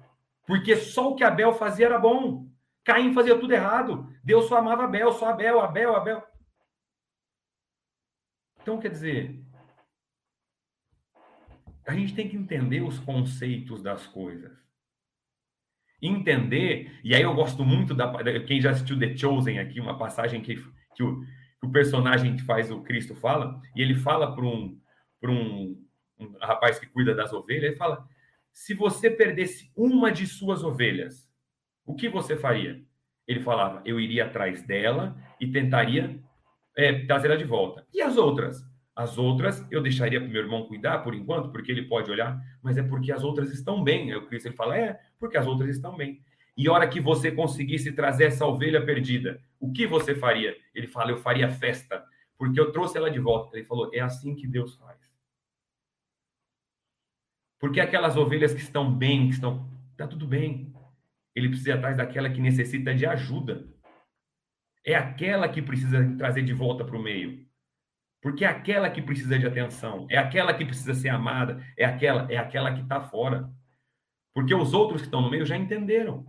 Porque 0.48 0.76
só 0.76 1.12
o 1.12 1.16
que 1.16 1.24
Abel 1.24 1.54
fazia 1.54 1.88
era 1.88 2.00
bom. 2.00 2.48
Caim 2.84 3.14
fazia 3.14 3.38
tudo 3.38 3.54
errado. 3.54 4.08
Deus 4.24 4.46
só 4.46 4.58
amava 4.58 4.84
Abel, 4.84 5.12
só 5.12 5.30
Abel, 5.30 5.60
Abel, 5.60 5.96
Abel. 5.96 6.24
Então, 8.62 8.80
quer 8.80 8.90
dizer, 8.90 9.44
a 11.88 11.94
gente 11.94 12.16
tem 12.16 12.28
que 12.30 12.36
entender 12.36 12.82
os 12.82 13.00
conceitos 13.00 13.82
das 13.82 14.08
coisas. 14.08 14.52
Entender, 16.02 17.00
e 17.04 17.16
aí 17.16 17.22
eu 17.22 17.34
gosto 17.34 17.64
muito 17.64 17.94
da. 17.94 18.12
Quem 18.46 18.62
já 18.62 18.72
assistiu 18.72 19.00
The 19.00 19.16
Chosen 19.16 19.60
aqui, 19.60 19.80
uma 19.80 19.98
passagem 19.98 20.42
que, 20.42 20.56
que 20.96 21.04
o 21.04 21.24
o 21.66 21.72
personagem 21.72 22.36
que 22.36 22.44
faz 22.44 22.72
o 22.72 22.82
Cristo 22.82 23.16
fala, 23.16 23.60
e 23.76 23.82
ele 23.82 23.96
fala 23.96 24.34
para 24.34 24.46
um, 24.46 24.80
um, 25.24 25.85
um 26.20 26.38
rapaz 26.42 26.80
que 26.80 26.88
cuida 26.88 27.14
das 27.14 27.34
ovelhas, 27.34 27.64
ele 27.64 27.76
fala: 27.76 28.08
se 28.52 28.74
você 28.74 29.10
perdesse 29.10 29.72
uma 29.76 30.12
de 30.12 30.26
suas 30.26 30.64
ovelhas, 30.64 31.30
o 31.86 31.96
que 31.96 32.10
você 32.10 32.36
faria? 32.36 32.82
Ele 33.28 33.42
falava: 33.42 33.82
eu 33.86 34.00
iria 34.00 34.26
atrás 34.26 34.62
dela 34.64 35.16
e 35.40 35.48
tentaria 35.48 36.20
é, 36.76 37.06
trazê-la 37.06 37.36
de 37.36 37.44
volta. 37.44 37.86
E 37.94 38.02
as 38.02 38.18
outras? 38.18 38.64
As 38.96 39.18
outras 39.18 39.66
eu 39.70 39.82
deixaria 39.82 40.20
para 40.22 40.30
o 40.30 40.32
meu 40.32 40.42
irmão 40.42 40.68
cuidar 40.68 41.00
por 41.00 41.14
enquanto, 41.14 41.52
porque 41.52 41.72
ele 41.72 41.84
pode 41.84 42.10
olhar, 42.10 42.40
mas 42.64 42.78
é 42.78 42.84
porque 42.84 43.12
as 43.12 43.24
outras 43.24 43.52
estão 43.52 43.84
bem. 43.84 44.12
Aí 44.12 44.18
o 44.18 44.28
ele 44.32 44.52
fala: 44.52 44.78
é, 44.78 45.00
porque 45.20 45.38
as 45.38 45.46
outras 45.46 45.70
estão 45.70 45.96
bem. 45.96 46.22
E 46.58 46.70
hora 46.70 46.88
que 46.88 47.02
você 47.02 47.32
conseguisse 47.32 47.92
trazer 47.92 48.26
essa 48.26 48.46
ovelha 48.46 48.84
perdida, 48.84 49.42
o 49.60 49.74
que 49.74 49.86
você 49.86 50.16
faria? 50.16 50.56
Ele 50.74 50.88
fala, 50.88 51.12
eu 51.12 51.18
faria 51.18 51.50
festa, 51.50 52.02
porque 52.38 52.60
eu 52.60 52.72
trouxe 52.72 52.98
ela 52.98 53.12
de 53.12 53.20
volta. 53.20 53.58
Ele 53.58 53.66
falou, 53.66 53.90
é 53.94 54.00
assim 54.00 54.34
que 54.36 54.48
Deus 54.48 54.76
faz. 54.76 54.98
Porque 57.60 57.80
aquelas 57.80 58.16
ovelhas 58.18 58.54
que 58.54 58.62
estão 58.62 58.94
bem, 58.94 59.28
que 59.28 59.36
estão. 59.36 59.70
Está 59.92 60.08
tudo 60.08 60.28
bem. 60.28 60.74
Ele 61.34 61.50
precisa 61.50 61.72
ir 61.72 61.74
atrás 61.74 61.98
daquela 61.98 62.30
que 62.30 62.42
necessita 62.42 62.94
de 62.94 63.06
ajuda. 63.06 63.68
É 64.86 64.96
aquela 64.96 65.50
que 65.50 65.62
precisa 65.62 66.16
trazer 66.18 66.44
de 66.44 66.54
volta 66.54 66.86
para 66.86 66.98
o 66.98 67.02
meio. 67.02 67.46
Porque 68.22 68.46
é 68.46 68.48
aquela 68.48 68.90
que 68.90 69.02
precisa 69.02 69.38
de 69.38 69.46
atenção. 69.46 70.08
É 70.10 70.18
aquela 70.18 70.54
que 70.54 70.66
precisa 70.66 70.94
ser 70.94 71.10
amada. 71.10 71.64
É 71.78 71.86
aquela, 71.86 72.32
é 72.32 72.38
aquela 72.38 72.74
que 72.74 72.82
está 72.82 73.02
fora. 73.02 73.50
Porque 74.34 74.54
os 74.54 74.74
outros 74.74 75.02
que 75.02 75.08
estão 75.08 75.22
no 75.22 75.30
meio 75.30 75.46
já 75.46 75.56
entenderam 75.56 76.26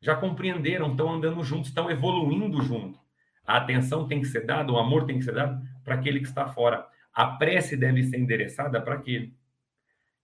já 0.00 0.14
compreenderam, 0.14 0.90
estão 0.90 1.12
andando 1.12 1.42
juntos, 1.42 1.68
estão 1.68 1.90
evoluindo 1.90 2.62
junto. 2.62 2.98
A 3.44 3.56
atenção 3.56 4.06
tem 4.06 4.20
que 4.20 4.26
ser 4.26 4.44
dada, 4.44 4.72
o 4.72 4.78
amor 4.78 5.04
tem 5.04 5.18
que 5.18 5.24
ser 5.24 5.34
dado 5.34 5.60
para 5.84 5.94
aquele 5.94 6.20
que 6.20 6.26
está 6.26 6.46
fora. 6.46 6.86
A 7.12 7.26
prece 7.26 7.76
deve 7.76 8.02
ser 8.04 8.18
endereçada 8.18 8.80
para 8.80 8.94
aquele. 8.94 9.36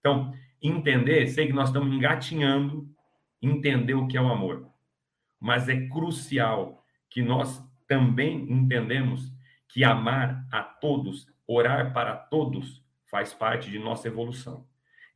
Então, 0.05 0.35
entender, 0.61 1.27
sei 1.29 1.47
que 1.47 1.55
nós 1.55 1.71
estamos 1.71 1.91
engatinhando, 1.91 2.87
entender 3.41 3.95
o 3.95 4.07
que 4.07 4.19
é 4.19 4.21
o 4.21 4.29
amor. 4.29 4.69
Mas 5.41 5.67
é 5.67 5.89
crucial 5.89 6.85
que 7.09 7.23
nós 7.23 7.67
também 7.89 8.53
entendemos 8.53 9.33
que 9.67 9.83
amar 9.83 10.47
a 10.53 10.63
todos, 10.63 11.27
orar 11.47 11.95
para 11.95 12.15
todos, 12.15 12.85
faz 13.07 13.33
parte 13.33 13.71
de 13.71 13.79
nossa 13.79 14.07
evolução. 14.07 14.67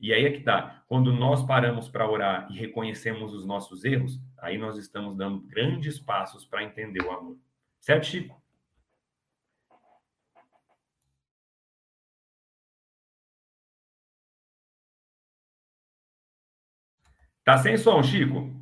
E 0.00 0.10
aí 0.14 0.24
é 0.24 0.30
que 0.30 0.40
tá. 0.40 0.82
Quando 0.88 1.12
nós 1.12 1.44
paramos 1.44 1.86
para 1.90 2.10
orar 2.10 2.48
e 2.50 2.56
reconhecemos 2.56 3.34
os 3.34 3.44
nossos 3.44 3.84
erros, 3.84 4.18
aí 4.38 4.56
nós 4.56 4.78
estamos 4.78 5.14
dando 5.14 5.40
grandes 5.40 5.98
passos 5.98 6.46
para 6.46 6.64
entender 6.64 7.02
o 7.02 7.10
amor. 7.10 7.36
Certo, 7.78 8.06
Chico? 8.06 8.40
Tá 17.48 17.56
sem 17.56 17.78
som, 17.78 18.02
Chico? 18.02 18.52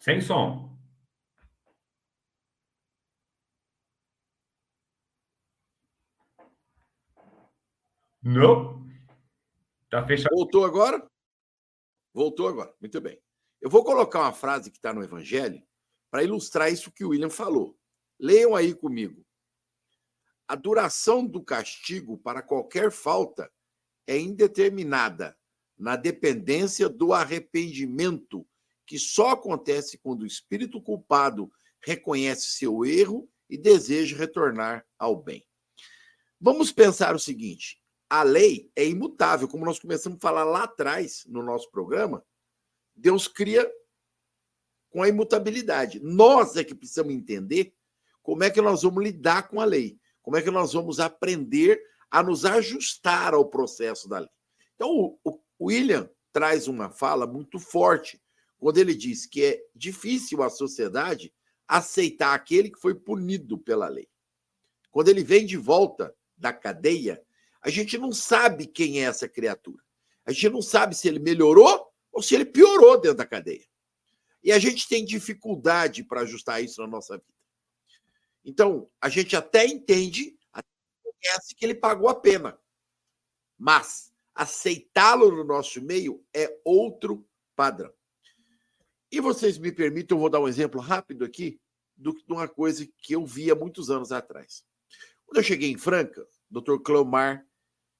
Sem 0.00 0.20
som. 0.20 0.76
Não. 8.20 8.84
Tá 9.88 10.04
fechado. 10.04 10.34
Voltou 10.34 10.64
agora? 10.64 11.08
Voltou 12.12 12.48
agora. 12.48 12.74
Muito 12.80 13.00
bem. 13.00 13.22
Eu 13.60 13.70
vou 13.70 13.84
colocar 13.84 14.22
uma 14.22 14.32
frase 14.32 14.68
que 14.68 14.78
está 14.78 14.92
no 14.92 15.04
Evangelho 15.04 15.64
para 16.10 16.24
ilustrar 16.24 16.72
isso 16.72 16.90
que 16.90 17.04
o 17.04 17.10
William 17.10 17.30
falou. 17.30 17.78
Leiam 18.18 18.56
aí 18.56 18.74
comigo. 18.74 19.24
A 20.48 20.56
duração 20.56 21.24
do 21.24 21.44
castigo 21.44 22.18
para 22.18 22.42
qualquer 22.42 22.90
falta 22.90 23.48
é 24.04 24.18
indeterminada, 24.18 25.38
na 25.80 25.96
dependência 25.96 26.90
do 26.90 27.14
arrependimento, 27.14 28.46
que 28.86 28.98
só 28.98 29.30
acontece 29.30 29.96
quando 29.96 30.22
o 30.22 30.26
espírito 30.26 30.80
culpado 30.80 31.50
reconhece 31.82 32.50
seu 32.50 32.84
erro 32.84 33.26
e 33.48 33.56
deseja 33.56 34.14
retornar 34.14 34.86
ao 34.98 35.16
bem. 35.16 35.42
Vamos 36.38 36.70
pensar 36.70 37.14
o 37.14 37.18
seguinte: 37.18 37.80
a 38.10 38.22
lei 38.22 38.70
é 38.76 38.86
imutável, 38.86 39.48
como 39.48 39.64
nós 39.64 39.78
começamos 39.78 40.18
a 40.18 40.20
falar 40.20 40.44
lá 40.44 40.64
atrás 40.64 41.24
no 41.26 41.42
nosso 41.42 41.70
programa. 41.70 42.22
Deus 42.94 43.26
cria 43.26 43.66
com 44.90 45.02
a 45.02 45.08
imutabilidade. 45.08 45.98
Nós 46.00 46.56
é 46.56 46.64
que 46.64 46.74
precisamos 46.74 47.14
entender 47.14 47.74
como 48.22 48.44
é 48.44 48.50
que 48.50 48.60
nós 48.60 48.82
vamos 48.82 49.02
lidar 49.02 49.48
com 49.48 49.62
a 49.62 49.64
lei, 49.64 49.98
como 50.20 50.36
é 50.36 50.42
que 50.42 50.50
nós 50.50 50.74
vamos 50.74 51.00
aprender 51.00 51.82
a 52.10 52.22
nos 52.22 52.44
ajustar 52.44 53.32
ao 53.32 53.48
processo 53.48 54.06
da 54.08 54.18
lei. 54.18 54.30
Então, 54.74 54.90
o, 54.90 55.18
o 55.24 55.40
William 55.60 56.08
traz 56.32 56.68
uma 56.68 56.90
fala 56.90 57.26
muito 57.26 57.58
forte 57.58 58.20
quando 58.58 58.78
ele 58.78 58.94
diz 58.94 59.26
que 59.26 59.44
é 59.44 59.62
difícil 59.74 60.42
a 60.42 60.50
sociedade 60.50 61.32
aceitar 61.66 62.34
aquele 62.34 62.70
que 62.70 62.80
foi 62.80 62.94
punido 62.94 63.58
pela 63.58 63.88
lei. 63.88 64.08
Quando 64.90 65.08
ele 65.08 65.22
vem 65.22 65.46
de 65.46 65.56
volta 65.56 66.14
da 66.36 66.52
cadeia, 66.52 67.22
a 67.62 67.70
gente 67.70 67.96
não 67.98 68.12
sabe 68.12 68.66
quem 68.66 69.00
é 69.00 69.04
essa 69.04 69.28
criatura. 69.28 69.82
A 70.24 70.32
gente 70.32 70.48
não 70.48 70.62
sabe 70.62 70.94
se 70.94 71.08
ele 71.08 71.18
melhorou 71.18 71.86
ou 72.12 72.22
se 72.22 72.34
ele 72.34 72.44
piorou 72.44 73.00
dentro 73.00 73.18
da 73.18 73.26
cadeia. 73.26 73.66
E 74.42 74.50
a 74.52 74.58
gente 74.58 74.88
tem 74.88 75.04
dificuldade 75.04 76.02
para 76.02 76.22
ajustar 76.22 76.62
isso 76.62 76.80
na 76.80 76.86
nossa 76.86 77.18
vida. 77.18 77.34
Então, 78.44 78.90
a 79.00 79.08
gente 79.08 79.36
até 79.36 79.66
entende, 79.66 80.38
até 80.52 80.66
conhece 81.02 81.54
que 81.54 81.64
ele 81.64 81.74
pagou 81.74 82.08
a 82.08 82.14
pena. 82.14 82.58
Mas 83.58 84.09
aceitá-lo 84.40 85.30
no 85.30 85.44
nosso 85.44 85.82
meio 85.82 86.24
é 86.34 86.58
outro 86.64 87.28
padrão. 87.54 87.92
E 89.12 89.20
vocês 89.20 89.58
me 89.58 89.70
permitem, 89.70 90.16
eu 90.16 90.18
vou 90.18 90.30
dar 90.30 90.40
um 90.40 90.48
exemplo 90.48 90.80
rápido 90.80 91.26
aqui 91.26 91.60
de 91.94 92.10
uma 92.26 92.48
coisa 92.48 92.88
que 93.02 93.14
eu 93.14 93.26
vi 93.26 93.50
há 93.50 93.54
muitos 93.54 93.90
anos 93.90 94.10
atrás. 94.10 94.64
Quando 95.26 95.36
eu 95.36 95.42
cheguei 95.42 95.70
em 95.70 95.76
Franca, 95.76 96.26
o 96.50 96.58
Dr. 96.58 96.78
Cleomar, 96.82 97.46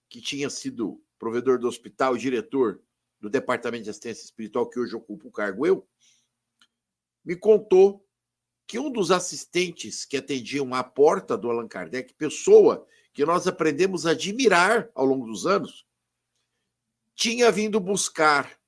que 0.08 0.18
tinha 0.18 0.48
sido 0.48 1.04
provedor 1.18 1.58
do 1.58 1.68
hospital 1.68 2.16
e 2.16 2.20
diretor 2.20 2.80
do 3.20 3.28
Departamento 3.28 3.84
de 3.84 3.90
Assistência 3.90 4.24
Espiritual, 4.24 4.70
que 4.70 4.80
hoje 4.80 4.96
ocupa 4.96 5.28
o 5.28 5.32
cargo 5.32 5.66
eu, 5.66 5.86
me 7.22 7.36
contou 7.36 8.02
que 8.66 8.78
um 8.78 8.90
dos 8.90 9.10
assistentes 9.10 10.06
que 10.06 10.16
atendiam 10.16 10.72
à 10.72 10.82
porta 10.82 11.36
do 11.36 11.50
Allan 11.50 11.68
Kardec, 11.68 12.14
pessoa 12.14 12.86
que 13.12 13.26
nós 13.26 13.46
aprendemos 13.46 14.06
a 14.06 14.12
admirar 14.12 14.88
ao 14.94 15.04
longo 15.04 15.26
dos 15.26 15.44
anos, 15.46 15.84
tinha 17.20 17.52
vindo 17.52 17.78
buscar 17.78 18.58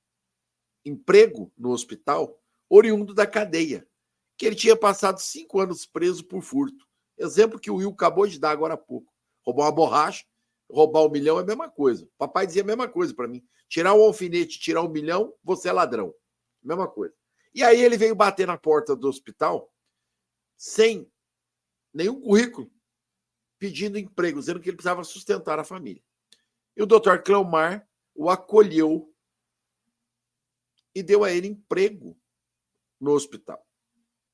emprego 0.84 1.50
no 1.56 1.70
hospital, 1.70 2.38
oriundo 2.68 3.14
da 3.14 3.26
cadeia, 3.26 3.88
que 4.36 4.44
ele 4.44 4.54
tinha 4.54 4.76
passado 4.76 5.20
cinco 5.20 5.58
anos 5.58 5.86
preso 5.86 6.22
por 6.22 6.42
furto. 6.42 6.86
Exemplo 7.16 7.58
que 7.58 7.70
o 7.70 7.76
Will 7.76 7.92
acabou 7.92 8.26
de 8.26 8.38
dar 8.38 8.50
agora 8.50 8.74
há 8.74 8.76
pouco. 8.76 9.10
Roubar 9.40 9.64
uma 9.64 9.72
borracha, 9.72 10.26
roubar 10.70 11.02
um 11.02 11.08
milhão 11.08 11.38
é 11.38 11.42
a 11.42 11.46
mesma 11.46 11.70
coisa. 11.70 12.06
Papai 12.18 12.46
dizia 12.46 12.60
a 12.60 12.66
mesma 12.66 12.86
coisa 12.86 13.14
para 13.14 13.26
mim. 13.26 13.42
Tirar 13.70 13.94
um 13.94 14.02
alfinete, 14.02 14.60
tirar 14.60 14.82
um 14.82 14.88
milhão, 14.88 15.32
você 15.42 15.70
é 15.70 15.72
ladrão. 15.72 16.14
Mesma 16.62 16.86
coisa. 16.86 17.14
E 17.54 17.64
aí 17.64 17.82
ele 17.82 17.96
veio 17.96 18.14
bater 18.14 18.46
na 18.46 18.58
porta 18.58 18.94
do 18.94 19.08
hospital 19.08 19.72
sem 20.58 21.10
nenhum 21.90 22.20
currículo, 22.20 22.70
pedindo 23.58 23.98
emprego, 23.98 24.40
dizendo 24.40 24.60
que 24.60 24.68
ele 24.68 24.76
precisava 24.76 25.02
sustentar 25.04 25.58
a 25.58 25.64
família. 25.64 26.02
E 26.76 26.82
o 26.82 26.86
doutor 26.86 27.22
Cleomar 27.22 27.88
o 28.14 28.28
acolheu 28.28 29.12
e 30.94 31.02
deu 31.02 31.24
a 31.24 31.32
ele 31.32 31.48
emprego 31.48 32.18
no 33.00 33.12
hospital, 33.12 33.66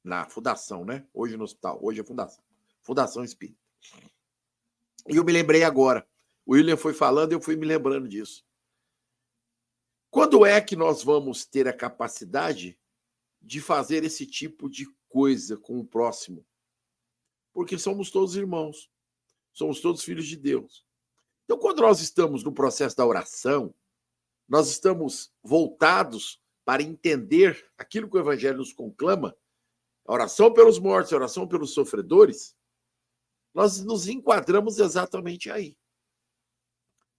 na 0.02 0.28
fundação, 0.28 0.84
né? 0.84 1.06
Hoje 1.14 1.36
no 1.36 1.44
hospital, 1.44 1.78
hoje 1.82 2.00
é 2.00 2.04
fundação, 2.04 2.44
Fundação 2.82 3.24
Espírita. 3.24 3.60
E 5.08 5.16
eu 5.16 5.24
me 5.24 5.32
lembrei 5.32 5.62
agora. 5.62 6.06
O 6.44 6.52
William 6.52 6.76
foi 6.76 6.92
falando, 6.92 7.32
eu 7.32 7.40
fui 7.40 7.56
me 7.56 7.66
lembrando 7.66 8.08
disso. 8.08 8.44
Quando 10.10 10.44
é 10.44 10.60
que 10.60 10.74
nós 10.74 11.02
vamos 11.02 11.44
ter 11.44 11.68
a 11.68 11.72
capacidade 11.72 12.78
de 13.40 13.60
fazer 13.60 14.04
esse 14.04 14.26
tipo 14.26 14.68
de 14.68 14.86
coisa 15.08 15.56
com 15.56 15.78
o 15.78 15.86
próximo? 15.86 16.46
Porque 17.52 17.78
somos 17.78 18.10
todos 18.10 18.36
irmãos, 18.36 18.90
somos 19.52 19.80
todos 19.80 20.02
filhos 20.02 20.26
de 20.26 20.36
Deus. 20.36 20.87
Então, 21.48 21.58
quando 21.58 21.80
nós 21.80 22.02
estamos 22.02 22.44
no 22.44 22.52
processo 22.52 22.94
da 22.94 23.06
oração, 23.06 23.74
nós 24.46 24.68
estamos 24.68 25.32
voltados 25.42 26.38
para 26.62 26.82
entender 26.82 27.72
aquilo 27.78 28.06
que 28.06 28.18
o 28.18 28.20
Evangelho 28.20 28.58
nos 28.58 28.70
conclama, 28.70 29.34
a 30.04 30.12
oração 30.12 30.52
pelos 30.52 30.78
mortos, 30.78 31.10
a 31.10 31.16
oração 31.16 31.48
pelos 31.48 31.72
sofredores, 31.72 32.54
nós 33.54 33.82
nos 33.82 34.08
enquadramos 34.08 34.78
exatamente 34.78 35.50
aí. 35.50 35.74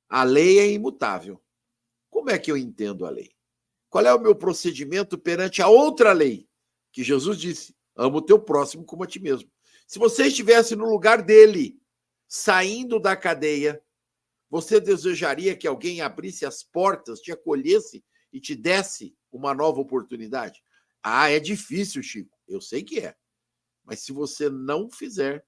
A 0.07 0.23
lei 0.23 0.59
é 0.59 0.71
imutável. 0.71 1.41
Como 2.11 2.30
é 2.30 2.38
que 2.38 2.51
eu 2.51 2.57
entendo 2.57 3.07
a 3.07 3.09
lei? 3.09 3.32
Qual 3.89 4.05
é 4.05 4.13
o 4.13 4.21
meu 4.21 4.36
procedimento 4.36 5.17
perante 5.17 5.59
a 5.59 5.67
outra 5.67 6.13
lei? 6.13 6.47
Que 6.91 7.03
Jesus 7.03 7.39
disse: 7.39 7.75
ama 7.95 8.17
o 8.17 8.21
teu 8.21 8.39
próximo 8.39 8.86
como 8.86 9.03
a 9.03 9.07
ti 9.07 9.19
mesmo. 9.19 9.51
Se 9.88 9.97
você 9.97 10.27
estivesse 10.27 10.75
no 10.75 10.86
lugar 10.86 11.23
dele, 11.23 11.82
saindo 12.27 12.99
da 12.99 13.17
cadeia, 13.17 13.84
você 14.49 14.79
desejaria 14.79 15.55
que 15.55 15.67
alguém 15.67 16.01
abrisse 16.01 16.45
as 16.45 16.63
portas, 16.63 17.19
te 17.19 17.31
acolhesse 17.31 18.03
e 18.33 18.39
te 18.39 18.55
desse 18.55 19.15
uma 19.31 19.53
nova 19.53 19.79
oportunidade? 19.79 20.63
Ah, 21.03 21.29
é 21.29 21.39
difícil, 21.39 22.01
Chico. 22.01 22.37
Eu 22.47 22.59
sei 22.59 22.83
que 22.83 22.99
é. 22.99 23.15
Mas 23.83 24.01
se 24.01 24.11
você 24.11 24.49
não 24.49 24.89
fizer, 24.89 25.45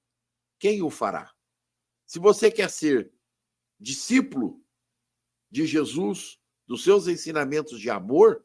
quem 0.58 0.82
o 0.82 0.90
fará? 0.90 1.32
Se 2.06 2.18
você 2.18 2.50
quer 2.50 2.70
ser 2.70 3.12
discípulo 3.78 4.62
de 5.50 5.66
Jesus, 5.66 6.38
dos 6.66 6.84
seus 6.84 7.08
ensinamentos 7.08 7.80
de 7.80 7.90
amor, 7.90 8.44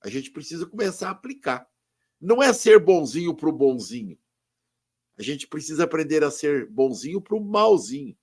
a 0.00 0.08
gente 0.08 0.30
precisa 0.30 0.66
começar 0.66 1.08
a 1.08 1.12
aplicar. 1.12 1.68
Não 2.20 2.42
é 2.42 2.52
ser 2.52 2.78
bonzinho 2.78 3.34
para 3.34 3.48
o 3.48 3.52
bonzinho. 3.52 4.18
A 5.18 5.22
gente 5.22 5.46
precisa 5.46 5.84
aprender 5.84 6.24
a 6.24 6.30
ser 6.30 6.68
bonzinho 6.70 7.20
para 7.20 7.36
o 7.36 7.44
malzinho. 7.44 8.16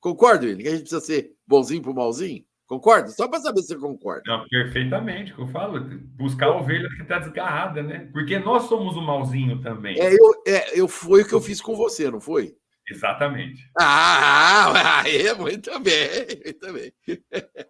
Concorda, 0.00 0.46
William? 0.46 0.62
Que 0.62 0.68
a 0.68 0.72
gente 0.72 0.80
precisa 0.82 1.00
ser 1.00 1.32
bonzinho 1.46 1.82
pro 1.82 1.94
malzinho? 1.94 2.44
Concorda? 2.66 3.08
Só 3.08 3.26
para 3.26 3.40
saber 3.40 3.62
se 3.62 3.68
você 3.68 3.78
concorda. 3.78 4.22
Não, 4.26 4.46
perfeitamente, 4.46 5.32
que 5.32 5.40
eu 5.40 5.46
falo. 5.48 5.80
Buscar 6.16 6.48
a 6.48 6.56
ovelha 6.56 6.88
que 6.90 7.02
está 7.02 7.18
desgarrada, 7.18 7.82
né? 7.82 8.10
Porque 8.12 8.38
nós 8.38 8.64
somos 8.64 8.94
o 8.94 9.00
malzinho 9.00 9.62
também. 9.62 9.98
É, 9.98 10.12
eu, 10.12 10.42
é, 10.46 10.78
eu, 10.78 10.86
foi 10.86 11.22
o 11.22 11.26
que 11.26 11.32
eu 11.32 11.40
fiz 11.40 11.62
com 11.62 11.74
você, 11.74 12.10
não 12.10 12.20
foi? 12.20 12.54
Exatamente. 12.86 13.70
Ah, 13.78 15.02
é, 15.08 15.32
muito 15.34 15.70
bem, 15.80 16.08
muito 16.44 16.72
bem. 16.74 16.92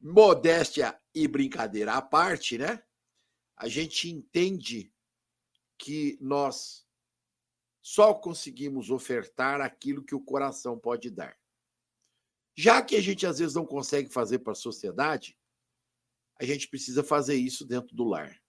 Modéstia 0.00 0.96
e 1.14 1.28
brincadeira 1.28 1.92
à 1.92 2.00
parte, 2.00 2.56
né? 2.56 2.80
A 3.54 3.68
gente 3.68 4.10
entende 4.10 4.90
que 5.78 6.16
nós 6.22 6.85
só 7.88 8.12
conseguimos 8.12 8.90
ofertar 8.90 9.60
aquilo 9.60 10.02
que 10.02 10.12
o 10.12 10.20
coração 10.20 10.76
pode 10.76 11.08
dar. 11.08 11.38
Já 12.52 12.82
que 12.82 12.96
a 12.96 13.00
gente 13.00 13.24
às 13.24 13.38
vezes 13.38 13.54
não 13.54 13.64
consegue 13.64 14.12
fazer 14.12 14.40
para 14.40 14.54
a 14.54 14.56
sociedade, 14.56 15.38
a 16.34 16.44
gente 16.44 16.66
precisa 16.66 17.04
fazer 17.04 17.36
isso 17.36 17.64
dentro 17.64 17.94
do 17.94 18.02
lar. 18.02 18.42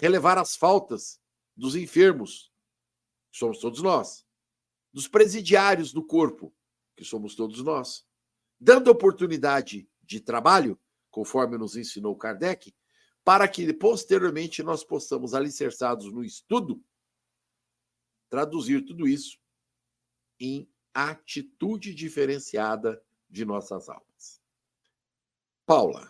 Relevar 0.00 0.38
as 0.38 0.54
faltas 0.54 1.20
dos 1.56 1.74
enfermos, 1.74 2.52
que 3.32 3.38
somos 3.38 3.58
todos 3.58 3.82
nós, 3.82 4.24
dos 4.92 5.08
presidiários 5.08 5.92
do 5.92 6.06
corpo, 6.06 6.54
que 6.96 7.04
somos 7.04 7.34
todos 7.34 7.60
nós, 7.60 8.06
dando 8.60 8.88
oportunidade 8.88 9.90
de 10.00 10.20
trabalho, 10.20 10.80
conforme 11.10 11.58
nos 11.58 11.74
ensinou 11.74 12.16
Kardec, 12.16 12.72
para 13.24 13.48
que 13.48 13.74
posteriormente 13.74 14.62
nós 14.62 14.84
possamos, 14.84 15.34
alicerçados 15.34 16.12
no 16.12 16.22
estudo, 16.22 16.80
traduzir 18.28 18.84
tudo 18.84 19.06
isso 19.06 19.38
em 20.40 20.68
atitude 20.94 21.94
diferenciada 21.94 23.02
de 23.28 23.44
nossas 23.44 23.88
almas. 23.88 24.40
Paula. 25.66 26.08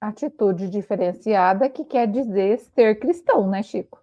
Atitude 0.00 0.68
diferenciada 0.68 1.68
que 1.68 1.84
quer 1.84 2.10
dizer 2.10 2.58
ser 2.58 2.98
cristão, 2.98 3.48
né, 3.48 3.62
Chico? 3.62 4.02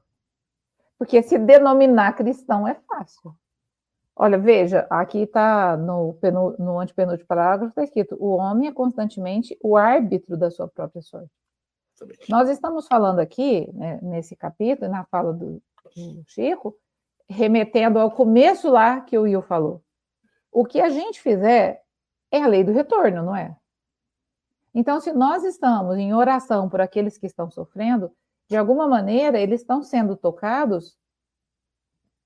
Porque 0.97 1.21
se 1.23 1.37
denominar 1.37 2.13
cristão 2.13 2.67
é 2.67 2.75
fácil. 2.75 3.35
Olha, 4.15 4.37
veja, 4.37 4.85
aqui 4.89 5.19
está 5.19 5.77
no, 5.77 6.17
no 6.59 6.77
antepenúltimo 6.77 7.25
parágrafo, 7.25 7.69
está 7.69 7.83
escrito: 7.83 8.17
o 8.19 8.35
homem 8.35 8.67
é 8.67 8.73
constantemente 8.73 9.57
o 9.63 9.77
árbitro 9.77 10.35
da 10.35 10.51
sua 10.51 10.67
própria 10.67 11.01
sorte. 11.01 11.31
Nós 12.29 12.49
estamos 12.49 12.87
falando 12.87 13.19
aqui, 13.19 13.69
né, 13.73 13.99
nesse 14.01 14.35
capítulo, 14.35 14.91
na 14.91 15.03
fala 15.05 15.33
do, 15.33 15.61
do, 15.95 16.23
Chico, 16.27 16.75
remetendo 17.27 17.99
ao 17.99 18.11
começo 18.11 18.69
lá 18.69 19.01
que 19.01 19.17
o 19.17 19.23
Will 19.23 19.41
falou. 19.41 19.83
O 20.51 20.65
que 20.65 20.81
a 20.81 20.89
gente 20.89 21.21
fizer 21.21 21.83
é 22.31 22.41
a 22.41 22.47
lei 22.47 22.63
do 22.63 22.71
retorno, 22.71 23.23
não 23.23 23.35
é? 23.35 23.55
Então, 24.73 24.99
se 24.99 25.11
nós 25.11 25.43
estamos 25.43 25.97
em 25.97 26.13
oração 26.13 26.69
por 26.69 26.81
aqueles 26.81 27.17
que 27.17 27.25
estão 27.25 27.49
sofrendo, 27.49 28.11
de 28.47 28.57
alguma 28.57 28.87
maneira 28.87 29.39
eles 29.39 29.61
estão 29.61 29.83
sendo 29.83 30.15
tocados 30.15 30.97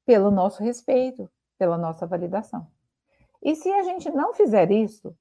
pelo 0.06 0.32
nosso 0.32 0.64
respeito, 0.64 1.30
pela 1.58 1.78
nossa 1.78 2.06
validação. 2.06 2.68
E 3.42 3.56
se 3.56 3.72
a 3.72 3.84
gente 3.84 4.10
não 4.10 4.34
fizer 4.34 4.72
isso, 4.72 5.16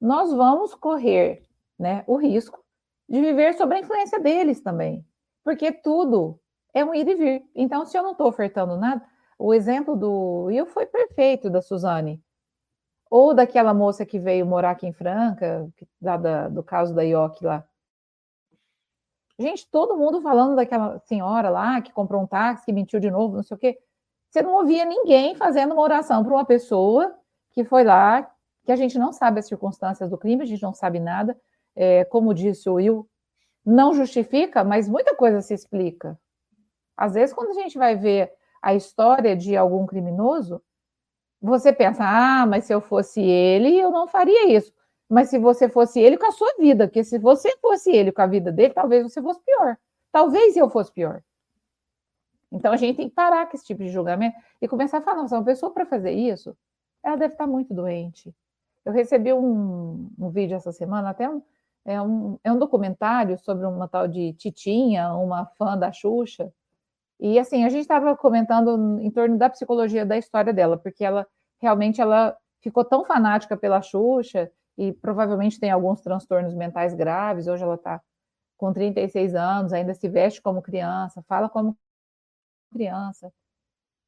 nós 0.00 0.32
vamos 0.32 0.74
correr 0.74 1.42
né, 1.78 2.04
o 2.06 2.16
risco 2.16 2.63
de 3.08 3.20
viver 3.20 3.54
sob 3.54 3.74
a 3.74 3.78
influência 3.78 4.20
deles 4.20 4.60
também. 4.60 5.06
Porque 5.44 5.70
tudo 5.72 6.40
é 6.72 6.84
um 6.84 6.94
ir 6.94 7.06
e 7.08 7.14
vir. 7.14 7.50
Então, 7.54 7.84
se 7.84 7.96
eu 7.96 8.02
não 8.02 8.12
estou 8.12 8.26
ofertando 8.26 8.76
nada, 8.76 9.04
o 9.38 9.52
exemplo 9.52 9.96
do 9.96 10.44
Will 10.44 10.66
foi 10.66 10.86
perfeito 10.86 11.50
da 11.50 11.60
Suzane. 11.60 12.22
Ou 13.10 13.34
daquela 13.34 13.74
moça 13.74 14.04
que 14.04 14.18
veio 14.18 14.46
morar 14.46 14.70
aqui 14.70 14.86
em 14.86 14.92
Franca, 14.92 15.68
da, 16.00 16.48
do 16.48 16.62
caso 16.62 16.94
da 16.94 17.02
Ioki 17.02 17.44
lá. 17.44 17.64
Gente, 19.38 19.68
todo 19.70 19.96
mundo 19.96 20.20
falando 20.20 20.54
daquela 20.54 20.98
senhora 21.00 21.50
lá 21.50 21.80
que 21.80 21.92
comprou 21.92 22.22
um 22.22 22.26
táxi, 22.26 22.66
que 22.66 22.72
mentiu 22.72 23.00
de 23.00 23.10
novo, 23.10 23.36
não 23.36 23.42
sei 23.42 23.56
o 23.56 23.58
quê. 23.58 23.78
Você 24.30 24.42
não 24.42 24.54
ouvia 24.54 24.84
ninguém 24.84 25.34
fazendo 25.34 25.74
uma 25.74 25.82
oração 25.82 26.24
para 26.24 26.32
uma 26.32 26.44
pessoa 26.44 27.14
que 27.52 27.64
foi 27.64 27.84
lá, 27.84 28.28
que 28.64 28.72
a 28.72 28.76
gente 28.76 28.98
não 28.98 29.12
sabe 29.12 29.38
as 29.38 29.46
circunstâncias 29.46 30.10
do 30.10 30.18
crime, 30.18 30.42
a 30.42 30.46
gente 30.46 30.62
não 30.62 30.72
sabe 30.72 30.98
nada. 30.98 31.38
É, 31.76 32.04
como 32.04 32.34
disse 32.34 32.68
o 32.68 32.74
Will, 32.74 33.08
não 33.64 33.94
justifica, 33.94 34.62
mas 34.62 34.88
muita 34.88 35.14
coisa 35.16 35.40
se 35.40 35.54
explica. 35.54 36.18
Às 36.96 37.14
vezes, 37.14 37.34
quando 37.34 37.50
a 37.50 37.62
gente 37.62 37.76
vai 37.76 37.96
ver 37.96 38.32
a 38.62 38.74
história 38.74 39.36
de 39.36 39.56
algum 39.56 39.86
criminoso, 39.86 40.62
você 41.40 41.72
pensa, 41.72 42.04
ah, 42.04 42.46
mas 42.46 42.64
se 42.64 42.72
eu 42.72 42.80
fosse 42.80 43.20
ele, 43.20 43.78
eu 43.78 43.90
não 43.90 44.06
faria 44.06 44.50
isso. 44.56 44.72
Mas 45.08 45.28
se 45.28 45.38
você 45.38 45.68
fosse 45.68 46.00
ele 46.00 46.16
com 46.16 46.26
a 46.26 46.32
sua 46.32 46.54
vida, 46.58 46.86
porque 46.86 47.04
se 47.04 47.18
você 47.18 47.56
fosse 47.58 47.90
ele 47.90 48.10
com 48.10 48.22
a 48.22 48.26
vida 48.26 48.50
dele, 48.50 48.72
talvez 48.72 49.02
você 49.02 49.20
fosse 49.20 49.40
pior. 49.44 49.76
Talvez 50.10 50.56
eu 50.56 50.70
fosse 50.70 50.92
pior. 50.92 51.22
Então 52.50 52.72
a 52.72 52.76
gente 52.76 52.96
tem 52.96 53.08
que 53.08 53.14
parar 53.14 53.46
com 53.46 53.56
esse 53.56 53.66
tipo 53.66 53.82
de 53.82 53.90
julgamento 53.90 54.36
e 54.62 54.68
começar 54.68 54.98
a 54.98 55.00
falar, 55.02 55.22
nossa, 55.22 55.36
uma 55.36 55.44
pessoa 55.44 55.72
para 55.72 55.84
fazer 55.84 56.12
isso, 56.12 56.56
ela 57.02 57.16
deve 57.16 57.34
estar 57.34 57.46
muito 57.46 57.74
doente. 57.74 58.34
Eu 58.84 58.92
recebi 58.92 59.32
um, 59.32 60.08
um 60.18 60.30
vídeo 60.30 60.56
essa 60.56 60.72
semana, 60.72 61.10
até 61.10 61.28
um, 61.28 61.42
é, 61.84 62.00
um, 62.00 62.38
é 62.42 62.52
um 62.52 62.58
documentário 62.58 63.38
sobre 63.38 63.66
uma 63.66 63.86
tal 63.88 64.08
de 64.08 64.32
Titinha, 64.34 65.12
uma 65.14 65.46
fã 65.58 65.76
da 65.76 65.92
Xuxa. 65.92 66.52
E 67.20 67.38
assim, 67.38 67.64
a 67.64 67.68
gente 67.68 67.82
estava 67.82 68.16
comentando 68.16 69.00
em 69.00 69.10
torno 69.10 69.38
da 69.38 69.50
psicologia 69.50 70.04
da 70.04 70.16
história 70.16 70.52
dela, 70.52 70.76
porque 70.76 71.04
ela 71.04 71.26
realmente 71.60 72.00
ela 72.00 72.36
ficou 72.60 72.84
tão 72.84 73.04
fanática 73.04 73.56
pela 73.56 73.82
Xuxa 73.82 74.50
e 74.76 74.92
provavelmente 74.92 75.60
tem 75.60 75.70
alguns 75.70 76.00
transtornos 76.00 76.54
mentais 76.54 76.94
graves. 76.94 77.46
Hoje 77.46 77.62
ela 77.62 77.76
está 77.76 78.00
com 78.56 78.72
36 78.72 79.34
anos, 79.34 79.72
ainda 79.72 79.94
se 79.94 80.08
veste 80.08 80.40
como 80.40 80.62
criança, 80.62 81.22
fala 81.28 81.48
como 81.48 81.76
criança. 82.72 83.32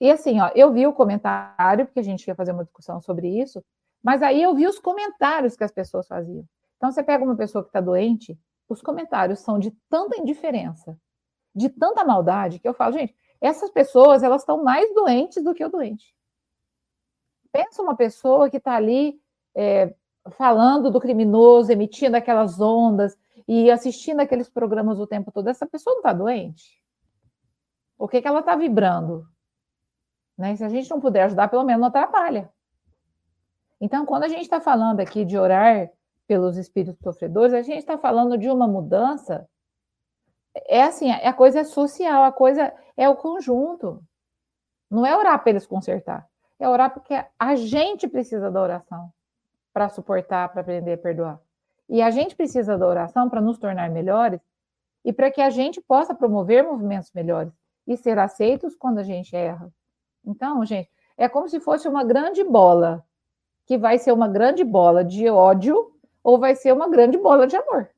E 0.00 0.10
assim, 0.10 0.40
ó, 0.40 0.50
eu 0.54 0.72
vi 0.72 0.86
o 0.86 0.92
comentário, 0.92 1.86
porque 1.86 2.00
a 2.00 2.02
gente 2.02 2.26
ia 2.26 2.34
fazer 2.34 2.52
uma 2.52 2.64
discussão 2.64 3.00
sobre 3.00 3.28
isso, 3.28 3.64
mas 4.02 4.22
aí 4.22 4.42
eu 4.42 4.54
vi 4.54 4.66
os 4.66 4.78
comentários 4.78 5.56
que 5.56 5.64
as 5.64 5.72
pessoas 5.72 6.06
faziam. 6.06 6.44
Então, 6.76 6.90
você 6.90 7.02
pega 7.02 7.24
uma 7.24 7.36
pessoa 7.36 7.62
que 7.62 7.70
está 7.70 7.80
doente, 7.80 8.38
os 8.68 8.82
comentários 8.82 9.40
são 9.40 9.58
de 9.58 9.70
tanta 9.88 10.18
indiferença, 10.18 10.98
de 11.54 11.68
tanta 11.68 12.04
maldade, 12.04 12.58
que 12.58 12.68
eu 12.68 12.74
falo, 12.74 12.92
gente, 12.92 13.14
essas 13.40 13.70
pessoas, 13.70 14.22
elas 14.22 14.42
estão 14.42 14.62
mais 14.62 14.92
doentes 14.94 15.42
do 15.42 15.54
que 15.54 15.64
o 15.64 15.70
doente. 15.70 16.14
Pensa 17.52 17.82
uma 17.82 17.96
pessoa 17.96 18.50
que 18.50 18.56
está 18.56 18.74
ali 18.74 19.20
é, 19.54 19.94
falando 20.32 20.90
do 20.90 21.00
criminoso, 21.00 21.72
emitindo 21.72 22.16
aquelas 22.16 22.60
ondas 22.60 23.16
e 23.48 23.70
assistindo 23.70 24.20
aqueles 24.20 24.48
programas 24.48 24.98
o 24.98 25.06
tempo 25.06 25.30
todo, 25.30 25.48
essa 25.48 25.66
pessoa 25.66 25.94
não 25.94 26.00
está 26.00 26.12
doente? 26.12 26.82
O 27.98 28.08
que, 28.08 28.20
que 28.20 28.28
ela 28.28 28.40
está 28.40 28.56
vibrando? 28.56 29.26
Né? 30.36 30.56
Se 30.56 30.64
a 30.64 30.68
gente 30.68 30.90
não 30.90 31.00
puder 31.00 31.22
ajudar, 31.24 31.48
pelo 31.48 31.64
menos 31.64 31.80
não 31.80 31.88
atrapalha. 31.88 32.52
Então, 33.80 34.04
quando 34.04 34.24
a 34.24 34.28
gente 34.28 34.42
está 34.42 34.60
falando 34.60 35.00
aqui 35.00 35.24
de 35.24 35.38
orar 35.38 35.90
pelos 36.26 36.56
espíritos 36.56 37.00
sofredores, 37.02 37.54
a 37.54 37.62
gente 37.62 37.78
está 37.78 37.96
falando 37.96 38.36
de 38.36 38.50
uma 38.50 38.66
mudança. 38.66 39.48
É 40.66 40.82
assim, 40.82 41.10
a 41.10 41.32
coisa 41.32 41.60
é 41.60 41.64
social, 41.64 42.24
a 42.24 42.32
coisa 42.32 42.72
é 42.96 43.08
o 43.08 43.16
conjunto. 43.16 44.02
Não 44.90 45.04
é 45.04 45.16
orar 45.16 45.40
para 45.40 45.50
eles 45.50 45.66
consertar, 45.66 46.26
é 46.58 46.68
orar 46.68 46.92
porque 46.92 47.14
a 47.38 47.54
gente 47.56 48.08
precisa 48.08 48.50
da 48.50 48.60
oração 48.60 49.12
para 49.72 49.88
suportar, 49.88 50.48
para 50.48 50.62
aprender 50.62 50.94
a 50.94 50.98
perdoar. 50.98 51.40
E 51.88 52.00
a 52.00 52.10
gente 52.10 52.34
precisa 52.34 52.78
da 52.78 52.86
oração 52.86 53.28
para 53.28 53.40
nos 53.40 53.58
tornar 53.58 53.90
melhores 53.90 54.40
e 55.04 55.12
para 55.12 55.30
que 55.30 55.40
a 55.40 55.50
gente 55.50 55.80
possa 55.80 56.14
promover 56.14 56.64
movimentos 56.64 57.12
melhores 57.12 57.52
e 57.86 57.96
ser 57.96 58.18
aceitos 58.18 58.74
quando 58.74 58.98
a 58.98 59.02
gente 59.02 59.36
erra. 59.36 59.70
Então, 60.24 60.64
gente, 60.64 60.90
é 61.16 61.28
como 61.28 61.48
se 61.48 61.60
fosse 61.60 61.86
uma 61.86 62.02
grande 62.02 62.42
bola, 62.42 63.04
que 63.66 63.78
vai 63.78 63.98
ser 63.98 64.12
uma 64.12 64.28
grande 64.28 64.64
bola 64.64 65.04
de 65.04 65.28
ódio 65.28 65.95
ou 66.26 66.40
vai 66.40 66.56
ser 66.56 66.72
uma 66.72 66.88
grande 66.88 67.16
bola 67.16 67.46
de 67.46 67.54
amor. 67.54 67.88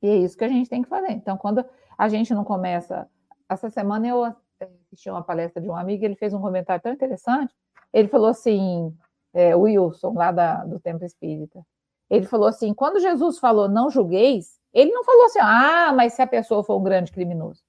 E 0.00 0.08
é 0.08 0.16
isso 0.16 0.38
que 0.38 0.44
a 0.44 0.48
gente 0.48 0.70
tem 0.70 0.80
que 0.80 0.88
fazer. 0.88 1.12
Então, 1.12 1.36
quando 1.36 1.62
a 1.98 2.08
gente 2.08 2.32
não 2.32 2.44
começa. 2.44 3.06
Essa 3.46 3.68
semana 3.68 4.08
eu 4.08 4.24
assisti 4.24 5.10
uma 5.10 5.22
palestra 5.22 5.60
de 5.60 5.68
um 5.68 5.76
amigo, 5.76 6.02
ele 6.02 6.14
fez 6.14 6.32
um 6.32 6.40
comentário 6.40 6.82
tão 6.82 6.90
interessante. 6.90 7.54
Ele 7.92 8.08
falou 8.08 8.28
assim: 8.28 8.96
é, 9.34 9.54
Wilson, 9.54 10.14
lá 10.14 10.32
da, 10.32 10.64
do 10.64 10.80
Templo 10.80 11.04
Espírita. 11.04 11.62
Ele 12.08 12.24
falou 12.24 12.48
assim: 12.48 12.72
quando 12.72 13.00
Jesus 13.00 13.38
falou 13.38 13.68
não 13.68 13.90
julgueis, 13.90 14.58
ele 14.72 14.90
não 14.90 15.04
falou 15.04 15.26
assim, 15.26 15.40
ah, 15.42 15.92
mas 15.94 16.14
se 16.14 16.22
a 16.22 16.26
pessoa 16.26 16.64
for 16.64 16.78
um 16.78 16.82
grande 16.82 17.12
criminoso. 17.12 17.62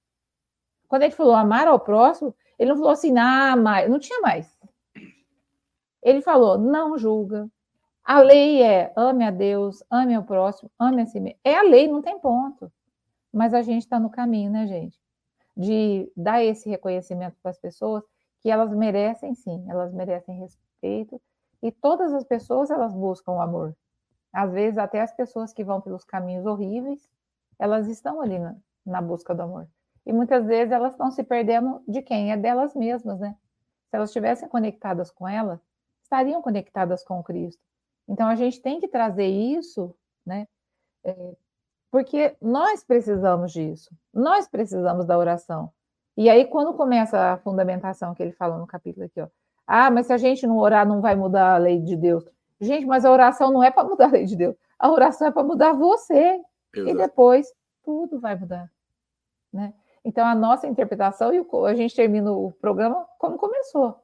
Quando 0.88 1.04
ele 1.04 1.14
falou 1.14 1.36
amar 1.36 1.68
ao 1.68 1.78
próximo, 1.78 2.34
ele 2.58 2.70
não 2.70 2.78
falou 2.78 2.92
assim, 2.92 3.18
ah, 3.18 3.58
mas 3.58 3.90
não 3.90 4.00
tinha 4.00 4.22
mais. 4.22 4.58
Ele 6.02 6.22
falou, 6.22 6.58
não 6.58 6.98
julga. 6.98 7.50
A 8.10 8.22
lei 8.22 8.64
é 8.64 8.92
ame 8.96 9.24
a 9.24 9.30
Deus, 9.30 9.84
ame 9.88 10.16
ao 10.16 10.24
próximo, 10.24 10.72
ame 10.80 11.04
a 11.04 11.06
si 11.06 11.20
mesmo. 11.20 11.40
É 11.44 11.54
a 11.54 11.62
lei, 11.62 11.88
não 11.88 12.02
tem 12.02 12.20
ponto. 12.20 12.72
Mas 13.32 13.54
a 13.54 13.62
gente 13.62 13.84
está 13.84 14.00
no 14.00 14.10
caminho, 14.10 14.50
né, 14.50 14.66
gente? 14.66 15.00
De 15.56 16.12
dar 16.18 16.44
esse 16.44 16.68
reconhecimento 16.68 17.38
para 17.40 17.52
as 17.52 17.60
pessoas 17.60 18.04
que 18.42 18.50
elas 18.50 18.74
merecem 18.74 19.36
sim, 19.36 19.64
elas 19.70 19.94
merecem 19.94 20.40
respeito, 20.40 21.22
e 21.62 21.72
todas 21.72 22.12
as 22.12 22.24
pessoas, 22.24 22.72
elas 22.72 22.96
buscam 22.96 23.34
o 23.34 23.42
amor. 23.42 23.78
Às 24.34 24.52
vezes, 24.54 24.80
até 24.80 25.02
as 25.02 25.14
pessoas 25.14 25.54
que 25.54 25.64
vão 25.64 25.80
pelos 25.80 26.04
caminhos 26.04 26.48
horríveis, 26.48 27.08
elas 27.60 27.88
estão 27.88 28.22
ali 28.22 28.40
na, 28.40 28.56
na 28.84 29.04
busca 29.04 29.36
do 29.36 29.44
amor. 29.44 29.68
E 30.04 30.12
muitas 30.12 30.48
vezes 30.48 30.72
elas 30.72 30.94
estão 30.94 31.12
se 31.12 31.24
perdendo 31.24 31.84
de 31.88 32.02
quem? 32.02 32.32
É 32.32 32.38
delas 32.38 32.74
mesmas, 32.74 33.20
né? 33.20 33.36
Se 33.88 33.96
elas 33.96 34.10
estivessem 34.10 34.50
conectadas 34.50 35.12
com 35.12 35.28
ela, 35.28 35.62
estariam 36.02 36.42
conectadas 36.42 37.04
com 37.04 37.22
Cristo. 37.22 37.69
Então, 38.10 38.28
a 38.28 38.36
gente 38.36 38.60
tem 38.60 38.80
que 38.80 38.88
trazer 38.88 39.28
isso, 39.28 39.96
né? 40.26 40.48
É, 41.04 41.36
porque 41.92 42.36
nós 42.42 42.84
precisamos 42.84 43.52
disso. 43.52 43.90
Nós 44.14 44.48
precisamos 44.48 45.06
da 45.06 45.18
oração. 45.18 45.72
E 46.18 46.30
aí, 46.30 46.46
quando 46.46 46.74
começa 46.74 47.34
a 47.34 47.38
fundamentação 47.38 48.16
que 48.16 48.24
ele 48.24 48.34
falou 48.34 48.58
no 48.58 48.68
capítulo 48.68 49.06
aqui, 49.06 49.22
ó, 49.22 49.28
ah, 49.66 49.92
mas 49.92 50.08
se 50.08 50.14
a 50.14 50.18
gente 50.18 50.48
não 50.48 50.58
orar, 50.58 50.88
não 50.88 51.00
vai 51.02 51.16
mudar 51.16 51.54
a 51.54 51.58
lei 51.58 51.80
de 51.80 51.96
Deus. 51.96 52.26
Gente, 52.60 52.86
mas 52.86 53.06
a 53.06 53.12
oração 53.12 53.52
não 53.52 53.64
é 53.64 53.70
para 53.70 53.88
mudar 53.88 54.08
a 54.08 54.12
lei 54.12 54.26
de 54.26 54.36
Deus. 54.36 54.56
A 54.80 54.92
oração 54.92 55.28
é 55.28 55.32
para 55.32 55.44
mudar 55.44 55.74
você. 55.74 56.42
Exato. 56.74 56.90
E 56.90 56.98
depois 56.98 57.54
tudo 57.84 58.20
vai 58.20 58.36
mudar. 58.36 58.70
Né? 59.54 59.74
Então, 60.04 60.26
a 60.26 60.34
nossa 60.34 60.68
interpretação, 60.68 61.32
e 61.32 61.46
a 61.68 61.76
gente 61.76 61.96
termina 61.96 62.32
o 62.32 62.52
programa 62.54 63.08
como 63.20 63.38
começou. 63.38 63.96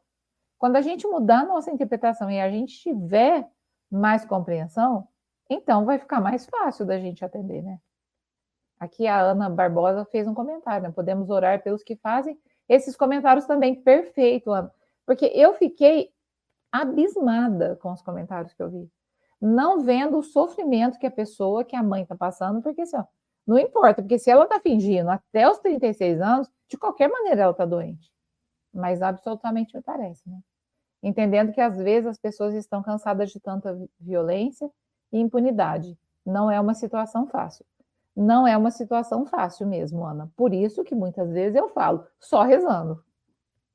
Quando 0.57 0.75
a 0.75 0.81
gente 0.81 1.07
mudar 1.07 1.39
a 1.39 1.45
nossa 1.45 1.71
interpretação 1.71 2.29
e 2.29 2.39
a 2.39 2.49
gente 2.49 2.79
tiver 2.79 3.49
mais 3.95 4.25
compreensão, 4.25 5.07
então 5.49 5.85
vai 5.85 5.97
ficar 5.97 6.19
mais 6.19 6.45
fácil 6.45 6.85
da 6.85 6.99
gente 6.99 7.23
atender, 7.23 7.61
né? 7.61 7.79
Aqui 8.79 9.07
a 9.07 9.21
Ana 9.21 9.49
Barbosa 9.49 10.05
fez 10.05 10.27
um 10.27 10.33
comentário, 10.33 10.87
né? 10.87 10.91
Podemos 10.91 11.29
orar 11.29 11.63
pelos 11.63 11.81
que 11.81 11.95
fazem. 11.95 12.37
Esses 12.67 12.95
comentários 12.95 13.45
também, 13.45 13.81
perfeito, 13.81 14.51
Ana. 14.51 14.71
Porque 15.05 15.25
eu 15.27 15.53
fiquei 15.53 16.11
abismada 16.71 17.77
com 17.77 17.93
os 17.93 18.01
comentários 18.01 18.53
que 18.53 18.61
eu 18.61 18.69
vi. 18.69 18.91
Não 19.39 19.81
vendo 19.81 20.17
o 20.17 20.23
sofrimento 20.23 20.99
que 20.99 21.05
a 21.05 21.11
pessoa, 21.11 21.63
que 21.63 21.75
a 21.75 21.83
mãe 21.83 22.03
está 22.03 22.15
passando, 22.15 22.61
porque 22.61 22.81
assim, 22.81 22.97
ó, 22.97 23.05
não 23.47 23.57
importa, 23.57 24.01
porque 24.01 24.19
se 24.19 24.29
ela 24.29 24.43
está 24.43 24.59
fingindo 24.59 25.09
até 25.09 25.49
os 25.49 25.59
36 25.59 26.19
anos, 26.19 26.51
de 26.67 26.77
qualquer 26.77 27.09
maneira 27.09 27.43
ela 27.43 27.51
está 27.51 27.65
doente. 27.65 28.11
Mas 28.73 29.01
absolutamente 29.01 29.75
me 29.75 29.81
parece, 29.81 30.27
né? 30.29 30.39
Entendendo 31.05 31.53
que 31.53 31.61
às 31.61 31.77
vezes 31.77 32.07
as 32.07 32.17
pessoas 32.17 32.55
estão 32.55 32.81
cansadas 32.81 33.29
de 33.29 33.39
tanta 33.39 33.79
violência 33.99 34.71
e 35.13 35.19
impunidade. 35.19 35.95
Não 36.25 36.49
é 36.49 36.59
uma 36.59 36.73
situação 36.73 37.27
fácil. 37.27 37.63
Não 38.15 38.47
é 38.47 38.57
uma 38.57 38.71
situação 38.71 39.23
fácil 39.23 39.67
mesmo, 39.67 40.03
Ana. 40.03 40.31
Por 40.35 40.51
isso 40.51 40.83
que 40.83 40.95
muitas 40.95 41.31
vezes 41.31 41.55
eu 41.55 41.69
falo, 41.69 42.07
só 42.19 42.41
rezando. 42.41 43.03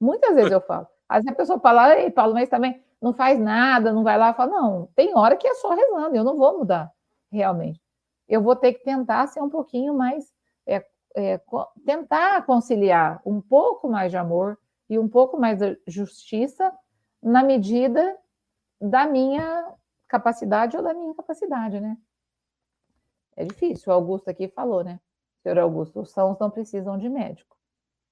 Muitas 0.01 0.35
vezes 0.35 0.51
eu 0.51 0.61
falo, 0.61 0.89
às 1.09 1.18
vezes 1.18 1.33
a 1.33 1.37
pessoa 1.37 1.61
fala, 1.61 1.97
ei, 1.97 2.11
Paulo, 2.11 2.35
mas 2.35 2.49
também 2.49 2.83
não 3.01 3.12
faz 3.12 3.39
nada, 3.39 3.93
não 3.93 4.03
vai 4.03 4.18
lá. 4.18 4.35
Fala, 4.35 4.51
não, 4.51 4.89
tem 4.97 5.16
hora 5.16 5.37
que 5.37 5.47
é 5.47 5.55
só 5.55 5.70
rezando, 5.72 6.16
eu 6.16 6.24
não 6.24 6.37
vou 6.37 6.59
mudar, 6.59 6.91
realmente. 7.31 7.81
Eu 8.28 8.43
vou 8.43 8.57
ter 8.57 8.72
que 8.72 8.83
tentar 8.83 9.28
ser 9.28 9.41
um 9.41 9.49
pouquinho 9.49 9.95
mais, 9.95 10.33
é, 10.66 10.85
é, 11.14 11.41
tentar 11.87 12.45
conciliar 12.45 13.22
um 13.24 13.41
pouco 13.41 13.89
mais 13.89 14.11
de 14.11 14.16
amor 14.16 14.59
e 14.89 14.99
um 14.99 15.09
pouco 15.09 15.39
mais 15.39 15.59
de 15.59 15.78
justiça 15.87 16.72
na 17.23 17.43
medida 17.43 18.18
da 18.81 19.07
minha 19.07 19.75
capacidade 20.09 20.77
ou 20.77 20.83
da 20.83 20.95
minha 20.95 21.11
incapacidade, 21.11 21.81
né? 21.81 21.97
É 23.37 23.45
difícil, 23.45 23.91
o 23.91 23.95
Augusto 23.95 24.29
aqui 24.29 24.49
falou, 24.49 24.83
né? 24.83 25.01
senhor 25.43 25.59
Augusto, 25.59 26.01
os 26.01 26.11
sãos 26.11 26.39
não 26.39 26.51
precisam 26.51 26.99
de 26.99 27.09
médico. 27.09 27.57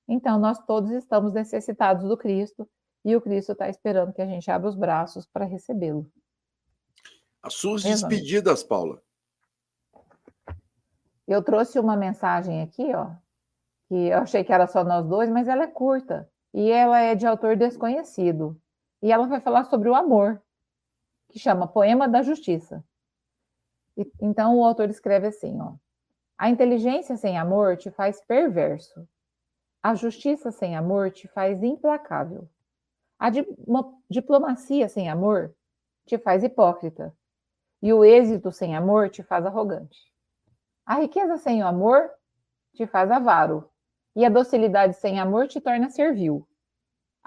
Então, 0.07 0.39
nós 0.39 0.59
todos 0.65 0.91
estamos 0.91 1.33
necessitados 1.33 2.05
do 2.05 2.17
Cristo 2.17 2.69
e 3.05 3.15
o 3.15 3.21
Cristo 3.21 3.53
está 3.53 3.69
esperando 3.69 4.13
que 4.13 4.23
a 4.23 4.27
gente 4.27 4.51
abra 4.51 4.69
os 4.69 4.77
braços 4.77 5.27
para 5.27 5.45
recebê-lo. 5.45 6.11
As 7.43 7.55
suas 7.55 7.83
despedidas, 7.83 8.63
Paula. 8.63 9.03
Eu 11.27 11.43
trouxe 11.43 11.79
uma 11.79 11.97
mensagem 11.97 12.63
aqui, 12.63 12.95
ó, 12.95 13.11
que 13.89 13.95
eu 13.95 14.19
achei 14.19 14.43
que 14.43 14.53
era 14.53 14.67
só 14.67 14.83
nós 14.83 15.07
dois, 15.07 15.29
mas 15.29 15.47
ela 15.47 15.65
é 15.65 15.67
curta 15.67 16.29
e 16.55 16.71
ela 16.71 16.99
é 17.01 17.15
de 17.15 17.27
autor 17.27 17.55
desconhecido. 17.55 18.59
E 19.03 19.13
ela 19.13 19.27
vai 19.27 19.41
falar 19.41 19.65
sobre 19.65 19.89
o 19.89 19.95
amor, 19.95 20.43
que 21.29 21.39
chama 21.39 21.69
Poema 21.69 22.09
da 22.09 22.23
Justiça. 22.23 22.85
E, 23.97 24.11
então 24.21 24.57
o 24.57 24.65
autor 24.65 24.89
escreve 24.89 25.27
assim, 25.27 25.61
ó: 25.61 25.75
A 26.37 26.49
inteligência 26.49 27.17
sem 27.17 27.39
amor 27.39 27.77
te 27.77 27.91
faz 27.91 28.21
perverso. 28.21 29.07
A 29.83 29.95
justiça 29.95 30.51
sem 30.51 30.77
amor 30.77 31.11
te 31.11 31.29
faz 31.29 31.63
implacável. 31.63 32.49
A 33.19 33.31
di 33.31 33.47
diplomacia 34.09 34.89
sem 34.89 35.09
amor 35.09 35.55
te 36.07 36.17
faz 36.19 36.43
hipócrita. 36.43 37.15
E 37.83 37.93
o 37.93 38.05
êxito 38.05 38.51
sem 38.51 38.77
amor 38.77 39.11
te 39.11 39.23
faz 39.23 39.45
arrogante. 39.47 40.13
A 40.85 40.97
riqueza 40.97 41.37
sem 41.37 41.63
o 41.63 41.67
amor 41.67 42.11
te 42.73 42.87
faz 42.87 43.11
avaro. 43.11 43.71
E 44.17 44.25
a 44.25 44.29
docilidade 44.29 44.95
sem 44.95 45.21
amor 45.21 45.47
te 45.47 45.61
torna 45.61 45.91
servil. 45.91 46.48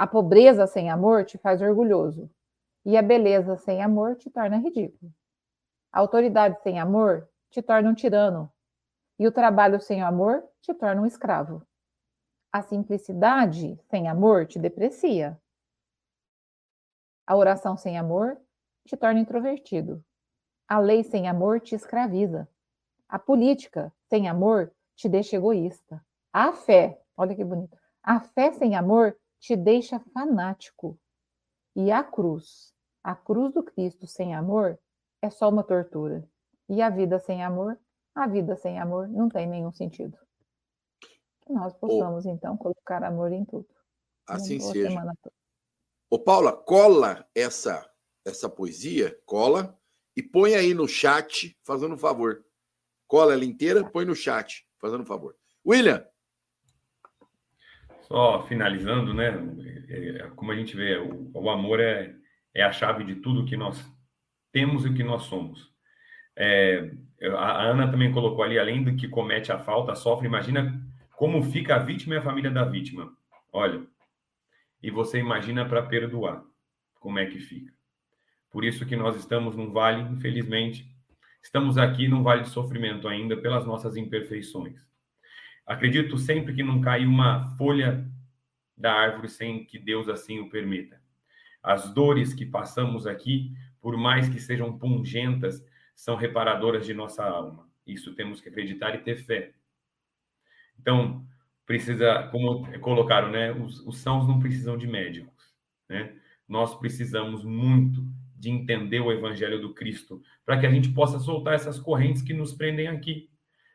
A 0.01 0.07
pobreza 0.07 0.65
sem 0.65 0.89
amor 0.89 1.25
te 1.25 1.37
faz 1.37 1.61
orgulhoso. 1.61 2.27
E 2.83 2.97
a 2.97 3.03
beleza 3.03 3.55
sem 3.57 3.83
amor 3.83 4.15
te 4.15 4.31
torna 4.31 4.57
ridículo. 4.57 5.13
A 5.93 5.99
autoridade 5.99 6.59
sem 6.63 6.79
amor 6.79 7.29
te 7.51 7.61
torna 7.61 7.87
um 7.87 7.93
tirano, 7.93 8.51
e 9.19 9.27
o 9.27 9.31
trabalho 9.31 9.79
sem 9.79 10.01
amor 10.01 10.43
te 10.59 10.73
torna 10.73 11.03
um 11.03 11.05
escravo. 11.05 11.61
A 12.51 12.63
simplicidade 12.63 13.79
sem 13.91 14.07
amor 14.07 14.47
te 14.47 14.57
deprecia. 14.57 15.39
A 17.27 17.35
oração 17.35 17.77
sem 17.77 17.95
amor 17.95 18.41
te 18.87 18.97
torna 18.97 19.19
introvertido. 19.19 20.03
A 20.67 20.79
lei 20.79 21.03
sem 21.03 21.27
amor 21.27 21.59
te 21.59 21.75
escraviza. 21.75 22.49
A 23.07 23.19
política 23.19 23.93
sem 24.09 24.27
amor 24.27 24.73
te 24.95 25.07
deixa 25.07 25.35
egoísta. 25.35 26.03
A 26.33 26.53
fé, 26.53 26.99
olha 27.15 27.35
que 27.35 27.45
bonito. 27.45 27.77
A 28.01 28.19
fé 28.19 28.51
sem 28.53 28.75
amor 28.75 29.15
te 29.41 29.57
deixa 29.57 29.99
fanático. 30.13 30.97
E 31.75 31.91
a 31.91 32.03
cruz, 32.03 32.73
a 33.03 33.15
cruz 33.15 33.53
do 33.53 33.63
Cristo 33.63 34.05
sem 34.05 34.33
amor, 34.33 34.79
é 35.21 35.29
só 35.29 35.49
uma 35.49 35.63
tortura. 35.63 36.25
E 36.69 36.81
a 36.81 36.89
vida 36.89 37.19
sem 37.19 37.43
amor, 37.43 37.77
a 38.15 38.27
vida 38.27 38.55
sem 38.55 38.79
amor 38.79 39.07
não 39.09 39.27
tem 39.27 39.47
nenhum 39.47 39.71
sentido. 39.71 40.17
Que 41.41 41.51
nós 41.51 41.73
possamos, 41.73 42.25
então, 42.25 42.55
colocar 42.55 43.03
amor 43.03 43.31
em 43.31 43.43
tudo. 43.43 43.67
Assim 44.27 44.59
seja. 44.59 44.89
Ô, 46.09 46.19
Paula, 46.19 46.55
cola 46.55 47.27
essa, 47.33 47.89
essa 48.23 48.47
poesia, 48.47 49.19
cola, 49.25 49.77
e 50.15 50.21
põe 50.21 50.55
aí 50.55 50.73
no 50.73 50.87
chat, 50.87 51.57
fazendo 51.63 51.95
um 51.95 51.97
favor. 51.97 52.45
Cola 53.07 53.33
ela 53.33 53.45
inteira, 53.45 53.89
põe 53.89 54.05
no 54.05 54.15
chat, 54.15 54.67
fazendo 54.77 55.01
um 55.01 55.05
favor. 55.05 55.35
William. 55.65 56.05
Só 58.11 58.41
finalizando, 58.41 59.13
né? 59.13 59.29
É, 59.87 60.09
é, 60.09 60.29
como 60.35 60.51
a 60.51 60.55
gente 60.55 60.75
vê, 60.75 60.97
o, 60.97 61.31
o 61.33 61.49
amor 61.49 61.79
é, 61.79 62.13
é 62.53 62.61
a 62.61 62.69
chave 62.69 63.05
de 63.05 63.15
tudo 63.15 63.45
que 63.45 63.55
nós 63.55 63.81
temos 64.51 64.83
e 64.83 64.89
o 64.89 64.93
que 64.93 65.01
nós 65.01 65.23
somos. 65.23 65.71
É, 66.35 66.91
a 67.37 67.61
Ana 67.61 67.89
também 67.89 68.11
colocou 68.11 68.43
ali, 68.43 68.59
além 68.59 68.83
do 68.83 68.97
que 68.97 69.07
comete 69.07 69.53
a 69.53 69.59
falta, 69.59 69.95
sofre, 69.95 70.27
imagina 70.27 70.77
como 71.15 71.41
fica 71.41 71.75
a 71.75 71.79
vítima 71.79 72.15
e 72.15 72.17
a 72.17 72.21
família 72.21 72.51
da 72.51 72.65
vítima. 72.65 73.15
Olha, 73.53 73.81
e 74.83 74.91
você 74.91 75.17
imagina 75.17 75.63
para 75.63 75.81
perdoar, 75.81 76.43
como 76.99 77.17
é 77.17 77.25
que 77.25 77.39
fica. 77.39 77.71
Por 78.51 78.65
isso 78.65 78.85
que 78.85 78.97
nós 78.97 79.15
estamos 79.15 79.55
num 79.55 79.71
vale, 79.71 80.01
infelizmente, 80.11 80.85
estamos 81.41 81.77
aqui 81.77 82.09
num 82.09 82.23
vale 82.23 82.41
de 82.41 82.49
sofrimento 82.49 83.07
ainda 83.07 83.37
pelas 83.37 83.65
nossas 83.65 83.95
imperfeições. 83.95 84.90
Acredito 85.65 86.17
sempre 86.17 86.53
que 86.53 86.63
não 86.63 86.81
cai 86.81 87.05
uma 87.05 87.55
folha 87.57 88.05
da 88.75 88.93
árvore 88.93 89.29
sem 89.29 89.65
que 89.65 89.77
Deus 89.77 90.09
assim 90.09 90.39
o 90.39 90.49
permita. 90.49 90.99
As 91.61 91.93
dores 91.93 92.33
que 92.33 92.45
passamos 92.45 93.05
aqui 93.05 93.53
por 93.81 93.97
mais 93.97 94.29
que 94.29 94.39
sejam 94.39 94.77
pungentas, 94.77 95.65
são 95.95 96.15
reparadoras 96.15 96.85
de 96.85 96.93
nossa 96.93 97.25
alma. 97.25 97.67
Isso 97.85 98.13
temos 98.13 98.39
que 98.39 98.47
acreditar 98.47 98.93
e 98.95 98.99
ter 98.99 99.15
fé. 99.15 99.53
Então, 100.79 101.25
precisa, 101.65 102.29
como 102.31 102.71
colocaram, 102.79 103.31
né? 103.31 103.51
Os, 103.51 103.79
os 103.85 103.97
sãos 103.97 104.27
não 104.27 104.39
precisam 104.39 104.77
de 104.77 104.87
médicos, 104.87 105.53
né? 105.89 106.15
Nós 106.47 106.75
precisamos 106.75 107.43
muito 107.43 108.05
de 108.35 108.49
entender 108.49 108.99
o 108.99 109.11
evangelho 109.11 109.59
do 109.59 109.73
Cristo, 109.73 110.21
para 110.45 110.59
que 110.59 110.65
a 110.65 110.71
gente 110.71 110.89
possa 110.89 111.19
soltar 111.19 111.53
essas 111.53 111.79
correntes 111.79 112.21
que 112.21 112.33
nos 112.33 112.53
prendem 112.53 112.87
aqui, 112.87 113.29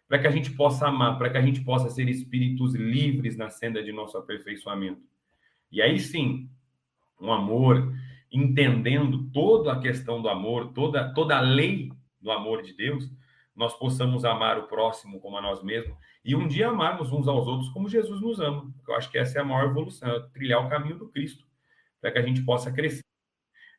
para 0.09 0.19
que 0.19 0.27
a 0.27 0.31
gente 0.31 0.51
possa 0.53 0.87
amar, 0.87 1.19
para 1.19 1.31
que 1.31 1.37
a 1.37 1.43
gente 1.43 1.63
possa 1.63 1.91
ser 1.91 2.09
espíritos 2.09 2.75
livres 2.75 3.37
na 3.37 3.51
senda 3.51 3.83
de 3.83 3.93
nosso 3.93 4.17
aperfeiçoamento. 4.17 5.03
E 5.71 5.83
aí 5.83 5.99
sim, 5.99 6.49
um 7.21 7.33
amor 7.33 7.93
entendendo 8.31 9.31
toda 9.33 9.73
a 9.73 9.81
questão 9.81 10.21
do 10.21 10.29
amor, 10.29 10.73
toda, 10.73 11.13
toda 11.15 11.37
a 11.37 11.41
lei 11.41 11.93
do 12.21 12.31
amor 12.31 12.63
de 12.63 12.73
Deus, 12.73 13.11
nós 13.55 13.77
possamos 13.79 14.25
amar 14.25 14.59
o 14.59 14.69
próximo 14.69 15.19
como 15.21 15.39
a 15.39 15.43
nós 15.43 15.63
mesmos 15.63 15.97
e 16.25 16.35
um 16.35 16.47
dia 16.47 16.69
amarmos 16.69 17.13
uns 17.13 17.27
aos 17.27 17.47
outros 17.47 17.71
como 17.71 17.89
Jesus 17.89 18.21
nos 18.21 18.41
ama. 18.41 18.71
Eu 18.87 18.95
acho 18.95 19.11
que 19.11 19.17
essa 19.17 19.39
é 19.39 19.41
a 19.41 19.45
maior 19.45 19.71
evolução, 19.71 20.09
é 20.09 20.21
trilhar 20.33 20.65
o 20.65 20.69
caminho 20.69 20.99
do 20.99 21.09
Cristo, 21.09 21.47
para 22.01 22.11
que 22.11 22.19
a 22.19 22.23
gente 22.23 22.43
possa 22.43 22.71
crescer. 22.71 23.05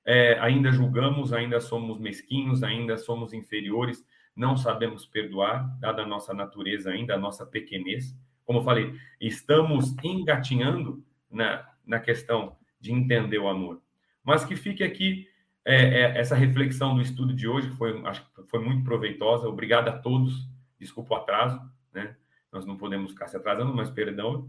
É, 0.06 0.40
ainda 0.40 0.72
julgamos, 0.72 1.34
ainda 1.34 1.60
somos 1.60 2.00
mesquinhos, 2.00 2.64
ainda 2.64 2.98
somos 2.98 3.34
inferiores, 3.34 4.04
não 4.38 4.56
sabemos 4.56 5.04
perdoar, 5.04 5.68
dada 5.80 6.04
a 6.04 6.06
nossa 6.06 6.32
natureza 6.32 6.92
ainda, 6.92 7.16
a 7.16 7.18
nossa 7.18 7.44
pequenez. 7.44 8.16
Como 8.46 8.60
eu 8.60 8.64
falei, 8.64 8.94
estamos 9.20 9.96
engatinhando 10.04 11.04
na, 11.30 11.68
na 11.86 12.00
questão 12.00 12.56
de 12.80 12.94
entender 12.94 13.40
o 13.40 13.50
amor. 13.50 13.82
Mas 14.24 14.46
que 14.46 14.56
fique 14.56 14.84
aqui 14.84 15.28
é, 15.66 15.76
é, 15.76 16.20
essa 16.20 16.36
reflexão 16.36 16.96
do 16.96 17.02
estudo 17.02 17.34
de 17.34 17.48
hoje, 17.48 17.70
foi, 17.72 18.00
acho 18.06 18.24
que 18.24 18.44
foi 18.44 18.64
muito 18.64 18.84
proveitosa. 18.84 19.50
Obrigado 19.50 19.90
a 19.90 19.98
todos. 19.98 20.48
Desculpa 20.80 21.16
o 21.16 21.18
atraso, 21.18 21.60
né? 21.92 22.16
Nós 22.52 22.66
não 22.66 22.78
podemos 22.78 23.12
ficar 23.12 23.28
se 23.28 23.36
atrasando, 23.36 23.74
mas 23.74 23.90
perdão. 23.90 24.48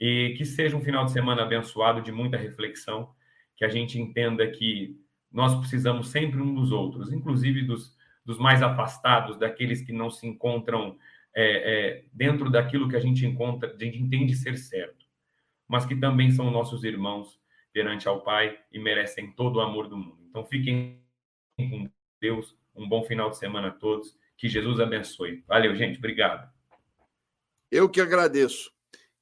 E 0.00 0.34
que 0.36 0.44
seja 0.44 0.76
um 0.76 0.80
final 0.80 1.04
de 1.04 1.12
semana 1.12 1.42
abençoado, 1.42 2.00
de 2.00 2.10
muita 2.10 2.36
reflexão, 2.36 3.10
que 3.54 3.64
a 3.64 3.68
gente 3.68 4.00
entenda 4.00 4.46
que 4.50 4.98
nós 5.30 5.54
precisamos 5.54 6.08
sempre 6.08 6.40
um 6.40 6.54
dos 6.54 6.72
outros, 6.72 7.12
inclusive 7.12 7.62
dos, 7.62 7.95
dos 8.26 8.38
mais 8.38 8.62
afastados, 8.62 9.38
daqueles 9.38 9.80
que 9.80 9.92
não 9.92 10.10
se 10.10 10.26
encontram 10.26 10.98
é, 11.34 11.44
é, 11.44 12.04
dentro 12.12 12.50
daquilo 12.50 12.88
que 12.88 12.96
a 12.96 13.00
gente 13.00 13.24
encontra, 13.24 13.72
a 13.72 13.78
gente 13.78 13.98
entende 13.98 14.34
ser 14.34 14.58
certo, 14.58 15.06
mas 15.68 15.86
que 15.86 15.94
também 15.94 16.32
são 16.32 16.50
nossos 16.50 16.82
irmãos 16.82 17.40
perante 17.72 18.08
ao 18.08 18.22
Pai 18.22 18.58
e 18.72 18.78
merecem 18.78 19.32
todo 19.32 19.56
o 19.56 19.60
amor 19.60 19.88
do 19.88 19.96
mundo. 19.96 20.18
Então 20.28 20.44
fiquem 20.44 21.00
com 21.56 21.88
Deus, 22.20 22.56
um 22.74 22.88
bom 22.88 23.04
final 23.04 23.30
de 23.30 23.38
semana 23.38 23.68
a 23.68 23.72
todos, 23.72 24.16
que 24.36 24.48
Jesus 24.48 24.80
abençoe. 24.80 25.44
Valeu, 25.46 25.74
gente, 25.76 25.98
obrigado. 25.98 26.50
Eu 27.70 27.88
que 27.88 28.00
agradeço. 28.00 28.72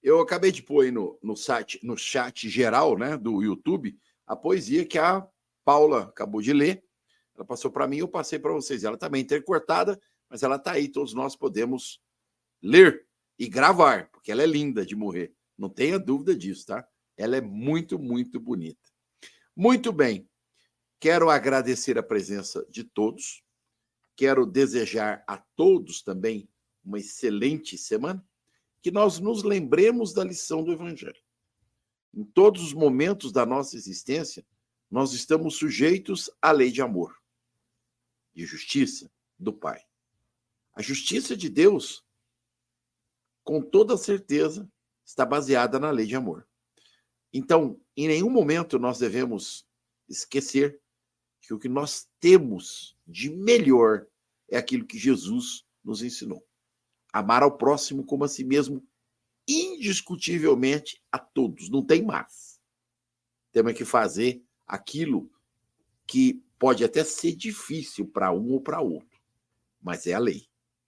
Eu 0.02 0.20
acabei 0.20 0.50
de 0.52 0.62
pôr 0.62 0.84
aí 0.84 0.90
no, 0.90 1.18
no, 1.22 1.36
site, 1.36 1.78
no 1.82 1.96
chat 1.96 2.48
geral 2.48 2.96
né, 2.96 3.16
do 3.16 3.42
YouTube 3.42 3.96
a 4.26 4.34
poesia 4.34 4.86
que 4.86 4.98
a 4.98 5.26
Paula 5.64 6.04
acabou 6.04 6.40
de 6.40 6.52
ler. 6.52 6.82
Ela 7.34 7.44
passou 7.44 7.70
para 7.70 7.86
mim, 7.86 7.98
eu 7.98 8.08
passei 8.08 8.38
para 8.38 8.52
vocês. 8.52 8.84
Ela 8.84 8.96
também 8.96 9.24
tá 9.24 9.34
intercortada, 9.34 10.00
mas 10.28 10.42
ela 10.42 10.56
está 10.56 10.72
aí, 10.72 10.88
todos 10.88 11.14
nós 11.14 11.34
podemos 11.34 12.00
ler 12.62 13.06
e 13.38 13.48
gravar, 13.48 14.10
porque 14.10 14.30
ela 14.30 14.42
é 14.42 14.46
linda 14.46 14.86
de 14.86 14.94
morrer. 14.94 15.34
Não 15.58 15.68
tenha 15.68 15.98
dúvida 15.98 16.34
disso, 16.34 16.66
tá? 16.66 16.86
Ela 17.16 17.36
é 17.36 17.40
muito, 17.40 17.98
muito 17.98 18.40
bonita. 18.40 18.88
Muito 19.54 19.92
bem. 19.92 20.28
Quero 21.00 21.28
agradecer 21.28 21.98
a 21.98 22.02
presença 22.02 22.64
de 22.70 22.84
todos. 22.84 23.42
Quero 24.16 24.46
desejar 24.46 25.22
a 25.26 25.36
todos 25.36 26.02
também 26.02 26.48
uma 26.84 26.98
excelente 26.98 27.76
semana. 27.76 28.24
Que 28.80 28.90
nós 28.90 29.18
nos 29.18 29.42
lembremos 29.42 30.12
da 30.12 30.24
lição 30.24 30.62
do 30.62 30.72
Evangelho. 30.72 31.22
Em 32.12 32.24
todos 32.24 32.62
os 32.62 32.72
momentos 32.72 33.32
da 33.32 33.44
nossa 33.44 33.76
existência, 33.76 34.44
nós 34.90 35.12
estamos 35.12 35.56
sujeitos 35.56 36.30
à 36.40 36.52
lei 36.52 36.70
de 36.70 36.80
amor 36.80 37.14
e 38.34 38.44
justiça 38.44 39.10
do 39.38 39.52
Pai. 39.52 39.80
A 40.74 40.82
justiça 40.82 41.36
de 41.36 41.48
Deus, 41.48 42.04
com 43.42 43.62
toda 43.62 43.96
certeza, 43.96 44.70
está 45.04 45.24
baseada 45.24 45.78
na 45.78 45.90
lei 45.90 46.06
de 46.06 46.16
amor. 46.16 46.46
Então, 47.32 47.80
em 47.96 48.08
nenhum 48.08 48.30
momento 48.30 48.78
nós 48.78 48.98
devemos 48.98 49.66
esquecer 50.08 50.80
que 51.40 51.52
o 51.52 51.58
que 51.58 51.68
nós 51.68 52.08
temos 52.18 52.96
de 53.06 53.30
melhor 53.30 54.06
é 54.48 54.56
aquilo 54.56 54.86
que 54.86 54.98
Jesus 54.98 55.64
nos 55.84 56.02
ensinou. 56.02 56.44
Amar 57.12 57.42
ao 57.42 57.56
próximo 57.56 58.04
como 58.04 58.24
a 58.24 58.28
si 58.28 58.42
mesmo, 58.42 58.84
indiscutivelmente 59.46 61.02
a 61.12 61.18
todos. 61.18 61.68
Não 61.68 61.84
tem 61.84 62.02
mais. 62.02 62.58
Temos 63.52 63.74
que 63.74 63.84
fazer 63.84 64.42
aquilo 64.66 65.30
que 66.06 66.42
pode 66.64 66.82
até 66.82 67.04
ser 67.04 67.36
difícil 67.36 68.06
para 68.06 68.32
um 68.32 68.52
ou 68.52 68.58
para 68.58 68.80
outro, 68.80 69.20
mas 69.82 70.06
é 70.06 70.14
a 70.14 70.18
lei. 70.18 70.46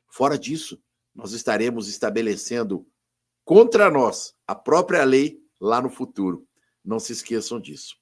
Fora 0.09 0.39
disso, 0.39 0.83
nós 1.15 1.33
estaremos 1.33 1.87
estabelecendo 1.87 2.89
contra 3.45 3.91
nós 3.91 4.35
a 4.47 4.55
própria 4.55 5.05
lei 5.05 5.39
lá 5.61 5.83
no 5.83 5.91
futuro. 5.91 6.49
Não 6.83 6.99
se 6.99 7.13
esqueçam 7.13 7.61
disso. 7.61 7.95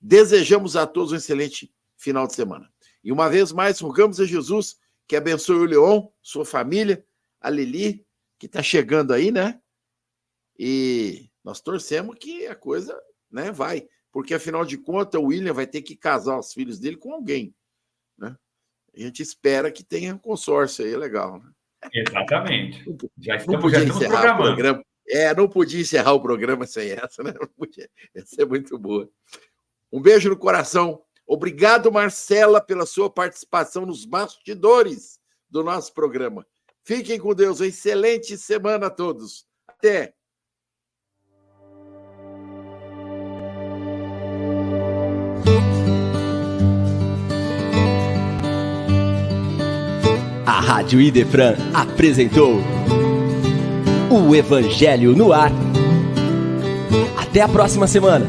Desejamos 0.00 0.76
a 0.76 0.86
todos 0.86 1.10
um 1.10 1.16
excelente 1.16 1.74
final 1.96 2.24
de 2.24 2.34
semana. 2.34 2.72
E 3.02 3.10
uma 3.10 3.28
vez 3.28 3.50
mais, 3.50 3.80
rogamos 3.80 4.20
a 4.20 4.24
Jesus 4.24 4.78
que 5.04 5.16
abençoe 5.16 5.56
o 5.56 5.64
Leon, 5.64 6.06
sua 6.22 6.44
família, 6.44 7.04
a 7.40 7.50
Lili, 7.50 8.06
que 8.38 8.46
está 8.46 8.62
chegando 8.62 9.12
aí, 9.12 9.32
né? 9.32 9.60
E 10.56 11.28
nós 11.42 11.60
torcemos 11.60 12.16
que 12.16 12.46
a 12.46 12.54
coisa 12.54 12.96
né, 13.28 13.50
vai. 13.50 13.88
Porque, 14.18 14.34
afinal 14.34 14.64
de 14.64 14.76
contas, 14.76 15.20
o 15.20 15.26
William 15.26 15.52
vai 15.52 15.64
ter 15.64 15.80
que 15.80 15.94
casar 15.94 16.40
os 16.40 16.52
filhos 16.52 16.80
dele 16.80 16.96
com 16.96 17.12
alguém. 17.12 17.54
Né? 18.18 18.36
A 18.92 19.00
gente 19.00 19.22
espera 19.22 19.70
que 19.70 19.84
tenha 19.84 20.12
um 20.12 20.18
consórcio 20.18 20.84
aí, 20.84 20.96
legal. 20.96 21.38
Né? 21.38 21.52
Exatamente. 21.94 22.84
Já 23.16 23.36
estamos, 23.36 23.54
não 23.54 23.60
podia 23.60 23.78
já 23.78 23.84
estamos 23.84 24.02
encerrar 24.02 24.20
programando. 24.22 24.42
o 24.42 24.46
programa. 24.46 24.84
É, 25.08 25.34
não 25.36 25.48
podia 25.48 25.80
encerrar 25.80 26.12
o 26.14 26.20
programa 26.20 26.66
sem 26.66 26.90
essa, 26.90 27.22
né? 27.22 27.32
Essa 28.12 28.42
é 28.42 28.44
muito 28.44 28.76
boa. 28.76 29.08
Um 29.92 30.02
beijo 30.02 30.28
no 30.28 30.36
coração. 30.36 31.00
Obrigado, 31.24 31.92
Marcela, 31.92 32.60
pela 32.60 32.86
sua 32.86 33.08
participação 33.08 33.86
nos 33.86 34.04
bastidores 34.04 35.20
do 35.48 35.62
nosso 35.62 35.94
programa. 35.94 36.44
Fiquem 36.82 37.20
com 37.20 37.32
Deus. 37.36 37.60
Uma 37.60 37.68
excelente 37.68 38.36
semana 38.36 38.88
a 38.88 38.90
todos. 38.90 39.46
Até. 39.68 40.12
A 50.48 50.60
Rádio 50.60 50.98
Idefran 50.98 51.56
apresentou 51.74 52.58
o 54.10 54.34
Evangelho 54.34 55.14
no 55.14 55.30
Ar. 55.30 55.52
Até 57.18 57.42
a 57.42 57.48
próxima 57.48 57.86
semana. 57.86 58.26